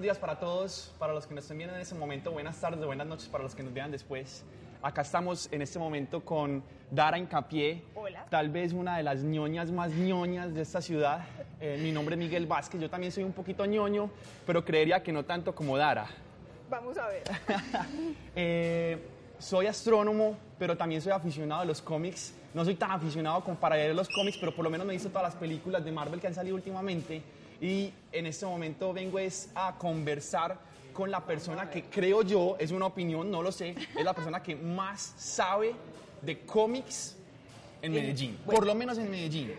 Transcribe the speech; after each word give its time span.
buenos 0.00 0.16
días 0.16 0.18
para 0.18 0.40
todos, 0.40 0.94
para 0.98 1.12
los 1.12 1.26
que 1.26 1.34
nos 1.34 1.44
estén 1.44 1.58
viendo 1.58 1.76
en 1.76 1.82
este 1.82 1.94
momento, 1.94 2.30
buenas 2.30 2.58
tardes, 2.58 2.82
buenas 2.86 3.06
noches 3.06 3.28
para 3.28 3.44
los 3.44 3.54
que 3.54 3.62
nos 3.62 3.74
vean 3.74 3.90
después. 3.90 4.46
Acá 4.80 5.02
estamos 5.02 5.46
en 5.52 5.60
este 5.60 5.78
momento 5.78 6.24
con 6.24 6.62
Dara 6.90 7.18
Incapié, 7.18 7.84
Hola. 7.94 8.24
tal 8.30 8.48
vez 8.48 8.72
una 8.72 8.96
de 8.96 9.02
las 9.02 9.22
ñoñas 9.22 9.70
más 9.70 9.92
ñoñas 9.92 10.54
de 10.54 10.62
esta 10.62 10.80
ciudad. 10.80 11.26
Eh, 11.60 11.78
mi 11.82 11.92
nombre 11.92 12.14
es 12.14 12.18
Miguel 12.18 12.46
Vázquez, 12.46 12.80
yo 12.80 12.88
también 12.88 13.12
soy 13.12 13.24
un 13.24 13.34
poquito 13.34 13.66
ñoño, 13.66 14.08
pero 14.46 14.64
creería 14.64 15.02
que 15.02 15.12
no 15.12 15.26
tanto 15.26 15.54
como 15.54 15.76
Dara. 15.76 16.06
Vamos 16.70 16.96
a 16.96 17.06
ver. 17.06 17.24
Eh, 18.34 19.06
soy 19.38 19.66
astrónomo, 19.66 20.34
pero 20.58 20.78
también 20.78 21.02
soy 21.02 21.12
aficionado 21.12 21.60
a 21.60 21.64
los 21.66 21.82
cómics. 21.82 22.32
No 22.54 22.64
soy 22.64 22.76
tan 22.76 22.90
aficionado 22.92 23.44
como 23.44 23.58
para 23.58 23.76
leer 23.76 23.94
los 23.94 24.08
cómics, 24.08 24.38
pero 24.40 24.56
por 24.56 24.64
lo 24.64 24.70
menos 24.70 24.86
me 24.86 24.94
he 24.94 24.96
visto 24.96 25.10
todas 25.10 25.24
las 25.24 25.34
películas 25.34 25.84
de 25.84 25.92
Marvel 25.92 26.20
que 26.20 26.26
han 26.26 26.34
salido 26.34 26.56
últimamente. 26.56 27.22
Y 27.60 27.92
en 28.12 28.26
este 28.26 28.46
momento 28.46 28.92
vengo 28.92 29.18
es 29.18 29.50
a 29.54 29.76
conversar 29.76 30.58
con 30.92 31.10
la 31.10 31.24
persona 31.24 31.70
que 31.70 31.84
creo 31.84 32.22
yo, 32.22 32.56
es 32.58 32.70
una 32.70 32.86
opinión, 32.86 33.30
no 33.30 33.42
lo 33.42 33.52
sé, 33.52 33.70
es 33.96 34.04
la 34.04 34.14
persona 34.14 34.42
que 34.42 34.56
más 34.56 35.14
sabe 35.16 35.74
de 36.22 36.40
cómics 36.40 37.16
en 37.82 37.92
Medellín. 37.92 38.38
Por 38.44 38.66
lo 38.66 38.74
menos 38.74 38.98
en 38.98 39.10
Medellín. 39.10 39.52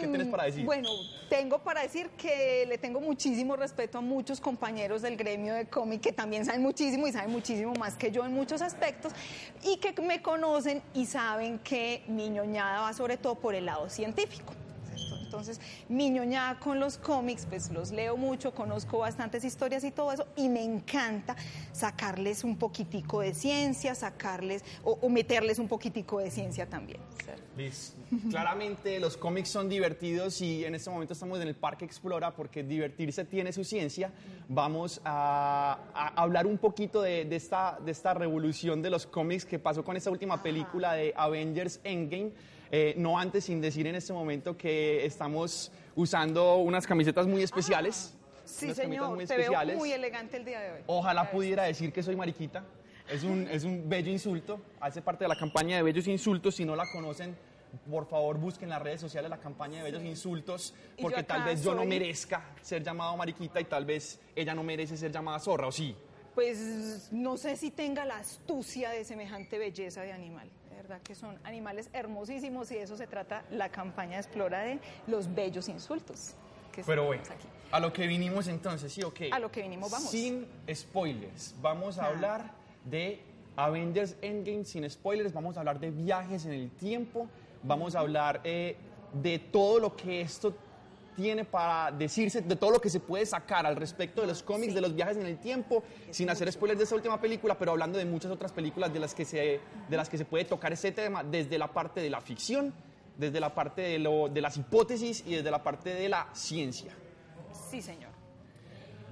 ¿qué 0.00 0.06
tienes 0.06 0.26
para 0.28 0.44
decir? 0.44 0.64
Bueno, 0.64 0.88
tengo 1.28 1.58
para 1.58 1.82
decir 1.82 2.10
que 2.10 2.64
le 2.66 2.78
tengo 2.78 3.00
muchísimo 3.00 3.56
respeto 3.56 3.98
a 3.98 4.00
muchos 4.00 4.40
compañeros 4.40 5.02
del 5.02 5.16
gremio 5.16 5.54
de 5.54 5.66
cómic 5.66 6.00
que 6.00 6.12
también 6.12 6.44
saben 6.44 6.62
muchísimo 6.62 7.06
y 7.06 7.12
saben 7.12 7.30
muchísimo 7.30 7.72
más 7.74 7.96
que 7.96 8.10
yo 8.10 8.24
en 8.24 8.32
muchos 8.32 8.62
aspectos 8.62 9.12
y 9.62 9.76
que 9.76 10.00
me 10.02 10.22
conocen 10.22 10.82
y 10.94 11.06
saben 11.06 11.58
que 11.60 12.02
mi 12.08 12.28
ñoñada 12.28 12.80
va 12.80 12.92
sobre 12.92 13.16
todo 13.16 13.36
por 13.36 13.54
el 13.54 13.66
lado 13.66 13.88
científico. 13.88 14.52
Entonces, 15.28 15.60
mi 15.90 16.08
ñoñada 16.08 16.58
con 16.58 16.80
los 16.80 16.96
cómics, 16.96 17.44
pues 17.46 17.70
los 17.70 17.90
leo 17.90 18.16
mucho, 18.16 18.54
conozco 18.54 19.00
bastantes 19.00 19.44
historias 19.44 19.84
y 19.84 19.90
todo 19.90 20.10
eso, 20.10 20.26
y 20.36 20.48
me 20.48 20.64
encanta 20.64 21.36
sacarles 21.72 22.44
un 22.44 22.56
poquitico 22.56 23.20
de 23.20 23.34
ciencia, 23.34 23.94
sacarles 23.94 24.64
o, 24.84 24.92
o 25.02 25.10
meterles 25.10 25.58
un 25.58 25.68
poquitico 25.68 26.18
de 26.18 26.30
ciencia 26.30 26.64
también. 26.64 27.00
Liz, 27.58 27.94
claramente 28.30 28.98
los 29.00 29.18
cómics 29.18 29.50
son 29.50 29.68
divertidos 29.68 30.40
y 30.40 30.64
en 30.64 30.74
este 30.74 30.88
momento 30.88 31.12
estamos 31.12 31.38
en 31.40 31.48
el 31.48 31.56
Parque 31.56 31.84
Explora 31.84 32.34
porque 32.34 32.62
divertirse 32.62 33.26
tiene 33.26 33.52
su 33.52 33.64
ciencia. 33.64 34.10
Vamos 34.48 34.98
a, 35.04 35.78
a 35.92 36.22
hablar 36.22 36.46
un 36.46 36.56
poquito 36.56 37.02
de, 37.02 37.26
de 37.26 37.36
esta, 37.36 37.78
de 37.84 37.90
esta 37.90 38.14
revolución 38.14 38.80
de 38.80 38.88
los 38.88 39.06
cómics 39.06 39.44
que 39.44 39.58
pasó 39.58 39.84
con 39.84 39.94
esta 39.94 40.10
última 40.10 40.42
película 40.42 40.94
de 40.94 41.12
Avengers 41.14 41.80
Endgame. 41.84 42.32
Eh, 42.70 42.94
no 42.96 43.18
antes 43.18 43.44
sin 43.44 43.60
decir 43.60 43.86
en 43.86 43.94
este 43.94 44.12
momento 44.12 44.56
que 44.56 45.04
estamos 45.04 45.72
usando 45.96 46.56
unas 46.56 46.86
camisetas 46.86 47.26
muy 47.26 47.42
especiales. 47.42 48.14
Sí, 48.44 48.66
unas 48.66 48.78
camisetas 48.78 49.06
señor, 49.06 49.16
muy 49.16 49.26
te 49.26 49.36
veo 49.36 49.76
muy 49.78 49.92
elegante 49.92 50.36
el 50.36 50.44
día 50.44 50.60
de 50.60 50.72
hoy. 50.72 50.80
Ojalá 50.86 51.30
pudiera 51.30 51.64
decir 51.64 51.92
que 51.92 52.02
soy 52.02 52.16
mariquita. 52.16 52.64
Es 53.10 53.22
un, 53.22 53.48
es 53.48 53.64
un 53.64 53.88
bello 53.88 54.10
insulto. 54.10 54.60
Hace 54.80 55.00
parte 55.00 55.24
de 55.24 55.28
la 55.28 55.36
campaña 55.36 55.76
de 55.76 55.82
Bellos 55.82 56.06
Insultos. 56.06 56.56
Si 56.56 56.64
no 56.64 56.76
la 56.76 56.84
conocen, 56.92 57.34
por 57.90 58.06
favor 58.06 58.36
busquen 58.38 58.64
en 58.64 58.70
las 58.70 58.82
redes 58.82 59.00
sociales 59.00 59.30
la 59.30 59.38
campaña 59.38 59.78
de 59.78 59.90
Bellos 59.90 60.04
Insultos. 60.04 60.74
Y 60.96 61.02
Porque 61.02 61.22
tal 61.22 61.44
vez 61.44 61.62
yo 61.62 61.74
no 61.74 61.84
merezca 61.84 62.54
ser 62.60 62.82
llamado 62.82 63.16
mariquita 63.16 63.60
y 63.60 63.64
tal 63.64 63.86
vez 63.86 64.20
ella 64.36 64.54
no 64.54 64.62
merece 64.62 64.96
ser 64.96 65.10
llamada 65.10 65.38
zorra, 65.38 65.66
¿o 65.68 65.72
sí? 65.72 65.96
Pues 66.34 67.08
no 67.10 67.36
sé 67.36 67.56
si 67.56 67.70
tenga 67.70 68.04
la 68.04 68.18
astucia 68.18 68.90
de 68.90 69.04
semejante 69.04 69.58
belleza 69.58 70.02
de 70.02 70.12
animal. 70.12 70.48
Verdad 70.88 71.02
que 71.02 71.14
son 71.14 71.36
animales 71.44 71.90
hermosísimos 71.92 72.70
y 72.70 72.76
de 72.76 72.82
eso 72.84 72.96
se 72.96 73.06
trata 73.06 73.44
la 73.50 73.68
campaña 73.68 74.12
de 74.12 74.20
Explora 74.22 74.60
de 74.62 74.78
los 75.06 75.34
bellos 75.34 75.68
insultos. 75.68 76.32
que 76.72 76.82
Pero 76.82 77.04
bueno, 77.04 77.22
aquí. 77.24 77.46
a 77.72 77.78
lo 77.78 77.92
que 77.92 78.06
vinimos 78.06 78.48
entonces, 78.48 78.90
¿sí 78.90 79.02
o 79.02 79.12
qué? 79.12 79.28
A 79.30 79.38
lo 79.38 79.50
que 79.52 79.60
vinimos, 79.60 79.90
vamos. 79.90 80.08
Sin 80.10 80.46
spoilers. 80.72 81.54
Vamos 81.60 81.98
a 81.98 82.04
Ah. 82.04 82.08
hablar 82.08 82.52
de 82.86 83.20
Avengers 83.56 84.16
Endgame 84.22 84.64
sin 84.64 84.88
spoilers. 84.88 85.34
Vamos 85.34 85.58
a 85.58 85.60
hablar 85.60 85.78
de 85.78 85.90
viajes 85.90 86.46
en 86.46 86.52
el 86.52 86.70
tiempo. 86.70 87.28
Vamos 87.62 87.94
a 87.94 88.00
hablar 88.00 88.40
eh, 88.44 88.74
de 89.12 89.38
todo 89.38 89.80
lo 89.80 89.94
que 89.94 90.22
esto 90.22 90.54
tiene 91.18 91.44
para 91.44 91.90
decirse, 91.90 92.42
de 92.42 92.54
todo 92.54 92.70
lo 92.70 92.80
que 92.80 92.88
se 92.88 93.00
puede 93.00 93.26
sacar 93.26 93.66
al 93.66 93.74
respecto 93.74 94.20
de 94.20 94.28
los 94.28 94.40
cómics, 94.44 94.72
de 94.72 94.80
los 94.80 94.94
viajes 94.94 95.16
en 95.16 95.26
el 95.26 95.38
tiempo, 95.38 95.82
sin 96.12 96.30
hacer 96.30 96.50
spoilers 96.52 96.78
de 96.78 96.84
esta 96.84 96.94
última 96.94 97.20
película, 97.20 97.58
pero 97.58 97.72
hablando 97.72 97.98
de 97.98 98.04
muchas 98.04 98.30
otras 98.30 98.52
películas 98.52 98.92
de 98.92 99.00
las 99.00 99.16
que 99.16 99.24
se, 99.24 99.60
de 99.88 99.96
las 99.96 100.08
que 100.08 100.16
se 100.16 100.24
puede 100.24 100.44
tocar 100.44 100.72
ese 100.72 100.92
tema, 100.92 101.24
desde 101.24 101.58
la 101.58 101.66
parte 101.72 102.00
de 102.00 102.08
la 102.08 102.20
ficción, 102.20 102.72
desde 103.16 103.40
la 103.40 103.52
parte 103.52 103.82
de, 103.82 103.98
lo- 103.98 104.28
de 104.28 104.40
las 104.40 104.56
hipótesis 104.56 105.24
y 105.26 105.34
desde 105.34 105.50
la 105.50 105.60
parte 105.60 105.92
de 105.92 106.08
la 106.08 106.28
ciencia. 106.34 106.94
Sí, 107.68 107.82
señor. 107.82 108.12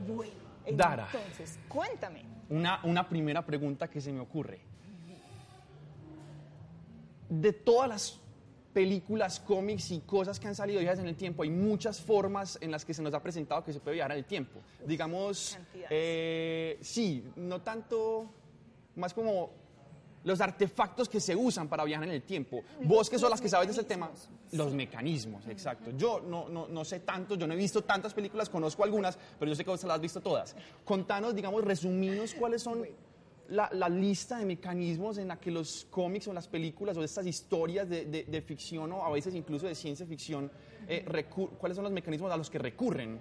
Bueno, 0.06 0.33
Dara. 0.73 1.09
entonces, 1.12 1.59
cuéntame. 1.69 2.23
Una, 2.50 2.78
una 2.84 3.09
primera 3.09 3.44
pregunta 3.44 3.88
que 3.88 4.00
se 4.00 4.12
me 4.12 4.21
ocurre. 4.21 4.61
De 7.28 7.53
todas 7.53 7.88
las 7.88 8.21
películas, 8.76 9.41
cómics 9.41 9.91
y 9.91 10.00
cosas 10.00 10.38
que 10.38 10.48
han 10.48 10.54
salido 10.54 10.76
de 10.78 10.84
viajes 10.84 11.00
en 11.00 11.06
el 11.06 11.16
tiempo, 11.16 11.42
hay 11.42 11.48
muchas 11.48 11.98
formas 11.98 12.59
en 12.60 12.70
las 12.70 12.84
que 12.84 12.92
se 12.92 13.00
nos 13.00 13.14
ha 13.14 13.22
presentado 13.22 13.64
que 13.64 13.72
se 13.72 13.81
puede 13.81 13.94
viajar 13.94 14.12
en 14.12 14.19
el 14.19 14.26
tiempo. 14.26 14.60
Digamos, 14.87 15.56
eh, 15.88 16.76
sí, 16.82 17.25
no 17.37 17.62
tanto, 17.62 18.26
más 18.97 19.14
como 19.14 19.48
los 20.25 20.42
artefactos 20.42 21.09
que 21.09 21.20
se 21.20 21.34
usan 21.34 21.69
para 21.69 21.84
viajar 21.84 22.06
en 22.06 22.16
el 22.16 22.22
tiempo. 22.22 22.60
Vos 22.82 23.09
que 23.09 23.19
son 23.19 23.31
las 23.31 23.41
que 23.41 23.48
sabes 23.48 23.69
de 23.69 23.72
ese 23.72 23.84
tema, 23.84 24.10
los 24.53 24.75
mecanismos, 24.75 25.47
exacto. 25.47 25.93
Yo 25.97 26.20
no, 26.20 26.50
no, 26.50 26.69
no 26.69 26.84
sé 26.84 27.00
tanto, 27.00 27.34
yo 27.34 27.47
no 27.47 27.54
he 27.54 27.56
visto 27.56 27.82
tantas 27.82 28.12
películas, 28.12 28.50
conozco 28.50 28.84
algunas, 28.84 29.16
pero 29.38 29.48
yo 29.48 29.54
sé 29.54 29.64
que 29.64 29.70
vos 29.70 29.82
las 29.84 29.94
has 29.94 30.03
visto 30.03 30.20
todas. 30.20 30.54
Contanos, 30.84 31.34
digamos, 31.34 31.64
resuminos 31.64 32.34
cuáles 32.34 32.60
son 32.60 32.87
la, 33.49 33.89
lista 33.89 34.39
de 34.39 34.45
mecanismos 34.45 35.19
en 35.19 35.29
la 35.29 35.39
que 35.39 35.51
los 35.51 35.87
cómics 35.91 36.29
o 36.29 36.33
las 36.33 36.49
películas 36.49 36.97
o 36.97 37.03
estas 37.05 37.27
historias 37.27 37.89
de, 37.89 38.05
de- 38.05 38.43
ficción 38.43 38.93
o 38.93 39.05
a 39.05 39.11
veces 39.11 39.34
incluso 39.34 39.67
de 39.67 39.75
ciencia 39.75 40.07
ficción, 40.07 40.51
eh, 40.89 41.05
cuáles 41.59 41.77
son 41.77 41.85
los 41.85 41.93
mecanismos 41.93 42.31
a 42.31 42.37
los 42.37 42.51
que 42.51 42.59
recurren 42.59 43.19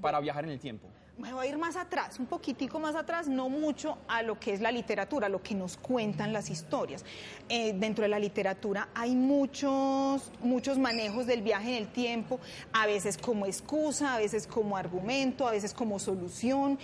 para 0.00 0.20
viajar 0.20 0.44
en 0.44 0.50
el 0.50 0.60
tiempo. 0.60 0.88
Me 1.18 1.32
voy 1.32 1.46
a 1.46 1.50
ir 1.50 1.58
más 1.58 1.74
atrás, 1.74 2.20
un 2.20 2.26
poquitico 2.26 2.78
más 2.78 2.94
atrás, 2.94 3.26
no 3.26 3.48
mucho 3.48 3.98
a 4.06 4.22
lo 4.22 4.38
que 4.38 4.52
es 4.52 4.60
la 4.60 4.70
literatura, 4.70 5.28
lo 5.28 5.42
que 5.42 5.56
nos 5.56 5.76
cuentan 5.76 6.32
las 6.32 6.48
historias. 6.48 7.04
Eh, 7.48 7.72
dentro 7.72 8.02
de 8.02 8.08
la 8.08 8.20
literatura 8.20 8.90
hay 8.94 9.16
muchos, 9.16 10.30
muchos 10.40 10.78
manejos 10.78 11.26
del 11.26 11.42
viaje 11.42 11.76
en 11.76 11.82
el 11.82 11.88
tiempo, 11.88 12.38
a 12.72 12.86
veces 12.86 13.18
como 13.18 13.46
excusa, 13.46 14.14
a 14.14 14.18
veces 14.18 14.46
como 14.46 14.76
argumento, 14.76 15.48
a 15.48 15.50
veces 15.50 15.74
como 15.74 15.98
solución. 15.98 16.78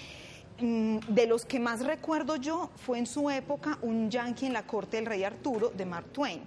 Mm, 0.61 0.99
De 1.09 1.27
los 1.27 1.45
que 1.45 1.59
más 1.59 1.85
recuerdo 1.85 2.37
yo 2.37 2.71
fue 2.77 2.99
en 2.99 3.07
su 3.07 3.29
época 3.29 3.79
un 3.83 4.09
yankee 4.11 4.47
en 4.47 4.53
la 4.53 4.63
corte 4.67 4.97
del 4.99 5.07
rey 5.07 5.25
Arturo 5.25 5.71
de 5.71 5.85
Mark 5.85 6.07
Twain. 6.13 6.43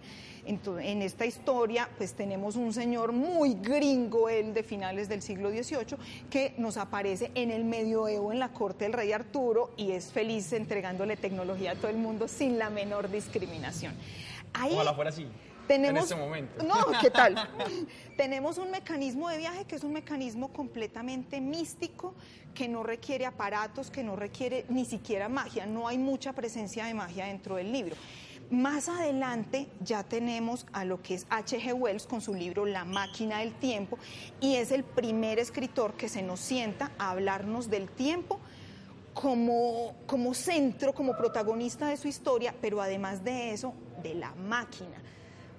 Ento- 0.45 0.79
en 0.81 1.01
esta 1.01 1.25
historia, 1.25 1.89
pues 1.97 2.13
tenemos 2.13 2.55
un 2.55 2.71
señor 2.71 3.11
muy 3.11 3.55
gringo, 3.55 4.29
él 4.29 4.53
de 4.53 4.63
finales 4.63 5.09
del 5.09 5.21
siglo 5.21 5.49
XVIII, 5.49 5.97
que 6.29 6.53
nos 6.57 6.77
aparece 6.77 7.31
en 7.35 7.51
el 7.51 7.65
medioevo 7.65 8.31
en 8.31 8.39
la 8.39 8.53
corte 8.53 8.85
del 8.85 8.93
rey 8.93 9.11
Arturo 9.11 9.71
y 9.75 9.91
es 9.91 10.05
feliz 10.13 10.53
entregándole 10.53 11.17
tecnología 11.17 11.71
a 11.71 11.75
todo 11.75 11.89
el 11.89 11.97
mundo 11.97 12.29
sin 12.29 12.57
la 12.57 12.69
menor 12.69 13.09
discriminación. 13.11 13.93
Ahí 14.53 14.73
fuera 14.93 15.09
así. 15.09 15.27
Tenemos, 15.67 15.97
En 15.97 16.03
este 16.03 16.15
momento. 16.15 16.63
No, 16.63 16.99
¿qué 16.99 17.09
tal? 17.09 17.35
tenemos 18.17 18.57
un 18.57 18.71
mecanismo 18.71 19.29
de 19.29 19.37
viaje 19.37 19.65
que 19.65 19.75
es 19.75 19.83
un 19.83 19.93
mecanismo 19.93 20.51
completamente 20.51 21.41
místico, 21.41 22.15
que 22.53 22.67
no 22.67 22.83
requiere 22.83 23.25
aparatos, 23.25 23.91
que 23.91 24.03
no 24.03 24.15
requiere 24.15 24.65
ni 24.69 24.85
siquiera 24.85 25.29
magia. 25.29 25.65
No 25.65 25.87
hay 25.87 25.97
mucha 25.97 26.33
presencia 26.33 26.85
de 26.85 26.93
magia 26.93 27.25
dentro 27.25 27.57
del 27.57 27.71
libro. 27.71 27.95
Más 28.49 28.87
adelante 28.87 29.67
ya 29.81 30.03
tenemos 30.03 30.65
a 30.71 30.85
lo 30.85 31.01
que 31.01 31.15
es 31.15 31.27
H.G. 31.29 31.73
Wells 31.73 32.07
con 32.07 32.21
su 32.21 32.33
libro 32.33 32.65
La 32.65 32.85
máquina 32.85 33.39
del 33.39 33.53
tiempo 33.53 33.99
y 34.39 34.55
es 34.55 34.71
el 34.71 34.85
primer 34.85 35.37
escritor 35.37 35.95
que 35.95 36.07
se 36.07 36.21
nos 36.21 36.39
sienta 36.39 36.91
a 36.97 37.11
hablarnos 37.11 37.69
del 37.69 37.89
tiempo 37.89 38.39
como, 39.13 39.95
como 40.05 40.33
centro, 40.33 40.93
como 40.93 41.17
protagonista 41.17 41.89
de 41.89 41.97
su 41.97 42.07
historia, 42.07 42.55
pero 42.61 42.81
además 42.81 43.23
de 43.23 43.51
eso, 43.51 43.73
de 44.01 44.13
la 44.13 44.33
máquina 44.35 44.97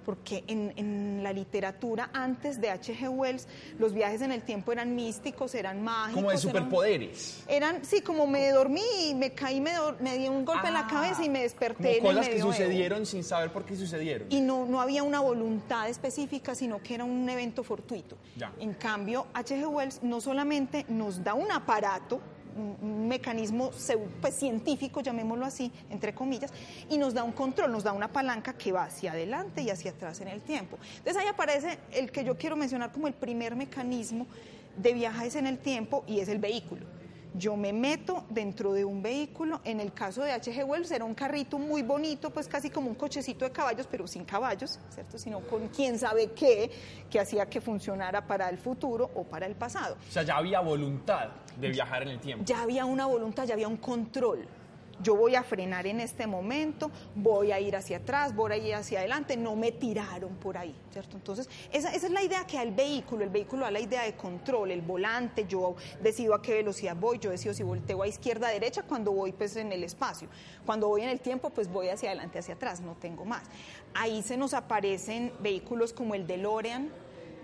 porque 0.08 0.42
en, 0.46 0.72
en 0.76 1.22
la 1.22 1.34
literatura 1.34 2.08
antes 2.14 2.58
de 2.62 2.70
H.G. 2.70 3.10
Wells 3.10 3.46
los 3.78 3.92
viajes 3.92 4.22
en 4.22 4.32
el 4.32 4.40
tiempo 4.40 4.72
eran 4.72 4.94
místicos, 4.94 5.54
eran 5.54 5.82
mágicos. 5.84 6.14
Como 6.14 6.30
de 6.30 6.38
superpoderes. 6.38 7.44
Eran, 7.46 7.84
sí, 7.84 8.00
como 8.00 8.26
me 8.26 8.48
dormí 8.50 8.80
y 9.10 9.14
me 9.14 9.32
caí, 9.34 9.60
me, 9.60 9.72
dor- 9.74 10.00
me 10.00 10.16
di 10.16 10.26
un 10.26 10.46
golpe 10.46 10.68
en 10.68 10.72
la 10.72 10.86
Ah, 10.86 10.88
cabeza 10.88 11.22
y 11.22 11.28
me 11.28 11.42
desperté 11.42 11.98
Como 11.98 12.12
en 12.12 12.16
el 12.16 12.22
cosas 12.24 12.28
que 12.34 12.40
sucedieron 12.40 13.04
sin 13.04 13.22
saber 13.22 13.52
por 13.52 13.66
qué 13.66 13.76
sucedieron. 13.76 14.28
Y 14.30 14.40
no, 14.40 14.64
no 14.64 14.80
había 14.80 15.02
una 15.02 15.20
voluntad 15.20 15.90
específica, 15.90 16.54
sino 16.54 16.82
que 16.82 16.94
era 16.94 17.04
un 17.04 17.28
evento 17.28 17.62
fortuito. 17.62 18.16
Ya. 18.34 18.50
En 18.60 18.72
cambio, 18.72 19.26
H.G. 19.34 19.66
Wells 19.66 20.02
no 20.02 20.22
solamente 20.22 20.86
nos 20.88 21.22
da 21.22 21.34
un 21.34 21.52
aparato, 21.52 22.18
un, 22.56 23.08
mecanismo 23.08 23.70
pues, 24.20 24.34
científico, 24.34 25.00
llamémoslo 25.00 25.46
así, 25.46 25.72
entre 25.90 26.14
comillas, 26.14 26.52
y 26.90 26.98
nos 26.98 27.14
da 27.14 27.24
un 27.24 27.32
control, 27.32 27.72
nos 27.72 27.84
da 27.84 27.92
una 27.92 28.08
palanca 28.08 28.52
que 28.52 28.72
va 28.72 28.84
hacia 28.84 29.12
adelante 29.12 29.62
y 29.62 29.70
hacia 29.70 29.92
atrás 29.92 30.20
en 30.20 30.28
el 30.28 30.42
tiempo. 30.42 30.78
Entonces 30.98 31.16
ahí 31.16 31.28
aparece 31.28 31.78
el 31.92 32.10
que 32.10 32.24
yo 32.24 32.36
quiero 32.36 32.56
mencionar 32.56 32.92
como 32.92 33.06
el 33.06 33.14
primer 33.14 33.56
mecanismo 33.56 34.26
de 34.76 34.92
viajes 34.92 35.34
en 35.36 35.46
el 35.46 35.58
tiempo 35.58 36.04
y 36.06 36.20
es 36.20 36.28
el 36.28 36.38
vehículo. 36.38 36.97
Yo 37.34 37.56
me 37.56 37.72
meto 37.72 38.24
dentro 38.30 38.72
de 38.72 38.84
un 38.84 39.02
vehículo, 39.02 39.60
en 39.64 39.80
el 39.80 39.92
caso 39.92 40.22
de 40.22 40.32
H.G. 40.32 40.64
Wells 40.64 40.90
era 40.90 41.04
un 41.04 41.14
carrito 41.14 41.58
muy 41.58 41.82
bonito, 41.82 42.30
pues 42.30 42.48
casi 42.48 42.70
como 42.70 42.88
un 42.88 42.94
cochecito 42.94 43.44
de 43.44 43.52
caballos, 43.52 43.86
pero 43.90 44.06
sin 44.06 44.24
caballos, 44.24 44.78
¿cierto? 44.90 45.18
Sino 45.18 45.40
con 45.40 45.68
quién 45.68 45.98
sabe 45.98 46.32
qué, 46.32 46.70
que 47.10 47.20
hacía 47.20 47.46
que 47.46 47.60
funcionara 47.60 48.26
para 48.26 48.48
el 48.48 48.58
futuro 48.58 49.10
o 49.14 49.24
para 49.24 49.46
el 49.46 49.54
pasado. 49.54 49.96
O 50.08 50.12
sea, 50.12 50.22
ya 50.22 50.36
había 50.36 50.60
voluntad 50.60 51.28
de 51.60 51.68
viajar 51.68 52.02
en 52.02 52.08
el 52.08 52.20
tiempo. 52.20 52.44
Ya 52.44 52.62
había 52.62 52.84
una 52.84 53.06
voluntad, 53.06 53.44
ya 53.44 53.54
había 53.54 53.68
un 53.68 53.76
control. 53.76 54.46
Yo 55.02 55.14
voy 55.14 55.34
a 55.34 55.42
frenar 55.42 55.86
en 55.86 56.00
este 56.00 56.26
momento, 56.26 56.90
voy 57.14 57.52
a 57.52 57.60
ir 57.60 57.76
hacia 57.76 57.98
atrás, 57.98 58.34
voy 58.34 58.52
a 58.52 58.56
ir 58.56 58.74
hacia 58.74 59.00
adelante, 59.00 59.36
no 59.36 59.56
me 59.56 59.72
tiraron 59.72 60.34
por 60.36 60.58
ahí, 60.58 60.74
¿cierto? 60.92 61.16
Entonces, 61.16 61.48
esa, 61.72 61.94
esa 61.94 62.06
es 62.06 62.12
la 62.12 62.22
idea 62.22 62.46
que 62.46 62.56
da 62.56 62.62
el 62.62 62.72
vehículo, 62.72 63.24
el 63.24 63.30
vehículo 63.30 63.64
da 63.64 63.70
la 63.70 63.80
idea 63.80 64.02
de 64.02 64.14
control, 64.14 64.70
el 64.70 64.82
volante, 64.82 65.46
yo 65.46 65.76
decido 66.02 66.34
a 66.34 66.42
qué 66.42 66.54
velocidad 66.54 66.96
voy, 66.96 67.18
yo 67.18 67.30
decido 67.30 67.54
si 67.54 67.62
volteo 67.62 68.02
a 68.02 68.08
izquierda, 68.08 68.48
a 68.48 68.50
derecha, 68.50 68.82
cuando 68.82 69.12
voy 69.12 69.32
pues 69.32 69.56
en 69.56 69.72
el 69.72 69.84
espacio, 69.84 70.28
cuando 70.66 70.88
voy 70.88 71.02
en 71.02 71.08
el 71.08 71.20
tiempo 71.20 71.50
pues 71.50 71.70
voy 71.70 71.88
hacia 71.88 72.10
adelante, 72.10 72.38
hacia 72.38 72.54
atrás, 72.54 72.80
no 72.80 72.94
tengo 72.94 73.24
más. 73.24 73.44
Ahí 73.94 74.22
se 74.22 74.36
nos 74.36 74.54
aparecen 74.54 75.32
vehículos 75.40 75.92
como 75.92 76.14
el 76.14 76.26
DeLorean, 76.26 76.90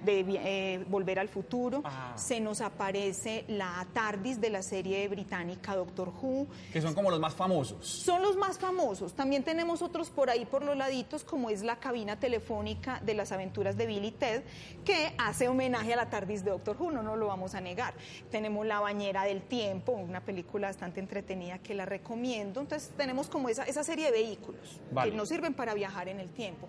de 0.04 0.20
eh, 0.28 0.84
Volver 0.88 1.18
al 1.18 1.28
Futuro, 1.28 1.82
Ah. 1.84 2.12
se 2.16 2.40
nos 2.40 2.60
aparece 2.60 3.44
la 3.48 3.86
TARDIS 3.92 4.40
de 4.40 4.50
la 4.50 4.62
serie 4.62 5.06
británica 5.08 5.74
Doctor 5.76 6.08
Who, 6.08 6.46
Que 6.72 6.80
son 6.80 6.94
como 6.94 7.10
los 7.10 7.20
más 7.20 7.34
famosos. 7.34 7.86
son 7.86 8.22
los 8.22 8.36
más 8.36 8.58
famosos. 8.58 9.14
También 9.14 9.42
tenemos 9.44 9.82
otros 9.82 10.10
por 10.10 10.30
ahí 10.30 10.44
por 10.44 10.64
los 10.64 10.76
laditos, 10.76 11.24
como 11.24 11.50
es 11.50 11.62
la 11.62 11.76
cabina 11.76 12.18
telefónica 12.18 13.00
de 13.04 13.14
las 13.14 13.32
aventuras 13.32 13.76
de 13.76 13.86
Billy 13.86 14.10
Ted, 14.12 14.42
que 14.84 15.14
hace 15.18 15.48
homenaje 15.48 15.92
a 15.92 15.96
la 15.96 16.10
TARDIS 16.10 16.44
de 16.44 16.50
Doctor 16.50 16.76
Who, 16.78 16.90
no 16.90 17.02
nos 17.02 17.18
lo 17.18 17.26
vamos 17.26 17.54
a 17.54 17.60
negar. 17.60 17.94
Tenemos 18.30 18.66
La 18.66 18.80
bañera 18.80 19.24
del 19.24 19.42
tiempo, 19.42 19.92
una 19.92 20.20
película 20.20 20.68
bastante 20.68 21.00
entretenida 21.00 21.58
que 21.58 21.74
la 21.74 21.84
recomiendo. 21.86 22.60
Entonces 22.60 22.90
tenemos 22.96 23.28
como 23.28 23.48
esa, 23.48 23.64
esa 23.64 23.84
serie 23.84 24.06
de 24.06 24.12
vehículos 24.12 24.80
Vale. 24.92 25.10
que 25.10 25.16
nos 25.16 25.28
sirven 25.28 25.54
para 25.54 25.74
viajar 25.74 26.08
en 26.08 26.20
el 26.20 26.28
tiempo. 26.30 26.68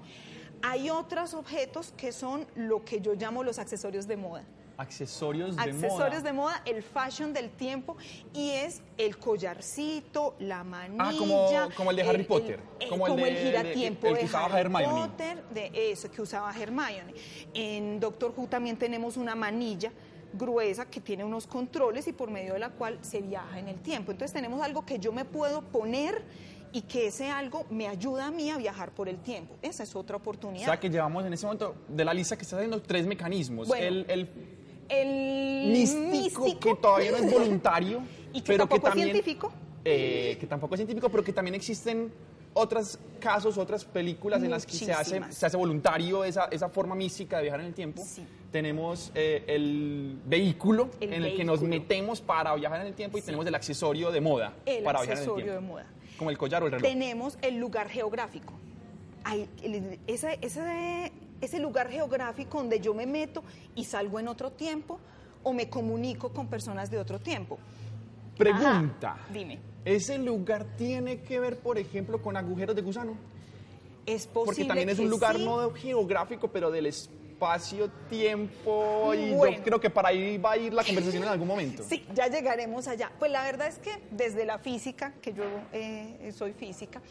Hay 0.67 0.89
otros 0.89 1.35
objetos 1.35 1.93
que 1.95 2.11
son 2.11 2.47
lo 2.55 2.83
que 2.83 2.99
yo 2.99 3.13
llamo 3.13 3.43
los 3.43 3.59
accesorios 3.59 4.07
de 4.07 4.17
moda 4.17 4.43
Accesorios 4.77 5.55
de 5.55 5.61
accesorios 5.61 6.19
moda. 6.19 6.21
de 6.21 6.33
moda, 6.33 6.61
el 6.65 6.83
fashion 6.83 7.31
del 7.33 7.49
tiempo 7.51 7.95
y 8.33 8.49
es 8.49 8.81
el 8.97 9.17
collarcito, 9.17 10.35
la 10.39 10.65
manilla. 10.65 11.03
Ah, 11.07 11.13
como- 11.17 11.47
como 11.77 11.91
el 11.91 11.95
de 11.97 12.03
Harry 12.03 12.23
Potter, 12.23 12.59
como 12.89 13.05
como 13.05 13.25
el 13.25 13.29
el, 13.29 13.35
de- 13.35 13.41
giratiempo 13.43 14.07
el 14.07 14.13
de, 14.15 14.19
que 14.21 14.25
usaba 14.25 14.45
Harry 14.47 14.59
Hermione. 14.61 14.85
Potter, 15.07 15.43
de 15.51 15.91
eso 15.91 16.11
que 16.11 16.21
usaba 16.21 16.51
Hermione. 16.53 17.13
En 17.53 17.99
Doctor 18.01 18.33
Who 18.35 18.47
también 18.47 18.75
tenemos 18.77 19.15
una 19.15 19.33
manilla 19.33 19.93
gruesa 20.33 20.85
que 20.89 20.99
tiene 20.99 21.23
unos 21.23 21.47
controles 21.47 22.07
y 22.09 22.11
por 22.11 22.29
medio 22.29 22.53
de 22.53 22.59
la 22.59 22.71
cual 22.71 22.99
se 23.01 23.21
viaja 23.21 23.57
en 23.57 23.69
el 23.69 23.79
tiempo. 23.79 24.11
Entonces 24.11 24.33
tenemos 24.33 24.61
algo 24.61 24.85
que 24.85 24.99
yo 24.99 25.13
me 25.13 25.23
puedo 25.23 25.61
poner 25.61 26.21
y 26.75 26.81
que 26.81 27.07
ese 27.07 27.29
algo 27.29 27.65
me 27.69 27.87
ayuda 27.87 28.25
a 28.27 28.31
mí 28.31 28.49
a 28.51 28.57
viajar 28.57 28.91
por 28.91 29.07
el 29.07 29.17
tiempo. 29.19 29.55
Esa 29.61 29.83
es 29.83 29.95
otra 29.95 30.17
O 30.17 30.19
oportunidad. 30.19 30.65
sea 30.65 30.77
que 30.77 30.89
llevamos 30.89 31.25
en 31.25 31.31
ese 31.31 31.45
momento 31.45 31.73
de 31.87 32.03
la 32.03 32.13
lista 32.13 32.35
que 32.35 32.41
estás 32.43 32.57
haciendo 32.57 32.81
tres 32.81 33.05
mecanismos. 33.07 33.69
Bueno, 33.69 33.85
el, 33.85 34.05
el 34.09 34.29
el 34.89 35.71
místico, 35.71 36.59
que 36.59 36.75
todavía 36.75 37.11
no 37.11 37.17
es 37.17 37.31
voluntario, 37.39 38.01
y 38.33 38.41
que 38.41 38.47
pero 38.47 38.67
que 38.67 38.75
tampoco 38.79 38.87
es 38.89 38.93
científico. 39.03 39.51
eh, 39.85 40.37
que 40.39 40.47
tampoco 40.47 40.75
es 40.75 40.79
científico, 40.79 41.09
pero 41.09 41.23
que 41.23 41.33
también 41.33 41.55
existen 41.55 42.11
otros 42.53 42.99
casos, 43.19 43.57
otras 43.57 43.83
películas 43.85 44.43
en 44.43 44.51
las 44.51 44.65
que 44.65 44.73
se 44.73 44.91
hace, 44.93 45.21
se 45.29 45.45
hace 45.45 45.57
voluntario 45.57 46.23
esa, 46.23 46.45
esa 46.51 46.69
forma 46.69 46.93
mística 46.95 47.37
de 47.37 47.43
viajar 47.43 47.61
en 47.61 47.65
el 47.67 47.73
tiempo. 47.73 48.01
Sí. 48.05 48.25
Tenemos 48.51 49.11
eh, 49.15 49.43
el 49.47 50.17
vehículo 50.25 50.89
El 51.01 51.13
en 51.13 51.23
el 51.25 51.35
que 51.35 51.43
nos 51.43 51.61
metemos 51.61 52.21
para 52.21 52.53
viajar 52.55 52.79
en 52.81 52.87
el 52.87 52.93
tiempo 52.93 53.17
y 53.17 53.21
tenemos 53.21 53.45
el 53.45 53.55
accesorio 53.55 54.11
de 54.11 54.21
moda 54.21 54.53
El 54.65 54.83
para 54.83 54.99
viajar 55.01 55.17
en 55.17 55.23
el 55.23 55.29
accesorio 55.29 55.53
de 55.53 55.59
moda. 55.59 55.85
Como 56.17 56.29
el 56.29 56.37
collar 56.37 56.63
o 56.63 56.67
el 56.67 56.71
reloj. 56.73 56.87
tenemos 56.87 57.37
el 57.41 57.57
lugar 57.57 57.89
geográfico. 57.89 58.53
Hay- 59.23 59.49
el- 59.63 59.99
ese, 60.07 60.37
ese, 60.41 61.11
ese 61.41 61.59
lugar 61.59 61.89
geográfico 61.89 62.57
donde 62.59 62.79
yo 62.79 62.93
me 62.93 63.05
meto 63.05 63.43
y 63.75 63.85
salgo 63.85 64.19
en 64.19 64.27
otro 64.27 64.51
tiempo 64.51 64.99
o 65.43 65.53
me 65.53 65.69
comunico 65.69 66.29
con 66.31 66.47
personas 66.47 66.89
de 66.91 66.97
otro 66.99 67.19
tiempo. 67.19 67.57
Pregunta. 68.37 69.13
Ajá, 69.13 69.27
dime, 69.31 69.59
¿Ese 69.85 70.17
lugar 70.17 70.65
tiene 70.77 71.21
que 71.21 71.39
ver, 71.39 71.59
por 71.59 71.77
ejemplo, 71.77 72.21
con 72.21 72.35
agujeros 72.37 72.75
de 72.75 72.81
gusano? 72.81 73.15
es 74.07 74.27
posible 74.27 74.45
Porque 74.45 74.65
también 74.65 74.89
es 74.89 74.99
un 74.99 75.09
lugar 75.09 75.35
sí. 75.37 75.43
no 75.45 75.71
geográfico, 75.71 76.47
pero 76.51 76.69
del 76.69 76.85
espacio-tiempo. 77.35 79.13
Y 79.13 79.31
Bueno. 79.33 79.57
yo 79.57 79.63
creo 79.63 79.79
que 79.79 79.89
para 79.89 80.09
ahí 80.09 80.37
va 80.37 80.51
a 80.51 80.57
ir 80.57 80.73
la 80.73 80.83
conversación 80.83 81.23
en 81.23 81.29
algún 81.29 81.47
momento. 81.47 81.83
Sí, 81.87 82.05
ya 82.13 82.27
llegaremos 82.27 82.87
allá. 82.87 83.11
Pues 83.19 83.31
la 83.31 83.43
verdad 83.43 83.67
es 83.67 83.77
que 83.79 83.91
desde 84.11 84.45
la 84.45 84.59
física, 84.59 85.13
que 85.21 85.33
yo 85.33 85.43
eh, 85.73 86.31
soy 86.35 86.53
física, 86.53 87.01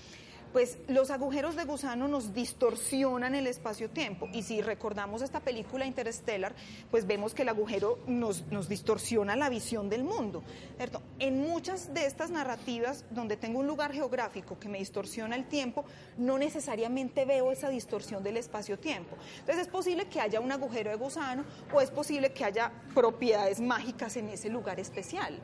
pues 0.54 0.78
los 0.86 1.10
agujeros 1.10 1.56
de 1.56 1.64
gusano 1.64 2.06
nos 2.06 2.32
distorsionan 2.32 3.34
el 3.34 3.48
espacio-tiempo. 3.48 4.28
Y 4.32 4.44
si 4.44 4.62
recordamos 4.62 5.20
esta 5.20 5.40
película 5.40 5.84
Interstellar, 5.84 6.54
pues 6.92 7.08
vemos 7.08 7.34
que 7.34 7.42
el 7.42 7.48
agujero 7.48 7.98
nos, 8.06 8.44
distorsiona 8.68 9.34
la 9.34 9.48
visión 9.48 9.90
del 9.90 10.04
mundo. 10.04 10.44
¿cierto? 10.76 11.02
En 11.18 11.40
muchas 11.40 11.92
de 11.92 12.06
estas 12.06 12.30
narrativas 12.30 13.04
donde 13.10 13.36
tengo 13.36 13.58
un 13.58 13.66
lugar 13.66 13.92
geográfico 13.92 14.56
que 14.60 14.68
me 14.68 14.78
distorsiona 14.78 15.34
el 15.34 15.46
tiempo, 15.48 15.86
no 16.18 16.38
necesariamente 16.38 17.24
veo 17.24 17.50
esa 17.50 17.68
distorsión 17.68 18.22
del 18.22 18.36
espacio-tiempo. 18.36 19.16
Entonces 19.40 19.66
es 19.66 19.68
posible 19.68 20.06
que 20.06 20.20
haya 20.20 20.38
un 20.38 20.52
agujero 20.52 20.88
de 20.88 20.96
gusano 20.96 21.44
o 21.72 21.80
es 21.80 21.90
posible 21.90 22.32
que 22.32 22.44
haya 22.44 22.70
propiedades 22.94 23.60
mágicas 23.60 24.16
en 24.16 24.28
ese 24.28 24.50
lugar 24.50 24.78
especial. 24.78 25.36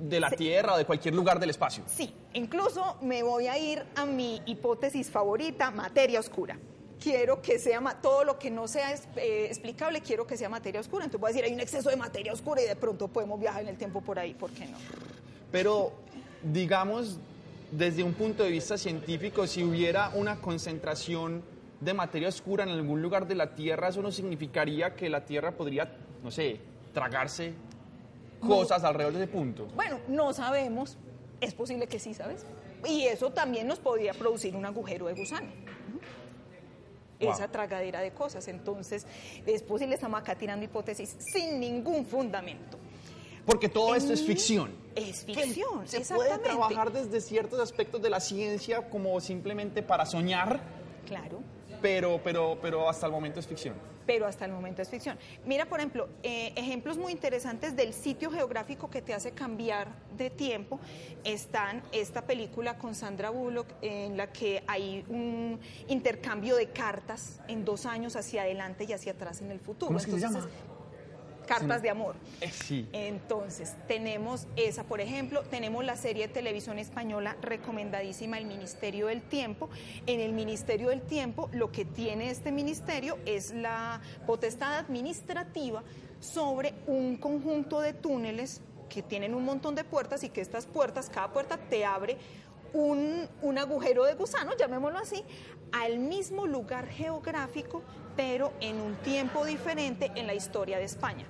De 0.00 0.18
la 0.18 0.30
Tierra 0.30 0.74
o 0.74 0.78
de 0.78 0.84
cualquier 0.84 1.14
lugar 1.14 1.38
del 1.38 1.50
espacio. 1.50 1.84
Sí, 1.86 2.14
incluso 2.32 2.96
me 3.02 3.22
voy 3.22 3.48
a 3.48 3.58
ir 3.58 3.84
a 3.96 4.06
mi 4.06 4.40
hipótesis 4.46 5.10
favorita, 5.10 5.70
materia 5.70 6.20
oscura. 6.20 6.58
Quiero 6.98 7.40
que 7.40 7.58
sea 7.58 7.80
todo 8.00 8.24
lo 8.24 8.38
que 8.38 8.50
no 8.50 8.66
sea 8.66 8.94
eh, 9.16 9.46
explicable, 9.46 10.00
quiero 10.00 10.26
que 10.26 10.36
sea 10.36 10.48
materia 10.48 10.80
oscura. 10.80 11.04
Entonces 11.04 11.20
voy 11.20 11.30
a 11.30 11.32
decir, 11.32 11.44
hay 11.44 11.54
un 11.54 11.60
exceso 11.60 11.90
de 11.90 11.96
materia 11.96 12.32
oscura 12.32 12.62
y 12.62 12.66
de 12.66 12.76
pronto 12.76 13.08
podemos 13.08 13.38
viajar 13.38 13.62
en 13.62 13.68
el 13.68 13.76
tiempo 13.76 14.00
por 14.00 14.18
ahí, 14.18 14.34
¿por 14.34 14.50
qué 14.50 14.66
no? 14.66 14.78
Pero, 15.52 15.92
digamos, 16.42 17.18
desde 17.70 18.02
un 18.02 18.14
punto 18.14 18.42
de 18.42 18.50
vista 18.50 18.76
científico, 18.76 19.46
si 19.46 19.62
hubiera 19.62 20.10
una 20.14 20.40
concentración 20.40 21.42
de 21.80 21.94
materia 21.94 22.28
oscura 22.28 22.64
en 22.64 22.70
algún 22.70 23.00
lugar 23.00 23.26
de 23.26 23.34
la 23.34 23.54
Tierra, 23.54 23.88
eso 23.88 24.02
no 24.02 24.12
significaría 24.12 24.94
que 24.94 25.08
la 25.08 25.24
Tierra 25.24 25.52
podría, 25.52 25.96
no 26.22 26.30
sé, 26.30 26.60
tragarse 26.92 27.54
cosas 28.40 28.82
alrededor 28.84 29.14
de 29.14 29.24
ese 29.24 29.32
punto. 29.32 29.66
Bueno, 29.74 29.98
no 30.08 30.32
sabemos, 30.32 30.98
es 31.40 31.54
posible 31.54 31.86
que 31.86 31.98
sí, 31.98 32.14
¿sabes? 32.14 32.44
Y 32.88 33.04
eso 33.04 33.30
también 33.30 33.66
nos 33.66 33.78
podría 33.78 34.12
producir 34.14 34.56
un 34.56 34.64
agujero 34.64 35.06
de 35.06 35.14
gusano. 35.14 35.48
Wow. 37.20 37.32
Esa 37.32 37.48
tragadera 37.48 38.00
de 38.00 38.12
cosas. 38.12 38.48
Entonces, 38.48 39.06
es 39.44 39.62
posible, 39.62 39.94
estamos 39.94 40.20
acá 40.20 40.34
tirando 40.36 40.64
hipótesis 40.64 41.16
sin 41.32 41.60
ningún 41.60 42.06
fundamento. 42.06 42.78
Porque 43.44 43.68
todo 43.68 43.94
esto 43.94 44.12
es 44.12 44.22
ficción. 44.22 44.72
Es 44.94 45.24
ficción, 45.24 45.86
Se 45.86 46.00
puede 46.00 46.30
exactamente. 46.30 46.48
trabajar 46.48 46.92
desde 46.92 47.20
ciertos 47.20 47.60
aspectos 47.60 48.00
de 48.00 48.10
la 48.10 48.20
ciencia 48.20 48.88
como 48.88 49.20
simplemente 49.20 49.82
para 49.82 50.06
soñar, 50.06 50.60
Claro, 51.06 51.40
pero, 51.80 52.20
pero, 52.22 52.58
pero 52.60 52.88
hasta 52.88 53.06
el 53.06 53.12
momento 53.12 53.40
es 53.40 53.46
ficción. 53.46 53.74
pero 54.06 54.26
hasta 54.26 54.44
el 54.44 54.50
momento 54.50 54.82
es 54.82 54.88
ficción. 54.88 55.16
Mira, 55.46 55.66
por 55.66 55.78
ejemplo, 55.78 56.08
eh, 56.24 56.52
ejemplos 56.56 56.98
muy 56.98 57.12
interesantes 57.12 57.76
del 57.76 57.92
sitio 57.92 58.30
geográfico 58.30 58.90
que 58.90 59.02
te 59.02 59.14
hace 59.14 59.30
cambiar 59.32 59.88
de 60.16 60.30
tiempo 60.30 60.80
están 61.22 61.82
esta 61.92 62.22
película 62.22 62.76
con 62.76 62.96
Sandra 62.96 63.30
Bullock 63.30 63.68
en 63.82 64.16
la 64.16 64.32
que 64.32 64.64
hay 64.66 65.04
un 65.08 65.60
intercambio 65.86 66.56
de 66.56 66.70
cartas 66.70 67.40
en 67.46 67.64
dos 67.64 67.86
años 67.86 68.16
hacia 68.16 68.42
adelante 68.42 68.84
y 68.88 68.92
hacia 68.92 69.12
atrás 69.12 69.42
en 69.42 69.52
el 69.52 69.60
futuro. 69.60 69.86
¿Cómo 69.86 69.98
es 69.98 70.06
que 70.06 70.12
se 70.12 70.20
llama? 70.20 70.48
Cartas 71.50 71.82
de 71.82 71.90
amor. 71.90 72.14
Eh, 72.40 72.48
sí. 72.48 72.88
Entonces, 72.92 73.74
tenemos 73.88 74.46
esa, 74.54 74.84
por 74.84 75.00
ejemplo, 75.00 75.42
tenemos 75.42 75.84
la 75.84 75.96
serie 75.96 76.28
de 76.28 76.32
televisión 76.32 76.78
española 76.78 77.36
recomendadísima, 77.42 78.38
El 78.38 78.46
Ministerio 78.46 79.08
del 79.08 79.20
Tiempo. 79.22 79.68
En 80.06 80.20
el 80.20 80.32
Ministerio 80.32 80.90
del 80.90 81.02
Tiempo, 81.02 81.50
lo 81.52 81.72
que 81.72 81.84
tiene 81.84 82.30
este 82.30 82.52
ministerio 82.52 83.18
es 83.26 83.52
la 83.52 84.00
potestad 84.28 84.78
administrativa 84.78 85.82
sobre 86.20 86.72
un 86.86 87.16
conjunto 87.16 87.80
de 87.80 87.94
túneles 87.94 88.60
que 88.88 89.02
tienen 89.02 89.34
un 89.34 89.44
montón 89.44 89.74
de 89.74 89.82
puertas 89.82 90.22
y 90.22 90.28
que 90.28 90.40
estas 90.40 90.66
puertas, 90.66 91.10
cada 91.10 91.32
puerta 91.32 91.56
te 91.56 91.84
abre 91.84 92.16
un, 92.72 93.28
un, 93.42 93.58
agujero 93.58 94.04
de 94.04 94.14
gusano, 94.14 94.52
llamémoslo 94.56 95.00
así, 95.00 95.24
al 95.72 95.98
mismo 95.98 96.46
lugar 96.46 96.86
geográfico, 96.86 97.82
pero 98.14 98.52
en 98.60 98.80
un 98.80 98.94
tiempo 98.96 99.44
diferente 99.44 100.12
en 100.14 100.28
la 100.28 100.34
historia 100.34 100.78
de 100.78 100.84
España. 100.84 101.26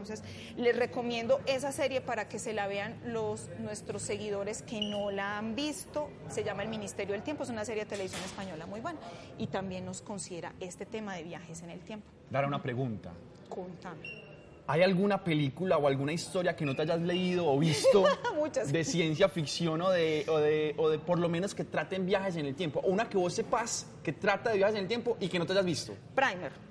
Entonces, 0.00 0.24
les 0.56 0.76
recomiendo 0.76 1.40
esa 1.46 1.72
serie 1.72 2.00
para 2.00 2.28
que 2.28 2.38
se 2.38 2.52
la 2.52 2.66
vean 2.66 3.00
los 3.04 3.48
nuestros 3.58 4.02
seguidores 4.02 4.62
que 4.62 4.80
no 4.80 5.10
la 5.10 5.38
han 5.38 5.54
visto. 5.54 6.08
Se 6.28 6.44
llama 6.44 6.62
El 6.62 6.68
Ministerio 6.68 7.12
del 7.12 7.22
Tiempo, 7.22 7.42
es 7.42 7.50
una 7.50 7.64
serie 7.64 7.84
de 7.84 7.90
televisión 7.90 8.22
española 8.24 8.66
muy 8.66 8.80
buena 8.80 8.98
y 9.38 9.46
también 9.48 9.84
nos 9.84 10.02
considera 10.02 10.52
este 10.60 10.86
tema 10.86 11.14
de 11.14 11.24
viajes 11.24 11.62
en 11.62 11.70
el 11.70 11.80
tiempo. 11.80 12.06
Dar 12.30 12.46
una 12.46 12.62
pregunta. 12.62 13.12
Contame. 13.48 14.30
¿Hay 14.66 14.82
alguna 14.82 15.24
película 15.24 15.78
o 15.78 15.88
alguna 15.88 16.12
historia 16.12 16.54
que 16.54 16.64
no 16.64 16.76
te 16.76 16.82
hayas 16.82 17.00
leído 17.00 17.44
o 17.44 17.58
visto 17.58 18.04
de 18.68 18.84
ciencia 18.84 19.28
ficción 19.28 19.82
o 19.82 19.90
de, 19.90 20.24
o, 20.28 20.38
de, 20.38 20.74
o 20.76 20.88
de 20.88 21.00
por 21.00 21.18
lo 21.18 21.28
menos 21.28 21.56
que 21.56 21.64
traten 21.64 22.06
viajes 22.06 22.36
en 22.36 22.46
el 22.46 22.54
tiempo? 22.54 22.80
O 22.84 22.90
una 22.90 23.08
que 23.08 23.18
vos 23.18 23.34
sepas 23.34 23.88
que 24.04 24.12
trata 24.12 24.50
de 24.50 24.58
viajes 24.58 24.76
en 24.76 24.82
el 24.82 24.88
tiempo 24.88 25.16
y 25.18 25.28
que 25.28 25.40
no 25.40 25.46
te 25.46 25.52
hayas 25.52 25.64
visto. 25.64 25.92
Primer. 26.14 26.69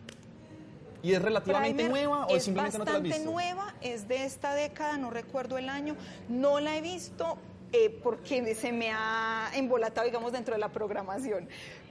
¿Y 1.02 1.14
es 1.14 1.22
relativamente 1.22 1.84
Primer 1.84 1.92
nueva 1.92 2.26
o 2.26 2.36
es 2.36 2.44
simplemente 2.44 2.78
no 2.78 2.86
te 2.86 2.92
la 2.92 2.98
has 2.98 3.04
bastante 3.04 3.20
visto? 3.20 3.32
nueva, 3.32 3.74
es 3.82 4.08
de 4.08 4.26
esta 4.26 4.54
década, 4.54 4.98
no 4.98 5.10
recuerdo 5.10 5.58
el 5.58 5.70
año, 5.70 5.96
no 6.28 6.60
la 6.60 6.76
he 6.78 6.82
visto 6.82 7.38
eh, 7.72 7.90
porque 8.04 8.56
se 8.56 8.72
me 8.72 8.92
ha 8.92 9.52
embolatado, 9.54 10.06
digamos, 10.06 10.32
dentro 10.32 10.56
de 10.56 10.60
la 10.60 10.70
programación. 10.70 11.48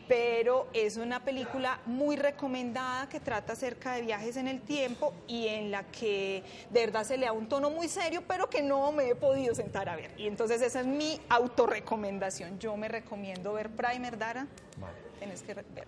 Pero 0.09 0.69
es 0.73 0.97
una 0.97 1.23
película 1.23 1.81
muy 1.85 2.17
recomendada 2.17 3.11
que 3.11 3.21
trata 3.21 3.53
acerca 3.53 3.93
de 3.93 4.01
viajes 4.01 4.39
en 4.39 4.49
el 4.49 4.63
tiempo 4.63 5.13
y 5.27 5.49
en 5.49 5.71
la 5.71 5.85
que 5.85 6.43
de 6.71 6.81
verdad 6.81 7.05
se 7.05 7.19
le 7.19 7.27
da 7.27 7.33
un 7.33 7.47
tono 7.47 7.69
muy 7.69 7.89
serio, 7.89 8.23
pero 8.27 8.49
que 8.49 8.63
no 8.63 8.91
me 8.91 9.11
he 9.11 9.15
podido 9.15 9.55
sentar 9.55 9.89
a 9.91 9.97
ver. 9.97 10.11
Y 10.17 10.27
entonces 10.27 10.63
esa 10.63 10.81
es 10.81 10.87
mi 10.87 11.21
autorrecomendación. 11.29 12.59
Yo 12.59 12.75
me 12.79 12.89
recomiendo 12.89 13.53
ver 13.53 13.69
Primer, 13.69 14.17
Dara. 14.17 14.47
Vale. 14.79 14.97
Tienes 15.19 15.43
que 15.43 15.53
verla. 15.53 15.85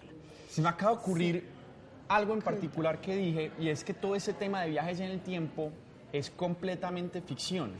Se 0.51 0.61
me 0.61 0.69
acaba 0.69 0.93
de 0.93 0.99
ocurrir 0.99 1.49
algo 2.11 2.35
en 2.35 2.43
particular 2.43 3.01
que 3.01 3.15
dije, 3.15 3.53
y 3.61 3.69
es 3.69 3.85
que 3.85 3.95
todo 3.95 4.17
ese 4.17 4.33
tema 4.33 4.63
de 4.63 4.71
viajes 4.71 4.99
en 4.99 5.11
el 5.11 5.21
tiempo 5.21 5.71
es 6.13 6.29
completamente 6.29 7.23
ficción, 7.23 7.73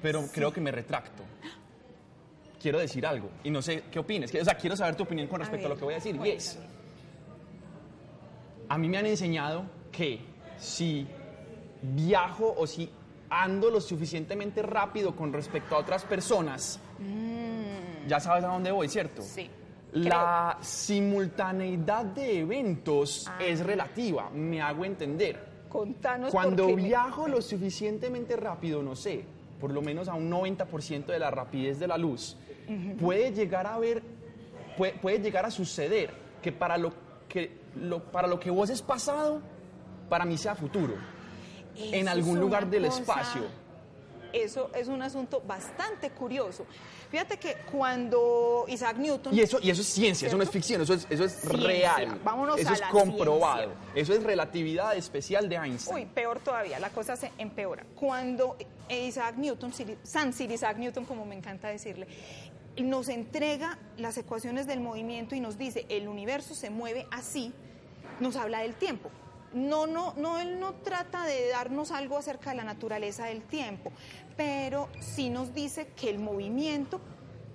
pero 0.00 0.24
creo 0.32 0.52
que 0.52 0.60
me 0.60 0.70
retracto. 0.70 1.24
Quiero 2.60 2.78
decir 2.78 3.04
algo, 3.04 3.28
y 3.42 3.50
no 3.50 3.60
sé 3.60 3.82
qué 3.90 3.98
opines. 3.98 4.32
O 4.32 4.44
sea, 4.44 4.54
quiero 4.54 4.76
saber 4.76 4.94
tu 4.94 5.02
opinión 5.02 5.26
con 5.26 5.40
respecto 5.40 5.66
a, 5.66 5.68
ver, 5.68 5.76
lo 5.76 5.78
que 5.80 5.84
voy 5.84 5.94
a 5.94 5.96
decir. 5.96 6.16
Y 6.24 6.30
es, 6.30 6.60
a 8.68 8.78
mí 8.78 8.88
me 8.88 8.98
han 8.98 9.06
enseñado 9.06 9.64
que 9.90 10.20
si 10.58 11.08
viajo 11.82 12.54
o 12.56 12.68
si 12.68 12.88
ando 13.30 13.68
lo 13.68 13.80
suficientemente 13.80 14.62
rápido 14.62 15.16
con 15.16 15.32
respecto 15.32 15.74
a 15.74 15.78
otras 15.78 16.04
personas, 16.04 16.78
ya 18.06 18.20
sabes 18.20 18.44
a 18.44 18.48
dónde 18.48 18.70
voy, 18.70 18.88
¿cierto? 18.88 19.22
Mm. 19.22 19.24
Sí. 19.24 19.50
La 19.92 20.56
simultaneidad 20.62 22.04
de 22.06 22.40
eventos 22.40 23.26
Ah. 23.28 23.38
es 23.40 23.60
relativa, 23.64 24.30
me 24.30 24.60
hago 24.62 24.84
entender. 24.84 25.52
Contanos 25.68 26.30
Cuando 26.30 26.64
por 26.64 26.70
qué 26.76 26.82
me- 26.82 26.88
viajo 26.88 27.28
lo 27.28 27.40
suficientemente 27.42 28.36
rápido, 28.36 28.82
no 28.82 28.96
sé, 28.96 29.24
por 29.60 29.70
lo 29.70 29.82
menos 29.82 30.08
a 30.08 30.14
un 30.14 30.28
90% 30.30 31.12
de 31.12 31.18
la 31.18 31.30
rapidez 31.30 31.78
de 31.78 31.86
la 31.86 31.98
luz, 31.98 32.36
puede 33.00 33.32
llegar 33.32 33.66
a 33.66 33.78
ver, 33.78 34.02
puede, 34.76 34.92
puede 34.94 35.18
llegar 35.20 35.44
a 35.44 35.50
suceder 35.50 36.10
que 36.40 36.52
para 36.52 36.78
lo 36.78 36.92
que, 37.28 37.58
lo, 37.76 38.02
para 38.04 38.28
lo 38.28 38.38
que 38.40 38.50
vos 38.50 38.70
es 38.70 38.80
pasado, 38.82 39.40
para 40.08 40.24
mí 40.24 40.36
sea 40.38 40.54
futuro, 40.54 40.94
en 41.76 41.94
Eso 42.06 42.10
algún 42.10 42.36
es 42.36 42.40
lugar 42.42 42.62
una 42.64 42.70
del 42.72 42.86
cosa- 42.86 43.00
espacio. 43.00 43.42
Eso 44.32 44.70
es 44.74 44.88
un 44.88 45.02
asunto 45.02 45.42
bastante 45.46 46.10
curioso. 46.10 46.64
Fíjate 47.12 47.36
que 47.36 47.56
cuando 47.70 48.64
Isaac 48.68 48.96
Newton... 48.96 49.34
Y 49.34 49.40
eso, 49.40 49.58
y 49.62 49.68
eso 49.68 49.82
es 49.82 49.86
ciencia, 49.86 50.26
eso 50.28 50.36
no 50.38 50.42
es 50.42 50.48
¿Cierto? 50.48 50.52
ficción, 50.66 50.80
eso 50.80 50.94
es, 50.94 51.06
eso 51.10 51.24
es 51.24 51.32
Ciencia. 51.32 51.66
real. 51.66 52.20
Vámonos 52.24 52.58
eso 52.58 52.70
a 52.70 52.72
es 52.72 52.80
la 52.80 52.88
comprobado. 52.88 53.64
ciencia. 53.74 53.92
Eso 53.94 54.14
es 54.14 54.22
relatividad 54.22 54.96
especial 54.96 55.46
de 55.50 55.56
Einstein. 55.56 55.94
Uy, 55.94 56.06
peor 56.06 56.40
todavía, 56.40 56.80
la 56.80 56.88
cosa 56.88 57.14
se 57.14 57.30
empeora. 57.36 57.84
Cuando 57.94 58.56
Isaac 58.88 59.36
Newton, 59.36 59.72
San 60.02 60.32
Sir 60.32 60.50
Isaac 60.50 60.78
Newton, 60.78 61.04
como 61.04 61.26
me 61.26 61.34
encanta 61.34 61.68
decirle, 61.68 62.06
nos 62.78 63.10
entrega 63.10 63.78
las 63.98 64.16
ecuaciones 64.16 64.66
del 64.66 64.80
movimiento 64.80 65.34
y 65.34 65.40
nos 65.40 65.58
dice, 65.58 65.84
el 65.90 66.08
universo 66.08 66.54
se 66.54 66.70
mueve 66.70 67.06
así, 67.10 67.52
nos 68.20 68.36
habla 68.36 68.60
del 68.60 68.74
tiempo. 68.74 69.10
No, 69.52 69.86
no, 69.86 70.14
no, 70.16 70.40
él 70.40 70.58
no 70.58 70.72
trata 70.76 71.26
de 71.26 71.48
darnos 71.48 71.90
algo 71.90 72.16
acerca 72.16 72.48
de 72.50 72.56
la 72.56 72.64
naturaleza 72.64 73.26
del 73.26 73.42
tiempo, 73.42 73.92
pero 74.36 74.88
sí 75.00 75.30
nos 75.30 75.54
dice 75.54 75.88
que 75.96 76.10
el 76.10 76.18
movimiento 76.18 77.00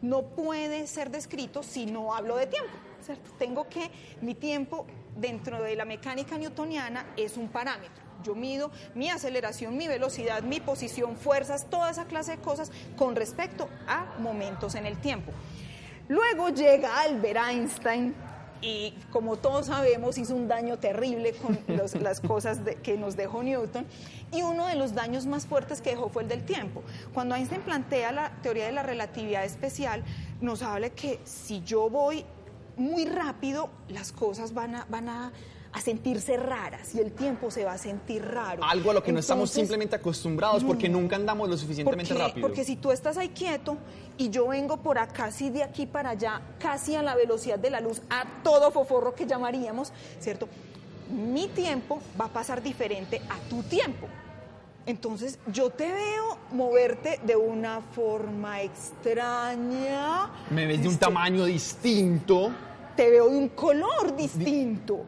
no 0.02 0.24
puede 0.24 0.88
ser 0.88 1.10
descrito 1.10 1.64
si 1.64 1.86
no 1.86 2.14
hablo 2.14 2.36
de 2.38 2.48
tiempo, 2.48 2.72
¿cierto? 3.02 3.32
Tengo 3.38 3.68
que, 3.68 3.90
mi 4.22 4.36
tiempo 4.36 4.86
dentro 5.16 5.62
de 5.62 5.76
la 5.76 5.86
mecánica 5.86 6.38
newtoniana 6.38 7.14
es 7.18 7.38
un 7.38 7.50
parámetro. 7.50 8.06
Yo 8.24 8.36
mido 8.36 8.72
mi 8.96 9.10
aceleración, 9.10 9.78
mi 9.78 9.88
velocidad, 9.88 10.44
mi 10.44 10.60
posición, 10.60 11.18
fuerzas, 11.18 11.70
toda 11.70 11.92
esa 11.92 12.06
clase 12.06 12.32
de 12.32 12.38
cosas 12.38 12.72
con 12.96 13.16
respecto 13.16 13.70
a 13.88 14.16
momentos 14.20 14.76
en 14.76 14.86
el 14.86 14.98
tiempo. 14.98 15.32
Luego 16.08 16.50
llega 16.50 17.02
Albert 17.02 17.40
Einstein 17.50 18.16
y 18.62 18.94
como 19.12 19.38
todos 19.38 19.68
sabemos 19.68 20.18
hizo 20.18 20.36
un 20.36 20.48
daño 20.48 20.78
terrible 20.78 21.34
con 21.34 21.58
los- 21.68 21.96
las 22.02 22.20
cosas 22.22 22.60
que 22.84 22.98
nos 22.98 23.16
dejó 23.16 23.44
Newton 23.44 23.86
y 24.32 24.42
uno 24.42 24.68
de 24.68 24.76
los 24.76 24.94
daños 24.94 25.26
más 25.26 25.46
fuertes 25.46 25.82
que 25.82 25.92
dejó 25.92 26.10
fue 26.10 26.24
el 26.24 26.30
del 26.30 26.44
tiempo. 26.46 26.84
Cuando 27.14 27.36
Einstein 27.36 27.62
plantea 27.62 28.12
la 28.12 28.32
teoría 28.42 28.66
de 28.66 28.72
la 28.74 28.84
relatividad 28.84 29.46
especial, 29.46 30.04
nos 30.42 30.62
habla 30.64 30.90
que 30.90 31.20
si 31.24 31.62
yo 31.64 31.90
voy 31.90 32.26
muy 32.76 33.06
rápido, 33.06 33.70
las 33.90 34.12
cosas 34.12 34.54
van 34.54 34.76
a, 34.76 35.32
a 35.78 35.82
sentirse 35.82 36.38
raras 36.38 36.94
y 36.96 37.00
el 37.00 37.12
tiempo 37.12 37.50
se 37.52 37.64
va 37.66 37.74
a 37.74 37.78
sentir 37.78 38.24
raro. 38.26 38.64
Algo 38.64 38.92
a 38.92 38.94
lo 38.96 39.04
que 39.04 39.12
no 39.12 39.20
estamos 39.20 39.44
Entonces, 39.50 39.62
simplemente 39.62 39.96
acostumbrados 39.96 40.64
porque 40.64 40.90
nunca 40.90 41.16
andamos 41.16 41.50
lo 41.50 41.58
suficientemente 41.58 42.14
porque, 42.14 42.28
rápido. 42.28 42.48
porque 42.48 42.64
si 42.64 42.76
tú 42.76 42.92
estás 42.92 43.18
ahí 43.18 43.30
quieto 43.30 43.78
y 44.18 44.30
yo 44.30 44.48
vengo 44.48 44.78
por 44.78 44.98
acá, 44.98 45.14
casi 45.26 45.50
de 45.50 45.64
aquí 45.64 45.86
para 45.86 46.12
allá, 46.12 46.42
casi 46.60 46.96
a 46.96 47.02
la 47.04 47.16
velocidad 47.16 47.60
de 47.60 47.70
la 47.70 47.80
luz, 47.82 48.02
a 48.10 48.26
todo 48.44 48.72
foforro 48.72 49.14
que 49.16 49.26
llamaríamos, 49.26 49.92
¿cierto? 50.20 50.48
Mi 51.10 51.48
tiempo 51.48 52.02
va 52.20 52.26
a 52.26 52.30
pasar 52.30 52.62
diferente 52.62 53.22
a 53.30 53.38
tu 53.50 53.64
tiempo. 53.64 54.08
Entonces 54.86 55.38
yo 55.52 55.70
te 55.70 55.92
veo 55.92 56.38
moverte 56.52 57.20
de 57.26 57.36
una 57.36 57.82
forma 57.82 58.62
extraña. 58.62 60.30
Me 60.50 60.66
ves 60.66 60.82
de 60.82 60.88
un 60.88 60.94
Este, 60.94 61.06
tamaño 61.06 61.46
distinto. 61.46 62.52
te 62.96 63.10
veo 63.10 63.30
de 63.30 63.38
un 63.38 63.50
color 63.50 64.16
distinto. 64.16 65.02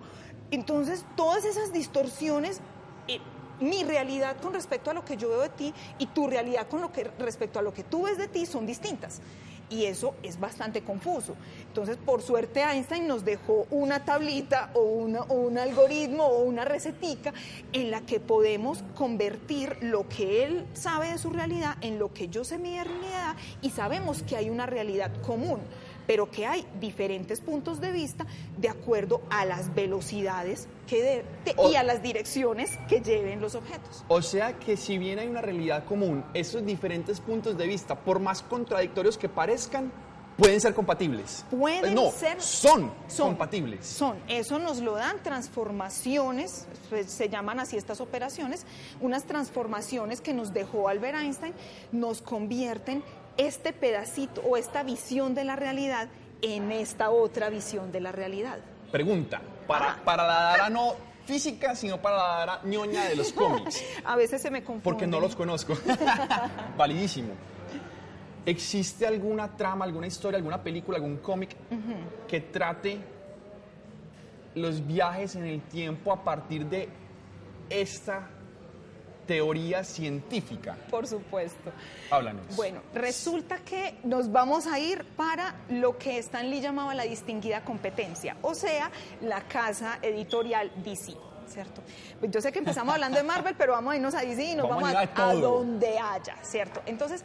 Entonces, 0.52 1.06
todas 1.16 1.46
esas 1.46 1.72
distorsiones, 1.72 2.60
eh, 3.08 3.20
mi 3.60 3.84
realidad 3.84 4.38
con 4.42 4.54
respecto 4.54 4.90
a 4.90 4.94
lo 4.94 5.06
que 5.06 5.18
yo 5.18 5.30
veo 5.30 5.42
de 5.42 5.50
ti 5.50 5.74
y 5.98 6.08
tu 6.08 6.28
realidad 6.28 6.68
con 6.68 6.82
lo 6.82 6.92
que 6.92 7.04
respecto 7.20 7.60
a 7.60 7.62
lo 7.62 7.74
que 7.74 7.84
tú 7.84 8.04
ves 8.04 8.18
de 8.18 8.28
ti 8.28 8.46
son 8.46 8.66
distintas. 8.66 9.22
Y 9.70 9.86
eso 9.86 10.16
es 10.24 10.40
bastante 10.40 10.82
confuso. 10.82 11.36
Entonces, 11.68 11.98
por 11.98 12.24
suerte, 12.24 12.64
Einstein 12.64 13.08
nos 13.08 13.24
dejó 13.24 13.68
una 13.70 14.04
tablita 14.04 14.72
o, 14.74 14.80
o 14.80 15.34
un 15.36 15.58
algoritmo 15.60 16.24
o 16.24 16.42
una 16.42 16.66
recetica 16.66 17.34
en 17.72 17.92
la 17.92 18.02
que 18.02 18.20
podemos 18.20 18.84
convertir 18.96 19.78
lo 19.82 20.10
que 20.10 20.44
él 20.44 20.66
sabe 20.74 21.12
de 21.12 21.20
su 21.20 21.30
realidad 21.30 21.76
en 21.82 22.00
lo 22.00 22.12
que 22.12 22.30
yo 22.30 22.44
sé 22.44 22.58
mi 22.58 22.82
realidad 22.82 23.36
y 23.62 23.70
sabemos 23.70 24.24
que 24.24 24.36
hay 24.36 24.50
una 24.50 24.66
realidad 24.66 25.12
común 25.22 25.60
pero 26.10 26.32
que 26.32 26.48
hay 26.48 26.66
diferentes 26.80 27.40
puntos 27.40 27.80
de 27.80 27.92
vista 27.92 28.26
de 28.58 28.68
acuerdo 28.68 29.22
a 29.30 29.46
las 29.46 29.76
velocidades 29.76 30.68
que 30.88 31.04
de- 31.04 31.26
de- 31.46 31.54
O- 31.56 31.70
y 31.70 31.76
a 31.76 31.84
las 31.84 32.02
direcciones 32.02 32.72
que 32.88 33.00
lleven 33.02 33.40
los 33.42 33.54
objetos. 33.54 34.04
O 34.08 34.24
sea 34.24 34.58
que 34.58 34.76
si 34.76 34.98
bien 34.98 35.20
hay 35.20 35.28
una 35.28 35.42
realidad 35.42 35.86
común, 35.86 36.26
esos 36.34 36.66
diferentes 36.66 37.20
puntos 37.20 37.56
de 37.60 37.68
vista, 37.68 37.94
por 37.94 38.20
más 38.20 38.42
contradictorios 38.42 39.20
que 39.20 39.30
parezcan, 39.30 39.92
pueden 40.36 40.60
ser 40.62 40.74
compatibles. 40.74 41.46
Pueden 41.52 41.94
no, 41.94 42.10
ser- 42.12 42.42
son, 42.42 42.92
Son 43.08 43.28
compatibles. 43.28 43.86
Son, 43.86 44.18
eso 44.30 44.58
nos 44.58 44.80
lo 44.80 44.94
dan 44.96 45.22
transformaciones, 45.22 46.66
pues, 46.90 47.12
se 47.12 47.30
llaman 47.30 47.60
así 47.60 47.78
estas 47.78 48.02
operaciones, 48.02 48.66
unas 49.02 49.26
transformaciones 49.26 50.22
que 50.22 50.34
nos 50.34 50.54
dejó 50.54 50.88
Albert 50.90 51.18
Einstein, 51.20 51.54
nos 51.92 52.22
convierten 52.22 53.04
este 53.40 53.72
pedacito 53.72 54.42
o 54.42 54.58
esta 54.58 54.84
visión 54.84 55.34
de 55.34 55.46
la 55.46 55.56
realidad 55.56 56.10
en 56.42 56.72
esta 56.72 57.10
otra 57.10 57.50
visión 57.50 57.92
de 57.92 58.02
la 58.02 58.12
realidad. 58.12 58.60
Pregunta, 58.92 59.42
para, 59.66 59.92
Ajá. 59.92 60.02
para 60.04 60.28
la 60.28 60.34
Dara 60.34 60.70
no 60.70 60.96
física, 61.26 61.74
sino 61.76 62.02
para 62.02 62.46
la 62.46 62.62
ñoña 62.66 63.06
de 63.06 63.16
los 63.16 63.32
cómics. 63.32 63.82
A 64.04 64.16
veces 64.18 64.42
se 64.42 64.52
me 64.52 64.62
confunde. 64.64 64.84
Porque 64.84 65.08
no 65.08 65.20
los 65.22 65.36
conozco. 65.36 65.74
Validísimo. 66.78 67.30
¿Existe 68.46 69.08
alguna 69.08 69.56
trama, 69.56 69.86
alguna 69.86 70.08
historia, 70.08 70.38
alguna 70.38 70.62
película, 70.62 70.98
algún 70.98 71.18
cómic 71.18 71.56
que 72.28 72.42
trate 72.42 73.00
los 74.56 74.86
viajes 74.86 75.36
en 75.36 75.46
el 75.46 75.62
tiempo 75.62 76.12
a 76.12 76.24
partir 76.24 76.66
de 76.66 76.90
esta 77.70 78.28
teoría 79.30 79.84
científica? 79.84 80.76
Por 80.90 81.06
supuesto. 81.06 81.72
Háblanos. 82.10 82.56
Bueno, 82.56 82.82
resulta 82.96 83.60
que 83.60 84.00
nos 84.04 84.32
vamos 84.32 84.66
a 84.66 84.80
ir 84.80 85.06
para 85.16 85.54
lo 85.70 86.00
que 86.00 86.18
Stan 86.18 86.50
Lee 86.50 86.62
llamaba 86.62 86.96
la 86.96 87.04
distinguida 87.04 87.64
competencia, 87.64 88.38
o 88.42 88.56
sea, 88.56 88.90
la 89.22 89.42
casa 89.42 90.00
editorial 90.02 90.72
DC. 90.84 91.14
¿Cierto? 91.48 91.82
Pues 92.20 92.32
yo 92.32 92.42
sé 92.42 92.52
que 92.52 92.60
empezamos 92.60 92.94
hablando 92.94 93.18
de 93.18 93.24
Marvel, 93.24 93.56
pero 93.58 93.74
vamos 93.74 93.94
a 93.94 93.96
irnos 93.98 94.14
a 94.14 94.22
DC 94.22 94.52
y 94.52 94.56
nos 94.56 94.70
Vamos 94.70 94.84
vamos, 94.84 95.10
a 95.16 95.24
a, 95.24 95.30
a 95.30 95.34
donde 95.34 95.98
haya, 95.98 96.36
¿cierto? 96.44 96.82
Entonces, 96.86 97.24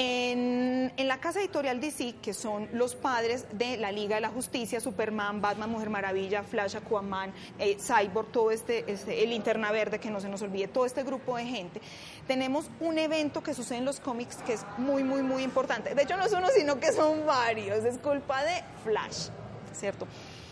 en, 0.00 0.92
la 1.08 1.18
casa 1.18 1.40
editorial 1.40 1.80
DC, 1.80 2.14
que 2.22 2.32
son 2.32 2.68
los 2.72 2.94
padres 2.94 3.46
de 3.52 3.76
la 3.78 3.90
Liga 3.90 4.14
de 4.14 4.20
la 4.20 4.28
Justicia, 4.28 4.78
Superman, 4.78 5.40
Batman, 5.40 5.70
Mujer 5.70 5.90
Maravilla, 5.90 6.44
Flash, 6.44 6.76
Aquaman, 6.76 7.32
eh, 7.58 7.76
Cyborg, 7.80 8.28
todo 8.30 8.52
este, 8.52 8.90
este, 8.90 9.24
el 9.24 9.30
Linterna 9.30 9.72
Verde, 9.72 9.98
que 9.98 10.10
no 10.10 10.20
se 10.20 10.28
nos 10.28 10.40
olvide, 10.42 10.68
todo 10.68 10.86
este 10.86 11.02
grupo 11.02 11.36
de 11.36 11.46
gente, 11.46 11.80
tenemos 12.28 12.70
un 12.78 12.98
evento 12.98 13.42
que 13.42 13.54
sucede 13.54 13.78
en 13.78 13.84
los 13.84 13.98
cómics 13.98 14.36
que 14.46 14.52
es 14.52 14.64
muy, 14.76 15.02
muy, 15.02 15.22
muy 15.22 15.42
importante. 15.42 15.94
De 15.94 16.02
hecho, 16.02 16.16
no 16.16 16.26
es 16.26 16.32
uno, 16.32 16.46
sino 16.56 16.78
que 16.78 16.92
son 16.92 17.26
varios. 17.26 17.84
Es 17.84 17.98
culpa 17.98 18.44
de 18.44 18.62
Flash, 18.84 19.30
¿cierto? 19.72 20.06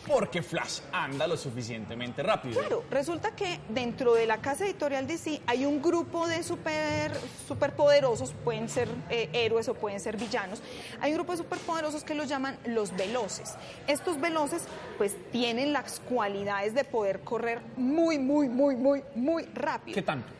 Porque 0.06 0.42
Flash 0.42 0.80
anda 0.92 1.26
lo 1.26 1.36
suficientemente 1.36 2.22
rápido. 2.22 2.58
Claro, 2.60 2.84
resulta 2.90 3.32
que 3.34 3.60
dentro 3.68 4.14
de 4.14 4.26
la 4.26 4.38
casa 4.40 4.64
editorial 4.64 5.06
DC 5.06 5.40
hay 5.46 5.64
un 5.64 5.82
grupo 5.82 6.26
de 6.28 6.42
super 6.42 7.12
superpoderosos, 7.48 8.32
pueden 8.44 8.68
ser 8.68 8.88
eh, 9.10 9.28
héroes 9.32 9.68
o 9.68 9.74
pueden 9.74 9.98
ser 10.00 10.16
villanos. 10.16 10.62
Hay 11.00 11.10
un 11.12 11.16
grupo 11.18 11.32
de 11.32 11.38
superpoderosos 11.38 12.04
que 12.04 12.14
los 12.14 12.28
llaman 12.28 12.56
los 12.66 12.94
veloces. 12.96 13.54
Estos 13.86 14.20
veloces 14.20 14.62
pues 14.98 15.16
tienen 15.32 15.72
las 15.72 16.00
cualidades 16.00 16.74
de 16.74 16.84
poder 16.84 17.20
correr 17.20 17.60
muy, 17.76 18.18
muy, 18.18 18.48
muy, 18.48 18.76
muy, 18.76 19.02
muy 19.14 19.44
rápido. 19.54 19.94
¿Qué 19.94 20.02
tanto? 20.02 20.32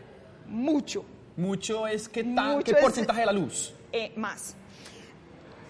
Mucho. 0.47 1.05
Mucho 1.37 1.87
es 1.87 2.09
que 2.09 2.23
tan, 2.25 2.57
Mucho 2.57 2.65
¿qué 2.73 2.79
es- 2.79 2.85
porcentaje 2.85 3.21
de 3.21 3.27
la 3.27 3.33
luz? 3.33 3.73
Eh, 3.93 4.13
más. 4.17 4.57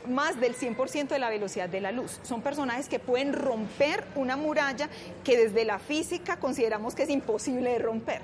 Más 0.09 0.41
del 0.41 0.57
100% 0.57 1.09
de 1.09 1.19
la 1.19 1.29
velocidad 1.31 1.69
de 1.69 1.81
la 1.81 1.93
luz. 1.93 2.21
Son 2.23 2.43
personajes 2.43 2.89
que 2.89 2.99
pueden 2.99 3.33
romper 3.33 4.05
una 4.15 4.37
muralla 4.37 4.89
que 5.25 5.37
desde 5.37 5.65
la 5.65 5.79
física 5.79 6.37
consideramos 6.39 6.95
que 6.95 7.03
es 7.05 7.11
imposible 7.11 7.71
de 7.71 7.79
romper. 7.79 8.21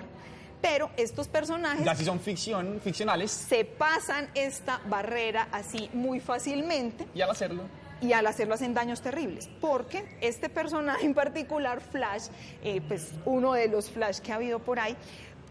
Pero 0.61 0.91
estos 0.97 1.27
personajes 1.27 1.85
Ya 1.85 1.95
si 1.97 2.05
son 2.05 2.21
ficción, 2.21 2.81
ficcionales, 2.83 3.33
se 3.33 3.65
pasan 3.65 4.29
esta 4.35 4.81
barrera 4.89 5.49
así 5.51 5.91
muy 5.93 6.21
fácilmente 6.21 7.05
y 7.15 7.21
al 7.21 7.31
hacerlo. 7.31 7.65
y 8.01 8.13
al 8.13 8.27
hacerlo 8.29 8.55
hacen 8.55 8.73
daños 8.73 9.01
terribles. 9.01 9.49
Porque 9.61 10.05
este 10.21 10.49
personaje 10.49 11.05
en 11.05 11.15
particular, 11.15 11.81
Flash, 11.81 12.27
eh, 12.63 12.81
pues 12.87 13.09
uno 13.25 13.55
de 13.55 13.67
los 13.67 13.91
Flash 13.91 14.21
que 14.21 14.31
ha 14.31 14.37
habido 14.37 14.61
por 14.61 14.79
ahí, 14.79 14.97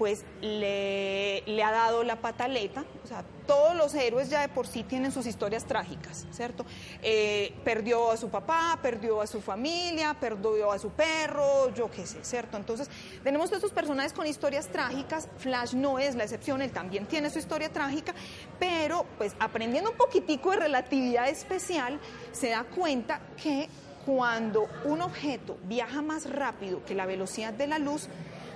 pues 0.01 0.25
le, 0.41 1.61
ha 1.63 1.71
dado 1.71 2.03
la 2.03 2.15
pataleta. 2.15 2.83
O 3.03 3.07
sea, 3.07 3.23
todos 3.45 3.75
los 3.75 3.93
héroes 3.93 4.31
ya 4.31 4.41
de 4.41 4.49
por 4.49 4.65
sí 4.65 4.81
tienen 4.81 5.11
sus 5.11 5.27
historias 5.27 5.65
trágicas, 5.65 6.25
¿cierto? 6.31 6.65
Eh, 7.03 7.53
perdió 7.63 8.09
a 8.09 8.17
su 8.17 8.29
papá, 8.29 8.79
perdió 8.81 9.21
a 9.21 9.27
su 9.27 9.41
familia, 9.41 10.15
perdió 10.19 10.71
a 10.71 10.79
su 10.79 10.89
perro, 10.89 11.71
yo 11.75 11.91
qué 11.91 12.07
sé, 12.07 12.23
¿cierto? 12.23 12.57
Entonces, 12.57 12.89
tenemos 13.23 13.51
todos 13.51 13.61
estos 13.61 13.73
personajes 13.73 14.11
con 14.11 14.25
historias 14.25 14.69
trágicas. 14.69 15.29
Flash 15.37 15.75
no 15.75 15.99
es 15.99 16.15
la 16.15 16.23
excepción, 16.23 16.63
él 16.63 16.71
también 16.71 17.05
tiene 17.05 17.29
su 17.29 17.37
historia 17.37 17.71
trágica, 17.71 18.15
pero 18.57 19.05
pues 19.19 19.35
aprendiendo 19.37 19.91
un 19.91 19.97
poquitico 19.97 20.49
de 20.49 20.57
relatividad 20.61 21.29
especial, 21.29 21.99
se 22.31 22.49
da 22.49 22.63
cuenta 22.63 23.21
que 23.37 23.69
cuando 24.03 24.67
un 24.83 25.01
objeto 25.01 25.59
viaja 25.65 26.01
más 26.01 26.27
rápido 26.27 26.83
que 26.85 26.95
la 26.95 27.05
velocidad 27.05 27.53
de 27.53 27.67
la 27.67 27.77
luz, 27.77 28.09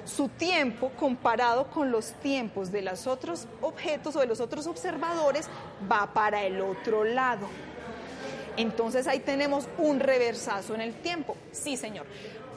su 0.06 0.30
tiempo 0.30 0.92
comparado 0.92 1.68
con 1.70 1.92
los 1.92 2.14
tiempos 2.14 2.72
de 2.72 2.82
los 2.82 3.08
otros 3.08 3.48
objetos 3.62 4.16
o 4.16 4.20
de 4.20 4.28
los 4.28 4.40
otros 4.40 4.68
observadores 4.68 5.50
va 5.92 6.14
para 6.14 6.44
el 6.44 6.62
otro 6.62 7.04
lado. 7.04 7.48
Entonces 8.58 9.08
ahí 9.08 9.20
tenemos 9.20 9.68
un 9.77 10.00
reversazo 10.00 10.75
en 10.75 10.82
el 10.82 10.94
tiempo. 10.94 11.36
Sí, 11.51 11.75
señor. 11.75 12.06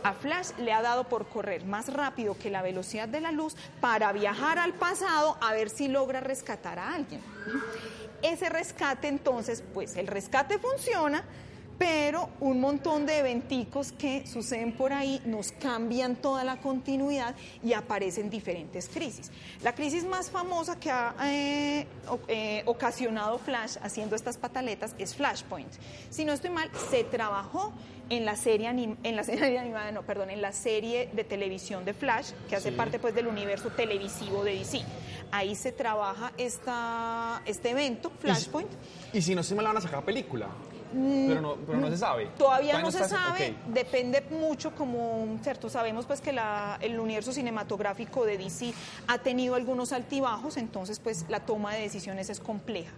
A 0.05 0.13
Flash 0.13 0.51
le 0.59 0.73
ha 0.73 0.81
dado 0.81 1.09
por 1.09 1.27
correr 1.27 1.65
más 1.65 1.93
rápido 1.93 2.39
que 2.39 2.51
la 2.51 2.63
velocidad 2.63 3.09
de 3.09 3.21
la 3.21 3.33
luz 3.33 3.57
para 3.81 4.13
viajar 4.13 4.59
al 4.59 4.73
pasado 4.75 5.37
a 5.41 5.53
ver 5.53 5.71
si 5.71 5.89
logra 5.89 6.21
rescatar 6.21 6.79
a 6.79 6.95
alguien. 6.95 7.21
Ese 8.23 8.49
rescate 8.49 9.09
entonces, 9.09 9.65
pues 9.75 9.97
el 9.97 10.07
rescate 10.07 10.59
funciona, 10.59 11.25
pero 11.79 12.29
un 12.41 12.61
montón 12.61 13.07
de 13.07 13.19
eventicos 13.19 13.93
que 13.93 14.27
suceden 14.27 14.73
por 14.73 14.93
ahí 14.93 15.23
nos 15.25 15.53
cambian 15.53 16.17
toda 16.17 16.43
la 16.43 16.57
continuidad 16.57 17.37
y 17.63 17.73
aparecen 17.73 18.29
diferentes 18.31 18.89
crisis. 18.89 19.31
La 19.63 19.75
crisis 19.75 20.05
más 20.05 20.29
famosa 20.31 20.79
que 20.81 20.91
ha 20.91 21.15
eh, 21.25 21.87
eh, 22.27 22.63
ocasionado 22.67 23.39
Flash 23.39 23.77
haciendo 23.83 24.17
estas 24.17 24.37
pataletas 24.39 24.95
es 24.99 25.15
Flashpoint. 25.15 25.73
Si 26.11 26.25
no 26.25 26.33
estoy 26.33 26.51
mal, 26.51 26.69
se 26.91 27.05
trabajó 27.05 27.73
en 28.11 28.25
la 28.25 28.35
serie 28.37 28.69
anim- 28.69 28.97
en 29.05 29.15
la 29.17 29.23
serie 29.25 29.59
animada, 29.59 29.93
no, 29.93 30.03
perdón, 30.03 30.31
en 30.31 30.43
la 30.43 30.51
serie 30.53 31.11
de 31.13 31.23
televisión 31.25 31.85
de 31.85 31.95
Flash, 31.95 32.31
que 32.49 32.57
hace 32.57 32.71
Sí. 32.71 32.77
parte 32.77 32.99
pues 32.99 33.15
del 33.15 33.29
universo 33.29 33.71
televisivo 33.71 34.43
de 34.43 34.55
DC. 34.57 34.81
Ahí 35.31 35.55
se 35.55 35.71
trabaja 35.73 36.33
esta, 36.39 37.43
este 37.47 37.71
evento, 37.71 38.11
Flashpoint. 38.19 38.71
Y 39.13 39.23
si 39.23 39.35
no 39.35 39.43
se 39.45 39.55
me 39.55 39.63
la 39.63 39.69
van 39.69 39.77
a 39.77 39.81
sacar 39.81 40.05
película. 40.05 40.49
Pero 40.93 41.41
no, 41.41 41.55
pero 41.67 41.79
no 41.79 41.91
se 41.91 41.97
sabe. 41.99 42.29
Todavía 42.39 42.79
no 42.81 42.91
se 42.91 42.99
sabe, 43.09 43.55
depende 43.69 44.23
mucho 44.31 44.75
como, 44.75 45.39
cierto, 45.43 45.69
sabemos 45.69 46.07
pues 46.07 46.21
que 46.21 46.33
la- 46.33 46.79
el 46.81 46.99
universo 46.99 47.33
cinematográfico 47.33 48.25
de 48.25 48.39
DC 48.39 48.73
ha 49.07 49.19
tenido 49.19 49.55
algunos 49.55 49.93
altibajos, 49.93 50.57
entonces 50.57 50.99
pues 51.01 51.27
la 51.29 51.41
toma 51.41 51.75
de 51.75 51.83
decisiones 51.83 52.31
es 52.31 52.41
compleja. 52.41 52.93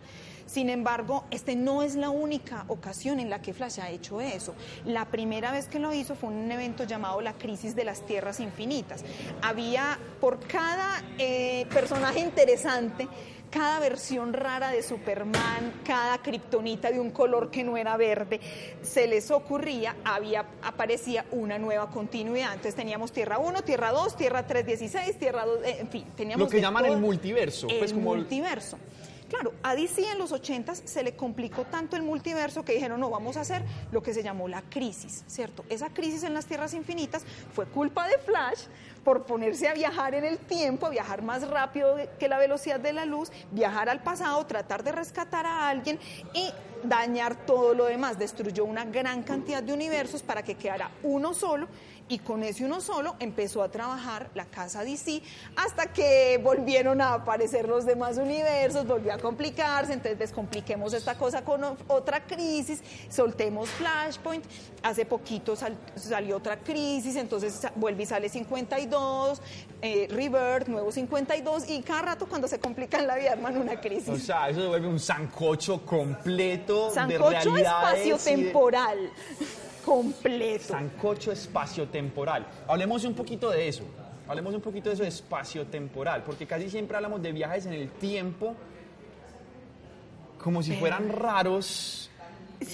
Sin 0.47 0.69
embargo, 0.69 1.25
este 1.31 1.55
no 1.55 1.83
es 1.85 1.95
la 1.95 2.11
única 2.11 2.65
ocasión 2.67 3.21
en 3.21 3.31
la 3.31 3.41
que 3.41 3.55
Flash 3.55 3.79
ha 3.79 3.89
hecho 3.91 4.21
eso. 4.21 4.53
La 4.85 5.05
primera 5.05 5.53
vez 5.53 5.69
que 5.69 5.79
lo 5.79 5.93
hizo 5.95 6.17
fue 6.17 6.31
en 6.31 6.39
un 6.39 6.51
evento 6.51 6.83
llamado 6.83 7.21
la 7.21 7.35
crisis 7.35 7.77
de 7.77 7.85
las 7.85 8.05
tierras 8.05 8.41
infinitas. 8.41 9.05
Había 9.43 9.97
por 10.21 10.41
cada 10.41 11.05
eh, 11.19 11.67
personaje 11.73 12.19
interesante 12.19 13.07
cada 13.51 13.81
versión 13.81 14.33
rara 14.33 14.71
de 14.71 14.83
Superman, 14.83 15.73
cada 15.85 16.19
kriptonita 16.19 16.91
de 16.91 17.01
un 17.01 17.11
color 17.11 17.51
que 17.51 17.65
no 17.65 17.77
era 17.77 17.97
verde, 17.97 18.41
se 18.83 19.07
les 19.07 19.31
ocurría, 19.31 19.97
había, 20.05 20.47
aparecía 20.63 21.25
una 21.33 21.59
nueva 21.59 21.91
continuidad. 21.91 22.51
Entonces 22.53 22.75
teníamos 22.77 23.13
Tierra 23.13 23.39
1, 23.39 23.63
Tierra 23.63 23.91
2, 23.91 24.17
Tierra 24.17 24.47
316, 24.47 25.19
Tierra 25.19 25.45
2, 25.45 25.59
eh, 25.65 25.77
en 25.81 25.89
fin, 25.89 26.05
teníamos... 26.17 26.47
Lo 26.47 26.51
que 26.51 26.61
llaman 26.61 26.87
el 26.87 26.99
multiverso, 26.99 27.69
El 27.69 27.79
pues, 27.79 27.93
como 27.93 28.15
el- 28.15 28.21
multiverso. 28.21 28.79
Claro, 29.29 29.53
a 29.63 29.77
DC 29.77 30.11
en 30.11 30.19
los 30.19 30.33
80 30.33 30.75
se 30.75 31.05
le 31.05 31.15
complicó 31.15 31.65
tanto 31.65 31.95
el 31.95 32.03
multiverso 32.03 32.65
que 32.65 32.73
dijeron, 32.73 32.99
no, 32.99 33.11
vamos 33.11 33.37
a 33.37 33.43
hacer 33.43 33.63
lo 33.93 34.03
que 34.03 34.13
se 34.13 34.25
llamó 34.25 34.49
la 34.49 34.63
crisis, 34.63 35.23
¿cierto? 35.29 35.65
Esa 35.69 35.89
crisis 35.91 36.25
en 36.25 36.35
las 36.35 36.47
tierras 36.47 36.75
infinitas 36.75 37.23
fue 37.55 37.67
culpa 37.67 38.09
de 38.09 38.19
Flash 38.19 38.63
por 39.05 39.25
ponerse 39.25 39.69
a 39.69 39.75
viajar 39.75 40.15
en 40.15 40.25
el 40.25 40.39
tiempo, 40.39 40.87
a 40.87 40.91
viajar 40.91 41.23
más 41.23 41.49
rápido 41.49 41.97
que 42.19 42.29
la 42.29 42.39
velocidad 42.39 42.81
de 42.81 42.93
la 42.93 43.05
luz, 43.05 43.31
viajar 43.51 43.89
al 43.89 44.03
pasado, 44.03 44.45
tratar 44.47 44.83
de 44.83 44.93
rescatar 44.93 45.47
a 45.47 45.69
alguien 45.69 45.99
y 46.35 46.51
dañar 46.83 47.35
todo 47.47 47.75
lo 47.75 47.87
demás. 47.87 48.19
Destruyó 48.19 48.65
una 48.65 48.85
gran 48.85 49.23
cantidad 49.23 49.63
de 49.63 49.73
universos 49.73 50.23
para 50.23 50.43
que 50.43 50.55
quedara 50.55 50.91
uno 51.03 51.35
solo 51.35 51.69
y 52.11 52.19
con 52.19 52.43
ese 52.43 52.65
uno 52.65 52.81
solo 52.81 53.15
empezó 53.21 53.63
a 53.63 53.71
trabajar 53.71 54.31
la 54.35 54.45
casa 54.45 54.83
DC 54.83 55.23
hasta 55.55 55.93
que 55.93 56.41
volvieron 56.43 57.01
a 57.01 57.15
aparecer 57.15 57.69
los 57.69 57.87
demás 57.87 58.19
universos, 58.19 58.85
volvió 58.87 59.15
a 59.15 59.19
complicarse, 59.19 59.93
entonces 59.93 60.19
descompliquemos 60.19 60.93
esta 60.93 61.15
cosa 61.17 61.43
con 61.45 61.63
o- 61.63 61.77
otra 61.87 62.27
crisis, 62.27 62.83
soltemos 63.09 63.69
Flashpoint, 63.71 64.45
hace 64.83 65.07
poquito 65.07 65.55
sal- 65.55 65.79
salió 65.95 66.37
otra 66.39 66.59
crisis, 66.59 67.15
entonces 67.15 67.61
vuelve 67.77 68.03
y 68.03 68.07
sale 68.07 68.29
52, 68.29 69.41
eh, 69.81 70.09
Rebirth, 70.11 70.67
nuevo 70.67 70.91
52 70.91 71.69
y 71.71 71.81
cada 71.83 72.03
rato 72.03 72.27
cuando 72.27 72.49
se 72.49 72.59
complica 72.59 72.99
en 72.99 73.07
la 73.07 73.15
vida 73.17 73.33
arman 73.33 73.57
una 73.57 73.75
O 73.75 73.81
crisis. 73.81 74.25
sea, 74.25 74.49
eso 74.49 74.63
se 74.63 74.67
vuelve 74.67 74.89
un 74.89 74.99
sancocho 74.99 75.87
completo 75.87 76.89
de 76.89 76.95
Sancocho 76.95 77.51
y 77.51 77.53
de- 77.55 77.63
espacio-temporal 77.63 79.11
completo. 79.85 80.69
Sancocho 80.69 81.33
espacio-temporal. 81.33 82.47
Hablemos 82.69 83.05
un 83.05 83.15
poquito 83.15 83.51
de 83.51 83.69
eso. 83.69 83.85
Hablemos 84.29 84.55
un 84.55 84.61
poquito 84.61 84.89
de 84.89 84.95
eso 84.95 85.03
de 85.03 85.09
espacio-temporal, 85.09 86.23
porque 86.25 86.47
casi 86.47 86.71
siempre 86.71 86.97
hablamos 86.97 87.21
de 87.23 87.33
viajes 87.33 87.67
en 87.67 87.73
el 87.73 87.91
tiempo 87.91 88.55
como 90.43 90.63
si 90.63 90.75
fueran 90.77 91.09
raros. 91.11 92.07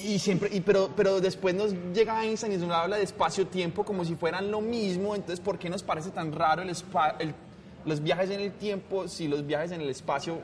Y 0.02 0.18
siempre, 0.18 0.48
y 0.52 0.60
pero, 0.60 0.90
pero 0.96 1.20
después 1.20 1.54
nos 1.54 1.72
llega 1.94 2.24
Einstein 2.24 2.52
y 2.54 2.56
nos 2.56 2.70
habla 2.72 2.96
de 2.96 3.04
espacio-tiempo 3.04 3.84
como 3.84 4.04
si 4.04 4.16
fueran 4.16 4.50
lo 4.50 4.60
mismo. 4.60 5.14
Entonces, 5.14 5.38
¿por 5.40 5.58
qué 5.58 5.70
nos 5.70 5.82
parece 5.84 6.10
tan 6.10 6.32
raro 6.32 6.62
el, 6.62 6.70
el- 6.70 7.34
los 7.84 8.02
viajes 8.02 8.30
en 8.30 8.40
el 8.40 8.50
tiempo 8.52 9.06
si 9.06 9.28
los 9.28 9.46
viajes 9.46 9.70
en 9.70 9.80
el 9.80 9.88
espacio 9.88 10.38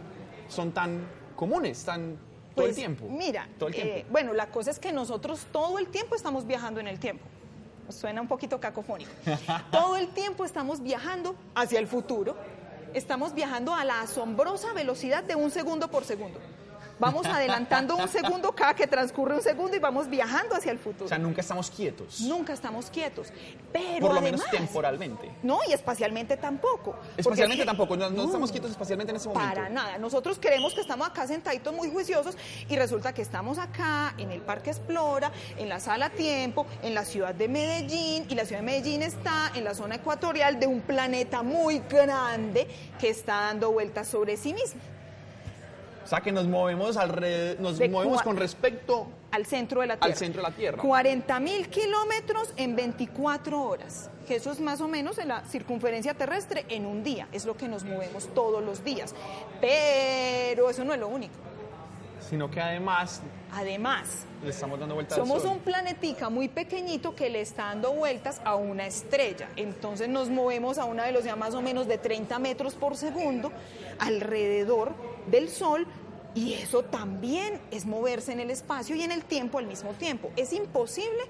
son 0.49 0.71
tan 0.71 1.01
comunes, 1.35 1.85
tan 1.85 2.17
todo 2.55 2.65
el 2.67 2.71
Pues, 2.71 2.77
tiempo? 2.77 3.07
Mira, 3.09 3.49
todo 3.59 3.69
el 3.69 3.75
tiempo. 3.75 3.95
eh, 3.95 4.07
bueno, 4.11 4.33
la 4.33 4.47
cosa 4.49 4.71
es 4.71 4.79
que 4.79 4.93
nosotros 4.93 5.47
todo 5.53 5.79
el 5.79 5.87
tiempo 5.89 6.15
estamos 6.15 6.47
viajando 6.47 6.81
en 6.81 6.89
el 6.89 6.99
tiempo. 6.99 7.25
Suena 7.89 8.21
un 8.21 8.29
poquito 8.29 8.59
cacofónico. 8.61 9.11
todo 9.71 9.97
el 9.97 10.09
tiempo 10.09 10.45
estamos 10.45 10.83
viajando 10.83 11.35
hacia 11.55 11.79
el 11.79 11.87
futuro. 11.87 12.37
Estamos 12.95 13.35
viajando 13.35 13.75
a 13.75 13.85
la 13.85 14.03
asombrosa 14.03 14.73
velocidad 14.75 15.25
de 15.25 15.35
un 15.35 15.51
segundo 15.51 15.89
por 15.89 16.05
segundo. 16.05 16.39
Vamos 17.03 17.27
adelantando 17.27 17.97
un 17.97 18.09
segundo 18.09 18.53
cada 18.55 18.75
que 18.75 18.87
transcurre 18.87 19.35
un 19.35 19.43
segundo 19.43 19.77
y 19.77 19.81
vamos 19.81 20.09
viajando 20.09 20.55
hacia 20.55 20.71
el 20.71 20.79
futuro. 20.79 21.07
o 21.07 21.09
sea, 21.09 21.19
nunca 21.19 21.41
estamos 21.41 21.69
quietos, 21.71 22.21
Nunca 22.21 22.53
estamos 22.53 22.91
quietos. 22.91 23.29
Pero 23.73 24.01
por 24.07 24.15
lo 24.15 24.21
además, 24.21 24.41
menos 24.41 24.51
temporalmente. 24.51 25.31
No, 25.43 25.59
y 25.69 25.73
espacialmente 25.73 26.37
tampoco. 26.37 26.95
Espacialmente 27.17 27.65
Porque- 27.65 27.77
tampoco, 27.77 27.97
no, 27.97 28.09
no 28.11 28.17
No. 28.17 28.25
estamos 28.27 28.53
quietos 28.53 28.71
espacialmente 28.71 29.11
en 29.11 29.17
ese 29.17 29.29
momento. 29.29 29.49
Para 29.55 29.69
nada. 29.69 29.99
Nosotros 29.99 30.39
creemos 30.41 30.75
que 30.75 30.81
estamos 30.81 31.09
acá 31.09 31.27
sentaditos 31.27 31.75
muy 31.75 31.91
juiciosos 31.91 32.37
y 32.69 32.77
resulta 32.77 33.13
que 33.13 33.23
estamos 33.23 33.59
acá 33.59 34.15
en 34.19 34.31
el 34.31 34.41
Parque 34.41 34.71
Explora, 34.71 35.33
en 35.57 35.69
la 35.69 35.81
Sala 35.81 36.11
Tiempo, 36.11 36.67
en 36.83 36.95
la 36.95 37.05
ciudad 37.05 37.35
de 37.35 37.49
Medellín 37.49 38.27
y 38.29 38.35
la 38.37 38.45
ciudad 38.45 38.61
de 38.61 38.67
Medellín 38.67 39.03
está 39.03 39.51
en 39.55 39.65
la 39.65 39.75
zona 39.75 39.97
ecuatorial 39.97 40.61
de 40.61 40.67
un 40.69 40.81
planeta 40.83 41.43
muy 41.43 41.81
grande 41.91 42.69
que 43.01 43.09
está 43.11 43.41
dando 43.41 43.73
vueltas 43.73 44.07
sobre 44.07 44.37
sí 44.37 44.53
mismo, 44.55 44.81
O 46.05 46.07
sea, 46.09 46.21
que 46.21 46.33
nos 46.33 46.47
movemos 46.47 46.97
alrededor, 46.97 47.61
nos 47.61 47.79
De 47.79 47.89
movemos 47.89 48.23
con 48.23 48.37
respecto 48.37 49.07
al 49.31 49.47
centro 49.47 49.81
de 49.81 49.87
la 49.87 49.97
Tierra. 49.97 50.13
al 50.13 50.19
centro 50.19 50.43
de 50.43 50.49
la 50.49 50.55
Tierra. 50.55 50.79
40 50.83 51.41
mil 51.41 51.69
kilómetros 51.69 52.53
en 52.57 52.75
24 52.77 53.63
horas, 53.63 54.11
que 54.27 54.37
eso 54.37 54.51
es 54.51 54.61
más 54.61 54.81
o 54.81 54.89
menos 54.89 55.19
en 55.19 55.29
la 55.29 55.45
circunferencia 55.45 56.15
terrestre 56.15 56.67
en 56.69 56.87
un 56.87 57.03
día, 57.05 57.29
es 57.33 57.45
lo 57.47 57.57
que 57.57 57.69
nos 57.69 57.85
movemos 57.85 58.29
todos 58.35 58.63
los 58.63 58.85
días. 58.85 59.15
Pero 59.61 60.69
eso 60.71 60.85
no 60.85 60.93
es 60.93 61.01
lo 61.01 61.09
único. 61.09 61.35
Sino 62.29 62.51
que 62.51 62.61
además 62.61 63.21
Además, 63.53 64.25
le 64.43 64.51
estamos 64.51 64.81
dando 64.81 64.95
vueltas 64.95 65.19
Somos 65.19 65.37
al 65.37 65.43
sol. 65.43 65.51
un 65.53 65.59
planetica 65.59 66.31
muy 66.31 66.49
pequeñito 66.49 67.15
que 67.15 67.29
le 67.29 67.43
está 67.43 67.65
dando 67.65 67.93
vueltas 67.93 68.41
a 68.45 68.55
una 68.55 68.87
estrella. 68.87 69.51
Entonces 69.57 70.09
nos 70.09 70.31
movemos 70.31 70.79
a 70.79 70.87
una 70.87 71.05
velocidad 71.05 71.37
más 71.37 71.55
o 71.55 71.61
menos 71.61 71.87
de 71.87 71.99
30 71.99 72.39
metros 72.39 72.75
por 72.75 72.97
segundo 72.97 73.53
alrededor 73.99 74.93
del 75.31 75.51
Sol 75.51 75.87
y 76.35 76.55
eso 76.55 76.83
también 76.83 77.61
es 77.71 77.85
moverse 77.85 78.33
en 78.33 78.41
el 78.41 78.51
espacio 78.51 78.97
y 78.97 79.03
en 79.03 79.13
el 79.13 79.25
tiempo 79.25 79.59
al 79.59 79.67
mismo 79.67 79.91
tiempo. 79.93 80.31
Es 80.37 80.55
imposible 80.55 81.21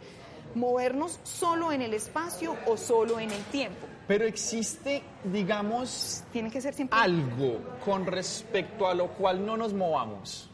movernos 0.54 1.18
solo 1.24 1.72
en 1.72 1.82
el 1.82 1.92
espacio 1.92 2.56
o 2.66 2.76
solo 2.76 3.18
en 3.18 3.30
el 3.32 3.42
tiempo. 3.44 3.88
Pero 4.06 4.26
existe, 4.26 5.02
digamos, 5.24 6.22
Tiene 6.32 6.50
que 6.50 6.60
ser 6.60 6.74
siempre... 6.74 6.98
algo 6.98 7.58
con 7.84 8.06
respecto 8.06 8.86
a 8.86 8.94
lo 8.94 9.08
cual 9.08 9.44
no 9.44 9.56
nos 9.56 9.72
movamos. 9.72 10.51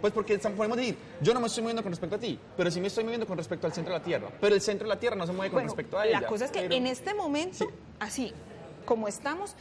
Pues 0.00 0.12
porque 0.12 0.38
podemos 0.38 0.76
decir, 0.76 0.96
yo 1.20 1.34
no 1.34 1.40
me 1.40 1.46
estoy 1.48 1.62
moviendo 1.62 1.82
con 1.82 1.90
respecto 1.92 2.16
a 2.16 2.18
ti, 2.18 2.38
pero 2.56 2.70
sí 2.70 2.80
me 2.80 2.86
estoy 2.86 3.04
moviendo 3.04 3.26
con 3.26 3.36
respecto 3.36 3.66
al 3.66 3.72
centro 3.72 3.92
de 3.92 3.98
la 3.98 4.04
Tierra. 4.04 4.28
Pero 4.40 4.54
el 4.54 4.60
centro 4.60 4.86
de 4.88 4.94
la 4.94 5.00
Tierra 5.00 5.16
no 5.16 5.26
se 5.26 5.32
mueve 5.32 5.50
con 5.50 5.56
Bueno, 5.56 5.68
respecto 5.68 5.98
a 5.98 6.06
ella. 6.06 6.20
La 6.20 6.28
cosa 6.28 6.44
es 6.44 6.50
que 6.50 6.60
pero- 6.62 6.74
en 6.74 6.86
este 6.86 7.14
momento, 7.14 7.56
Sí. 7.58 7.66
así 7.98 8.32
como 8.84 9.08
estamos, 9.08 9.56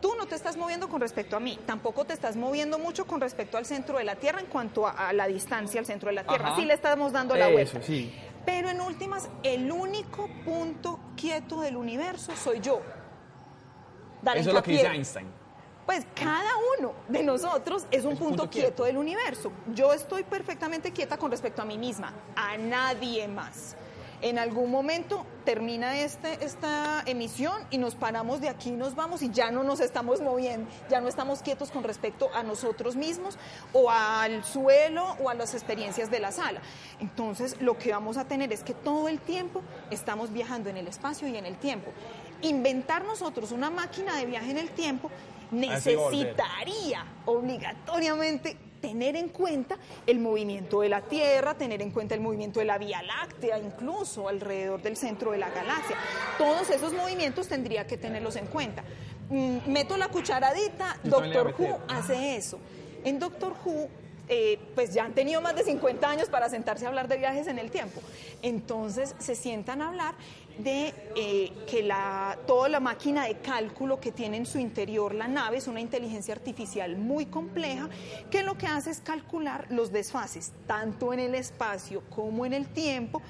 tú 0.00 0.12
no 0.18 0.26
te 0.26 0.34
estás 0.34 0.56
moviendo 0.56 0.88
con 0.88 1.00
respecto 1.00 1.36
a 1.36 1.40
mí, 1.40 1.58
tampoco 1.66 2.04
te 2.04 2.12
estás 2.14 2.36
moviendo 2.36 2.78
mucho 2.78 3.06
con 3.06 3.20
respecto 3.20 3.56
al 3.58 3.64
centro 3.66 3.98
de 3.98 4.04
la 4.04 4.16
Tierra 4.16 4.40
en 4.40 4.46
cuanto 4.46 4.86
a, 4.86 5.08
a 5.08 5.12
la 5.12 5.26
distancia 5.26 5.78
al 5.80 5.86
centro 5.86 6.08
de 6.08 6.14
la 6.16 6.24
Tierra. 6.26 6.48
Ajá. 6.48 6.56
Sí 6.56 6.64
le 6.64 6.74
estamos 6.74 7.12
dando 7.12 7.34
la 7.36 7.46
Eso, 7.48 7.52
vuelta. 7.52 7.82
sí. 7.82 8.12
Pero 8.44 8.68
en 8.70 8.80
últimas, 8.80 9.28
el 9.42 9.70
único 9.72 10.28
punto 10.44 11.00
quieto 11.16 11.60
del 11.60 11.76
universo 11.76 12.32
soy 12.36 12.60
yo. 12.60 12.80
Eso 14.34 14.38
es 14.50 14.54
lo 14.54 14.62
que 14.62 14.72
dice. 14.72 14.86
Einstein. 14.86 15.26
Pues 15.86 16.04
cada 16.16 16.50
uno 16.78 16.94
de 17.08 17.22
nosotros 17.22 17.86
es 17.92 18.04
un 18.04 18.16
punto, 18.16 18.26
punto 18.26 18.50
quieto. 18.50 18.66
quieto. 18.68 18.84
del 18.84 18.96
universo. 18.96 19.52
Yo 19.72 19.92
estoy 19.92 20.24
perfectamente 20.24 20.90
quieta 20.90 21.16
con 21.16 21.30
respecto 21.30 21.62
a 21.62 21.64
mí 21.64 21.78
misma, 21.78 22.12
a 22.34 22.58
nadie 22.58 23.28
más. 23.28 23.76
En 24.22 24.38
algún 24.38 24.70
momento 24.70 25.26
termina 25.44 25.98
este, 25.98 26.42
esta 26.44 27.02
emisión 27.04 27.62
y 27.70 27.76
nos 27.76 27.94
paramos 27.94 28.40
de 28.40 28.48
aquí 28.48 28.70
y 28.70 28.72
nos 28.72 28.94
vamos 28.94 29.20
y 29.22 29.30
ya 29.30 29.50
no 29.50 29.62
nos 29.62 29.78
estamos 29.80 30.22
moviendo, 30.22 30.70
ya 30.88 31.00
no 31.00 31.08
estamos 31.08 31.42
quietos 31.42 31.70
con 31.70 31.84
respecto 31.84 32.30
a 32.34 32.42
nosotros 32.42 32.96
mismos 32.96 33.36
o 33.74 33.90
al 33.90 34.42
suelo 34.42 35.16
o 35.20 35.28
a 35.28 35.34
las 35.34 35.52
experiencias 35.52 36.10
de 36.10 36.18
la 36.18 36.32
sala. 36.32 36.60
Entonces 36.98 37.60
lo 37.60 37.76
que 37.76 37.92
vamos 37.92 38.16
a 38.16 38.24
tener 38.24 38.52
es 38.52 38.62
que 38.62 38.72
todo 38.72 39.08
el 39.08 39.20
tiempo 39.20 39.60
estamos 39.90 40.32
viajando 40.32 40.70
en 40.70 40.78
el 40.78 40.88
espacio 40.88 41.28
y 41.28 41.36
en 41.36 41.44
el 41.44 41.56
tiempo. 41.58 41.92
Inventar 42.40 43.04
nosotros 43.04 43.52
una 43.52 43.68
máquina 43.68 44.16
de 44.16 44.24
viaje 44.24 44.50
en 44.50 44.58
el 44.58 44.70
tiempo. 44.70 45.10
Necesitaría 45.50 47.04
obligatoriamente 47.24 48.56
tener 48.80 49.16
en 49.16 49.30
cuenta 49.30 49.76
el 50.06 50.20
movimiento 50.20 50.80
de 50.80 50.88
la 50.88 51.00
Tierra, 51.00 51.54
tener 51.54 51.82
en 51.82 51.90
cuenta 51.90 52.14
el 52.14 52.20
movimiento 52.20 52.60
de 52.60 52.66
la 52.66 52.78
Vía 52.78 53.02
Láctea, 53.02 53.58
incluso 53.58 54.28
alrededor 54.28 54.82
del 54.82 54.96
centro 54.96 55.32
de 55.32 55.38
la 55.38 55.50
galaxia. 55.50 55.96
Todos 56.38 56.70
esos 56.70 56.92
movimientos 56.92 57.48
tendría 57.48 57.86
que 57.86 57.96
tenerlos 57.96 58.36
en 58.36 58.46
cuenta. 58.46 58.84
Mm, 59.28 59.58
meto 59.66 59.96
la 59.96 60.08
cucharadita, 60.08 60.98
Yo 61.02 61.10
Doctor 61.10 61.54
Who 61.58 61.80
hace 61.88 62.36
eso. 62.36 62.58
En 63.04 63.18
Doctor 63.18 63.54
Who, 63.64 63.88
eh, 64.28 64.58
pues 64.74 64.94
ya 64.94 65.04
han 65.04 65.14
tenido 65.14 65.40
más 65.40 65.56
de 65.56 65.64
50 65.64 66.08
años 66.08 66.28
para 66.28 66.48
sentarse 66.48 66.84
a 66.84 66.88
hablar 66.88 67.08
de 67.08 67.16
viajes 67.16 67.46
en 67.46 67.58
el 67.58 67.70
tiempo. 67.70 68.00
Entonces 68.42 69.14
se 69.18 69.34
sientan 69.34 69.82
a 69.82 69.88
hablar 69.88 70.14
de 70.58 70.94
eh, 71.16 71.52
que 71.68 71.82
la, 71.82 72.38
toda 72.46 72.68
la 72.68 72.80
máquina 72.80 73.24
de 73.26 73.38
cálculo 73.38 74.00
que 74.00 74.12
tiene 74.12 74.36
en 74.38 74.46
su 74.46 74.58
interior 74.58 75.14
la 75.14 75.28
nave 75.28 75.58
es 75.58 75.66
una 75.66 75.80
inteligencia 75.80 76.34
artificial 76.34 76.96
muy 76.96 77.26
compleja 77.26 77.88
que 78.30 78.42
lo 78.42 78.56
que 78.56 78.66
hace 78.66 78.90
es 78.90 79.00
calcular 79.00 79.66
los 79.70 79.92
desfases, 79.92 80.52
tanto 80.66 81.12
en 81.12 81.20
el 81.20 81.34
espacio 81.34 82.02
como 82.10 82.46
en 82.46 82.52
el 82.54 82.66
tiempo, 82.68 83.20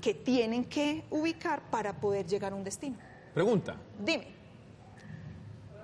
que 0.00 0.14
tienen 0.14 0.64
que 0.64 1.04
ubicar 1.10 1.62
para 1.70 1.94
poder 2.00 2.26
llegar 2.26 2.52
a 2.52 2.54
un 2.56 2.62
destino. 2.64 2.96
Pregunta. 3.34 3.76
Dime. 3.98 4.28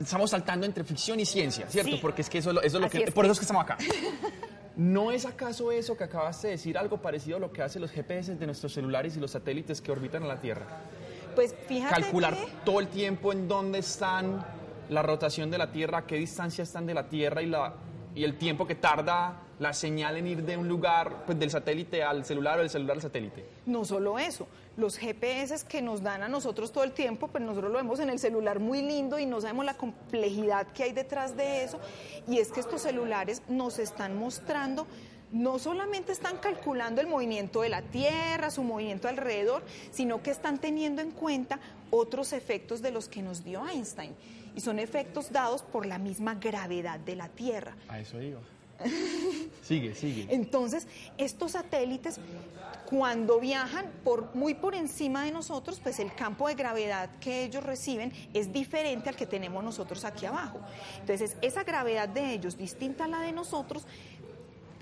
Estamos 0.00 0.30
saltando 0.30 0.66
entre 0.66 0.84
ficción 0.84 1.20
y 1.20 1.24
ciencia, 1.26 1.66
¿cierto? 1.68 1.92
Sí. 1.92 1.98
Porque 2.02 2.22
es 2.22 2.28
que 2.30 2.38
eso, 2.38 2.50
es 2.50 2.54
lo- 2.54 2.62
eso 2.62 2.76
es 2.78 2.82
lo 2.82 2.90
que... 2.90 2.98
es 3.04 3.10
por 3.12 3.24
que- 3.24 3.30
eso 3.30 3.32
es 3.32 3.38
que 3.38 3.44
estamos 3.44 3.62
acá. 3.62 3.78
¿No 4.76 5.12
es 5.12 5.26
acaso 5.26 5.70
eso 5.70 5.96
que 5.96 6.04
acabaste 6.04 6.48
de 6.48 6.52
decir 6.52 6.78
algo 6.78 6.98
parecido 6.98 7.36
a 7.36 7.40
lo 7.40 7.52
que 7.52 7.62
hacen 7.62 7.82
los 7.82 7.90
GPS 7.90 8.36
de 8.36 8.46
nuestros 8.46 8.72
celulares 8.72 9.16
y 9.16 9.20
los 9.20 9.32
satélites 9.32 9.80
que 9.80 9.92
orbitan 9.92 10.22
a 10.22 10.26
la 10.26 10.40
Tierra? 10.40 10.66
Pues 11.34 11.54
fíjate 11.66 11.94
Calcular 11.94 12.34
que... 12.34 12.52
todo 12.64 12.80
el 12.80 12.88
tiempo 12.88 13.32
en 13.32 13.48
dónde 13.48 13.80
están, 13.80 14.44
la 14.88 15.02
rotación 15.02 15.50
de 15.50 15.58
la 15.58 15.70
Tierra, 15.70 15.98
a 15.98 16.06
qué 16.06 16.16
distancia 16.16 16.62
están 16.62 16.86
de 16.86 16.94
la 16.94 17.08
Tierra 17.08 17.42
y, 17.42 17.46
la, 17.46 17.74
y 18.14 18.24
el 18.24 18.36
tiempo 18.36 18.66
que 18.66 18.74
tarda 18.74 19.42
la 19.58 19.72
señal 19.72 20.16
en 20.16 20.26
ir 20.26 20.42
de 20.42 20.56
un 20.56 20.68
lugar, 20.68 21.24
pues 21.24 21.38
del 21.38 21.50
satélite 21.50 22.02
al 22.02 22.24
celular 22.24 22.58
o 22.58 22.62
del 22.62 22.70
celular 22.70 22.96
al 22.96 23.02
satélite. 23.02 23.44
No 23.66 23.84
solo 23.84 24.18
eso, 24.18 24.48
los 24.76 24.96
GPS 24.96 25.66
que 25.66 25.82
nos 25.82 26.02
dan 26.02 26.22
a 26.22 26.28
nosotros 26.28 26.72
todo 26.72 26.84
el 26.84 26.92
tiempo, 26.92 27.28
pues 27.28 27.44
nosotros 27.44 27.70
lo 27.70 27.78
vemos 27.78 28.00
en 28.00 28.10
el 28.10 28.18
celular 28.18 28.58
muy 28.58 28.82
lindo 28.82 29.18
y 29.18 29.26
no 29.26 29.40
sabemos 29.40 29.64
la 29.64 29.74
complejidad 29.74 30.66
que 30.68 30.84
hay 30.84 30.92
detrás 30.92 31.36
de 31.36 31.64
eso. 31.64 31.78
Y 32.26 32.38
es 32.38 32.50
que 32.52 32.60
estos 32.60 32.82
celulares 32.82 33.42
nos 33.48 33.78
están 33.78 34.16
mostrando, 34.16 34.86
no 35.30 35.58
solamente 35.58 36.12
están 36.12 36.38
calculando 36.38 37.00
el 37.00 37.06
movimiento 37.06 37.62
de 37.62 37.68
la 37.68 37.82
Tierra, 37.82 38.50
su 38.50 38.62
movimiento 38.62 39.08
alrededor, 39.08 39.62
sino 39.90 40.22
que 40.22 40.30
están 40.30 40.58
teniendo 40.58 41.02
en 41.02 41.10
cuenta 41.10 41.60
otros 41.90 42.32
efectos 42.32 42.82
de 42.82 42.90
los 42.90 43.08
que 43.08 43.22
nos 43.22 43.44
dio 43.44 43.66
Einstein. 43.66 44.14
Y 44.54 44.60
son 44.60 44.78
efectos 44.78 45.32
dados 45.32 45.62
por 45.62 45.86
la 45.86 45.98
misma 45.98 46.34
gravedad 46.34 47.00
de 47.00 47.16
la 47.16 47.28
Tierra. 47.28 47.76
A 47.88 48.00
eso 48.00 48.18
digo. 48.18 48.40
sigue, 49.62 49.94
sigue. 49.94 50.26
Entonces, 50.30 50.86
estos 51.18 51.52
satélites, 51.52 52.18
cuando 52.86 53.40
viajan 53.40 53.90
por, 54.04 54.34
muy 54.34 54.54
por 54.54 54.74
encima 54.74 55.24
de 55.24 55.32
nosotros, 55.32 55.80
pues 55.82 55.98
el 55.98 56.14
campo 56.14 56.48
de 56.48 56.54
gravedad 56.54 57.10
que 57.20 57.44
ellos 57.44 57.64
reciben 57.64 58.12
es 58.34 58.52
diferente 58.52 59.08
al 59.08 59.16
que 59.16 59.26
tenemos 59.26 59.62
nosotros 59.64 60.04
aquí 60.04 60.26
abajo. 60.26 60.60
Entonces, 61.00 61.36
esa 61.40 61.64
gravedad 61.64 62.08
de 62.08 62.32
ellos, 62.32 62.56
distinta 62.56 63.04
a 63.04 63.08
la 63.08 63.20
de 63.20 63.32
nosotros, 63.32 63.86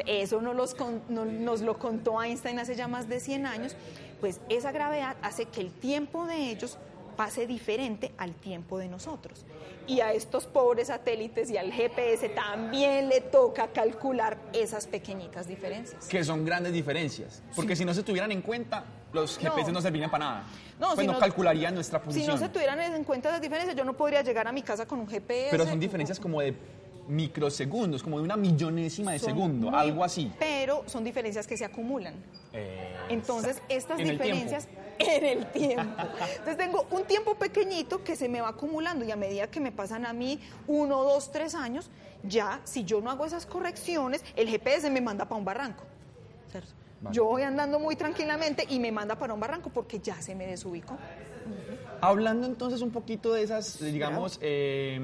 eso 0.07 0.41
nos, 0.41 0.57
los 0.57 0.77
nos 1.09 1.61
lo 1.61 1.79
contó 1.79 2.23
Einstein 2.23 2.59
hace 2.59 2.75
ya 2.75 2.89
más 2.89 3.09
de 3.09 3.21
100 3.21 3.47
años, 3.47 3.77
pues 4.21 4.41
esa 4.49 4.73
gravedad 4.73 5.17
hace 5.23 5.47
que 5.47 5.61
el 5.61 5.71
tiempo 5.71 6.27
de 6.27 6.51
ellos 6.51 6.79
pase 7.21 7.47
diferente 7.47 8.13
al 8.17 8.33
tiempo 8.35 8.79
de 8.79 8.89
nosotros. 8.89 9.45
Y 9.87 10.01
a 10.01 10.15
estos 10.15 10.47
pobres 10.47 10.87
satélites 10.89 11.51
y 11.51 11.59
al 11.59 11.71
GPS 11.71 12.31
también 12.31 13.11
le 13.11 13.21
toca 13.21 13.69
calcular 13.75 14.39
esas 14.55 14.87
pequeñitas 14.87 15.47
diferencias. 15.47 16.07
Que 16.07 16.25
son 16.25 16.47
grandes 16.47 16.73
diferencias. 16.73 17.43
Porque 17.55 17.77
si 17.77 17.85
no 17.85 17.93
se 17.93 18.03
tuvieran 18.05 18.33
en 18.33 18.41
cuenta, 18.41 18.87
los 19.13 19.37
GPS 19.37 19.67
no, 19.71 19.75
No. 19.75 19.83
servirían 19.83 20.11
para 20.11 20.25
nada. 20.25 20.45
No, 20.79 20.95
pues 20.95 21.01
si 21.01 21.07
no, 21.09 21.19
calcularían 21.19 21.75
nuestra 21.75 21.99
Si 21.99 22.07
posición. 22.07 22.37
no 22.37 22.39
se 22.39 22.49
tuvieran 22.49 22.81
en 22.81 23.05
cuenta 23.05 23.29
esas 23.29 23.43
diferencias, 23.43 23.77
yo 23.77 23.85
no 23.85 23.93
podría 23.95 24.23
llegar 24.23 24.49
a 24.49 24.53
mi 24.53 24.63
casa 24.63 24.87
con 24.87 24.99
un 25.01 25.07
GPS. 25.07 25.49
Pero 25.51 25.67
son 25.67 25.79
diferencias 25.79 26.19
como 26.19 26.41
de 26.41 26.55
microsegundos, 27.07 28.03
como 28.03 28.19
de 28.19 28.25
una 28.25 28.37
millonésima 28.37 29.13
de 29.13 29.19
Son 29.19 29.29
segundo, 29.31 29.71
muy- 29.71 29.79
algo 29.79 30.05
así. 30.05 30.33
Pero 30.39 30.85
son 30.87 31.05
diferencias 31.05 31.47
que 31.47 31.57
se 31.59 31.65
acumulan. 31.67 32.15
Eh, 32.53 32.97
Entonces, 33.11 33.61
estas 33.69 33.99
En 33.99 34.09
diferencias 34.11 34.69
en 35.17 35.25
el 35.25 35.47
tiempo. 35.53 36.03
Entonces, 36.31 36.57
tengo 36.57 36.87
un 36.91 37.05
tiempo 37.05 37.35
pequeñito 37.35 38.03
que 38.05 38.17
se 38.17 38.29
me 38.29 38.41
va 38.41 38.49
acumulando 38.49 39.05
y 39.05 39.11
a 39.11 39.17
medida 39.17 39.47
que 39.51 39.61
me 39.61 39.73
pasan 39.73 40.05
a 40.07 40.13
mí 40.13 40.39
uno, 40.67 41.03
dos, 41.03 41.31
tres 41.33 41.55
años, 41.55 41.91
ya 42.23 42.61
si 42.65 42.85
yo 42.85 43.01
no 43.01 43.11
hago 43.11 43.25
esas 43.25 43.47
correcciones, 43.47 44.23
el 44.37 44.49
GPS 44.49 44.91
me 44.91 45.01
manda 45.01 45.25
para 45.25 45.39
un 45.39 45.45
barranco. 45.45 45.85
¿cierto? 46.51 46.71
Vale. 47.01 47.17
Yo 47.17 47.25
voy 47.25 47.43
andando 47.43 47.79
muy 47.79 47.97
tranquilamente 47.97 48.67
y 48.69 48.79
me 48.79 48.93
manda 48.93 49.17
para 49.17 49.33
un 49.33 49.41
barranco 49.41 49.71
porque 49.71 50.01
ya 50.01 50.21
se 50.21 50.35
me 50.35 50.47
desubicó. 50.47 50.99
Hablando 52.03 52.47
entonces 52.47 52.83
un 52.83 52.91
poquito 52.91 53.33
de 53.33 53.43
esas, 53.43 53.81
digamos, 53.81 54.39
eh, 54.43 55.01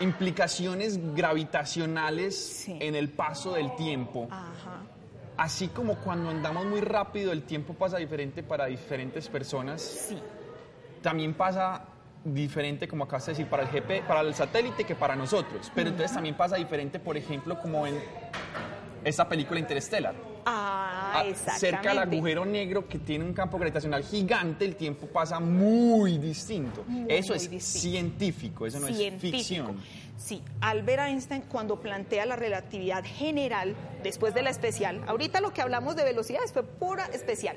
implicaciones 0.00 0.98
gravitacionales 1.14 2.34
Sí. 2.36 2.76
en 2.80 2.94
el 2.94 3.10
paso 3.10 3.52
del 3.52 3.74
tiempo. 3.76 4.26
Ajá. 4.30 4.82
Así 5.40 5.68
como 5.68 5.94
cuando 5.94 6.28
andamos 6.28 6.66
muy 6.66 6.82
rápido, 6.82 7.32
el 7.32 7.44
tiempo 7.44 7.72
pasa 7.72 7.96
diferente 7.96 8.42
para 8.42 8.66
diferentes 8.66 9.26
personas. 9.26 9.80
Sí. 9.80 10.18
También 11.00 11.32
pasa 11.32 11.82
diferente, 12.22 12.86
como 12.86 13.04
acabas 13.04 13.24
de 13.24 13.32
decir, 13.32 13.46
para 13.46 13.62
el 13.62 13.70
GP, 13.70 14.06
para 14.06 14.20
el 14.20 14.34
satélite 14.34 14.84
que 14.84 14.94
para 14.94 15.16
nosotros. 15.16 15.72
Pero 15.74 15.88
entonces 15.88 16.12
también 16.12 16.36
pasa 16.36 16.56
diferente, 16.56 16.98
por 17.00 17.16
ejemplo, 17.16 17.58
como 17.58 17.86
en 17.86 17.98
esta 19.02 19.26
película 19.26 19.58
Interstellar. 19.58 20.14
Ah, 20.46 21.12
Ah, 21.14 21.24
exactamente. 21.26 21.60
cerca 21.60 21.88
del 21.90 21.98
agujero 21.98 22.44
negro 22.44 22.86
que 22.88 22.98
tiene 22.98 23.24
un 23.24 23.32
campo 23.32 23.58
gravitacional 23.58 24.02
gigante, 24.04 24.64
el 24.64 24.76
tiempo 24.76 25.06
pasa 25.06 25.40
muy 25.40 26.18
distinto. 26.18 26.84
Muy, 26.86 27.06
eso 27.12 27.34
muy 27.34 27.36
es 27.44 27.50
distinto. 27.50 27.80
científico, 27.90 28.66
eso 28.66 28.78
no 28.80 28.86
científico. 28.86 29.36
es 29.36 29.46
ficción. 29.46 29.76
Sí, 30.16 30.42
Albert 30.60 31.02
Einstein 31.08 31.42
cuando 31.48 31.80
plantea 31.80 32.26
la 32.26 32.36
relatividad 32.36 33.02
general 33.04 33.74
después 34.02 34.34
de 34.34 34.42
la 34.42 34.50
especial, 34.50 35.00
ahorita 35.06 35.40
lo 35.40 35.52
que 35.54 35.62
hablamos 35.62 35.96
de 35.96 36.04
velocidades 36.04 36.52
fue 36.52 36.62
pura 36.62 37.06
especial. 37.06 37.56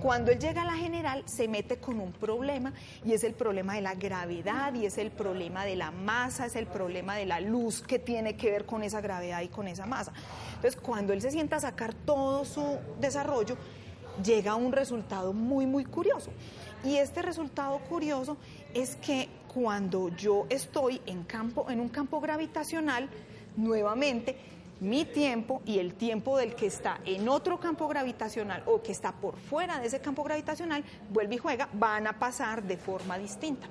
Cuando 0.00 0.32
él 0.32 0.38
llega 0.38 0.62
a 0.62 0.64
la 0.64 0.76
general 0.76 1.22
se 1.26 1.46
mete 1.46 1.76
con 1.76 2.00
un 2.00 2.12
problema 2.12 2.72
y 3.04 3.12
es 3.12 3.22
el 3.22 3.34
problema 3.34 3.74
de 3.74 3.82
la 3.82 3.94
gravedad 3.94 4.72
y 4.72 4.86
es 4.86 4.96
el 4.96 5.10
problema 5.10 5.66
de 5.66 5.76
la 5.76 5.90
masa, 5.90 6.46
es 6.46 6.56
el 6.56 6.66
problema 6.66 7.16
de 7.16 7.26
la 7.26 7.38
luz 7.40 7.82
que 7.82 7.98
tiene 7.98 8.34
que 8.34 8.50
ver 8.50 8.64
con 8.64 8.82
esa 8.82 9.02
gravedad 9.02 9.42
y 9.42 9.48
con 9.48 9.68
esa 9.68 9.84
masa. 9.84 10.12
Entonces, 10.54 10.80
cuando 10.80 11.12
él 11.12 11.20
se 11.20 11.30
sienta 11.30 11.56
a 11.56 11.60
sacar 11.60 11.92
todo 11.92 12.46
su 12.46 12.78
desarrollo, 12.98 13.58
llega 14.24 14.52
a 14.52 14.56
un 14.56 14.72
resultado 14.72 15.34
muy, 15.34 15.66
muy 15.66 15.84
curioso. 15.84 16.30
Y 16.82 16.96
este 16.96 17.20
resultado 17.20 17.78
curioso 17.80 18.38
es 18.72 18.96
que 18.96 19.28
cuando 19.52 20.08
yo 20.16 20.46
estoy 20.48 21.02
en, 21.04 21.24
campo, 21.24 21.70
en 21.70 21.78
un 21.78 21.90
campo 21.90 22.20
gravitacional, 22.20 23.10
nuevamente 23.56 24.36
mi 24.80 25.04
tiempo 25.04 25.62
y 25.66 25.78
el 25.78 25.94
tiempo 25.94 26.36
del 26.38 26.54
que 26.54 26.66
está 26.66 27.00
en 27.04 27.28
otro 27.28 27.60
campo 27.60 27.86
gravitacional 27.88 28.62
o 28.66 28.82
que 28.82 28.92
está 28.92 29.12
por 29.12 29.36
fuera 29.36 29.78
de 29.78 29.86
ese 29.86 30.00
campo 30.00 30.22
gravitacional, 30.24 30.82
vuelve 31.10 31.34
y 31.34 31.38
juega, 31.38 31.68
van 31.74 32.06
a 32.06 32.18
pasar 32.18 32.62
de 32.62 32.76
forma 32.76 33.18
distinta. 33.18 33.66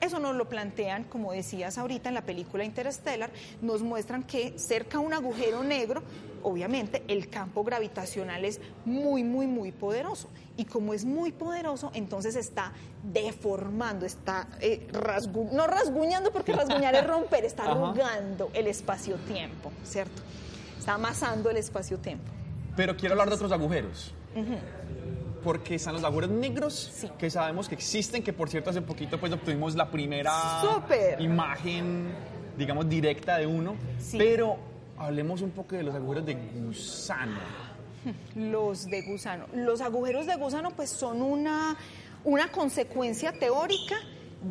Eso 0.00 0.18
nos 0.18 0.34
lo 0.36 0.48
plantean, 0.48 1.04
como 1.04 1.32
decías 1.32 1.78
ahorita 1.78 2.08
en 2.08 2.14
la 2.16 2.22
película 2.22 2.64
Interstellar, 2.64 3.30
nos 3.62 3.80
muestran 3.82 4.22
que 4.24 4.58
cerca 4.58 4.98
a 4.98 5.00
un 5.00 5.12
agujero 5.14 5.62
negro, 5.62 6.02
obviamente 6.42 7.02
el 7.08 7.30
campo 7.30 7.64
gravitacional 7.64 8.44
es 8.44 8.60
muy, 8.84 9.22
muy, 9.24 9.46
muy 9.46 9.72
poderoso. 9.72 10.28
Y 10.56 10.64
como 10.66 10.94
es 10.94 11.04
muy 11.04 11.32
poderoso, 11.32 11.90
entonces 11.94 12.36
está 12.36 12.72
deformando, 13.02 14.04
está 14.04 14.46
eh, 14.60 14.86
rasgu- 14.92 15.50
no 15.52 15.66
rasguñando 15.66 16.32
porque 16.32 16.52
rasguñar 16.52 16.94
es 16.96 17.06
romper, 17.06 17.44
está 17.44 17.64
arrugando 17.70 18.50
el 18.52 18.66
espacio-tiempo, 18.66 19.70
¿cierto? 19.84 20.22
Está 20.84 20.96
amasando 20.96 21.48
el 21.48 21.56
espacio-tiempo. 21.56 22.30
Pero 22.76 22.94
quiero 22.94 23.14
hablar 23.14 23.30
de 23.30 23.36
otros 23.36 23.50
agujeros. 23.52 24.12
Porque 25.42 25.76
están 25.76 25.94
los 25.94 26.04
agujeros 26.04 26.28
negros, 26.28 26.92
Sí. 26.94 27.10
que 27.18 27.30
sabemos 27.30 27.70
que 27.70 27.74
existen, 27.74 28.22
que 28.22 28.34
por 28.34 28.50
cierto 28.50 28.68
hace 28.68 28.82
poquito 28.82 29.18
pues 29.18 29.32
obtuvimos 29.32 29.74
la 29.76 29.90
primera 29.90 30.30
¡Súper! 30.60 31.18
imagen, 31.22 32.12
digamos, 32.58 32.86
directa 32.86 33.38
de 33.38 33.46
uno. 33.46 33.76
Sí. 33.98 34.18
Pero 34.18 34.58
hablemos 34.98 35.40
un 35.40 35.52
poco 35.52 35.74
de 35.74 35.84
los 35.84 35.94
agujeros 35.94 36.26
de 36.26 36.34
gusano. 36.34 37.40
Los 38.34 38.84
de 38.84 39.00
gusano. 39.00 39.46
Los 39.54 39.80
agujeros 39.80 40.26
de 40.26 40.36
gusano 40.36 40.70
pues 40.72 40.90
son 40.90 41.22
una, 41.22 41.78
una 42.24 42.52
consecuencia 42.52 43.32
teórica 43.32 43.96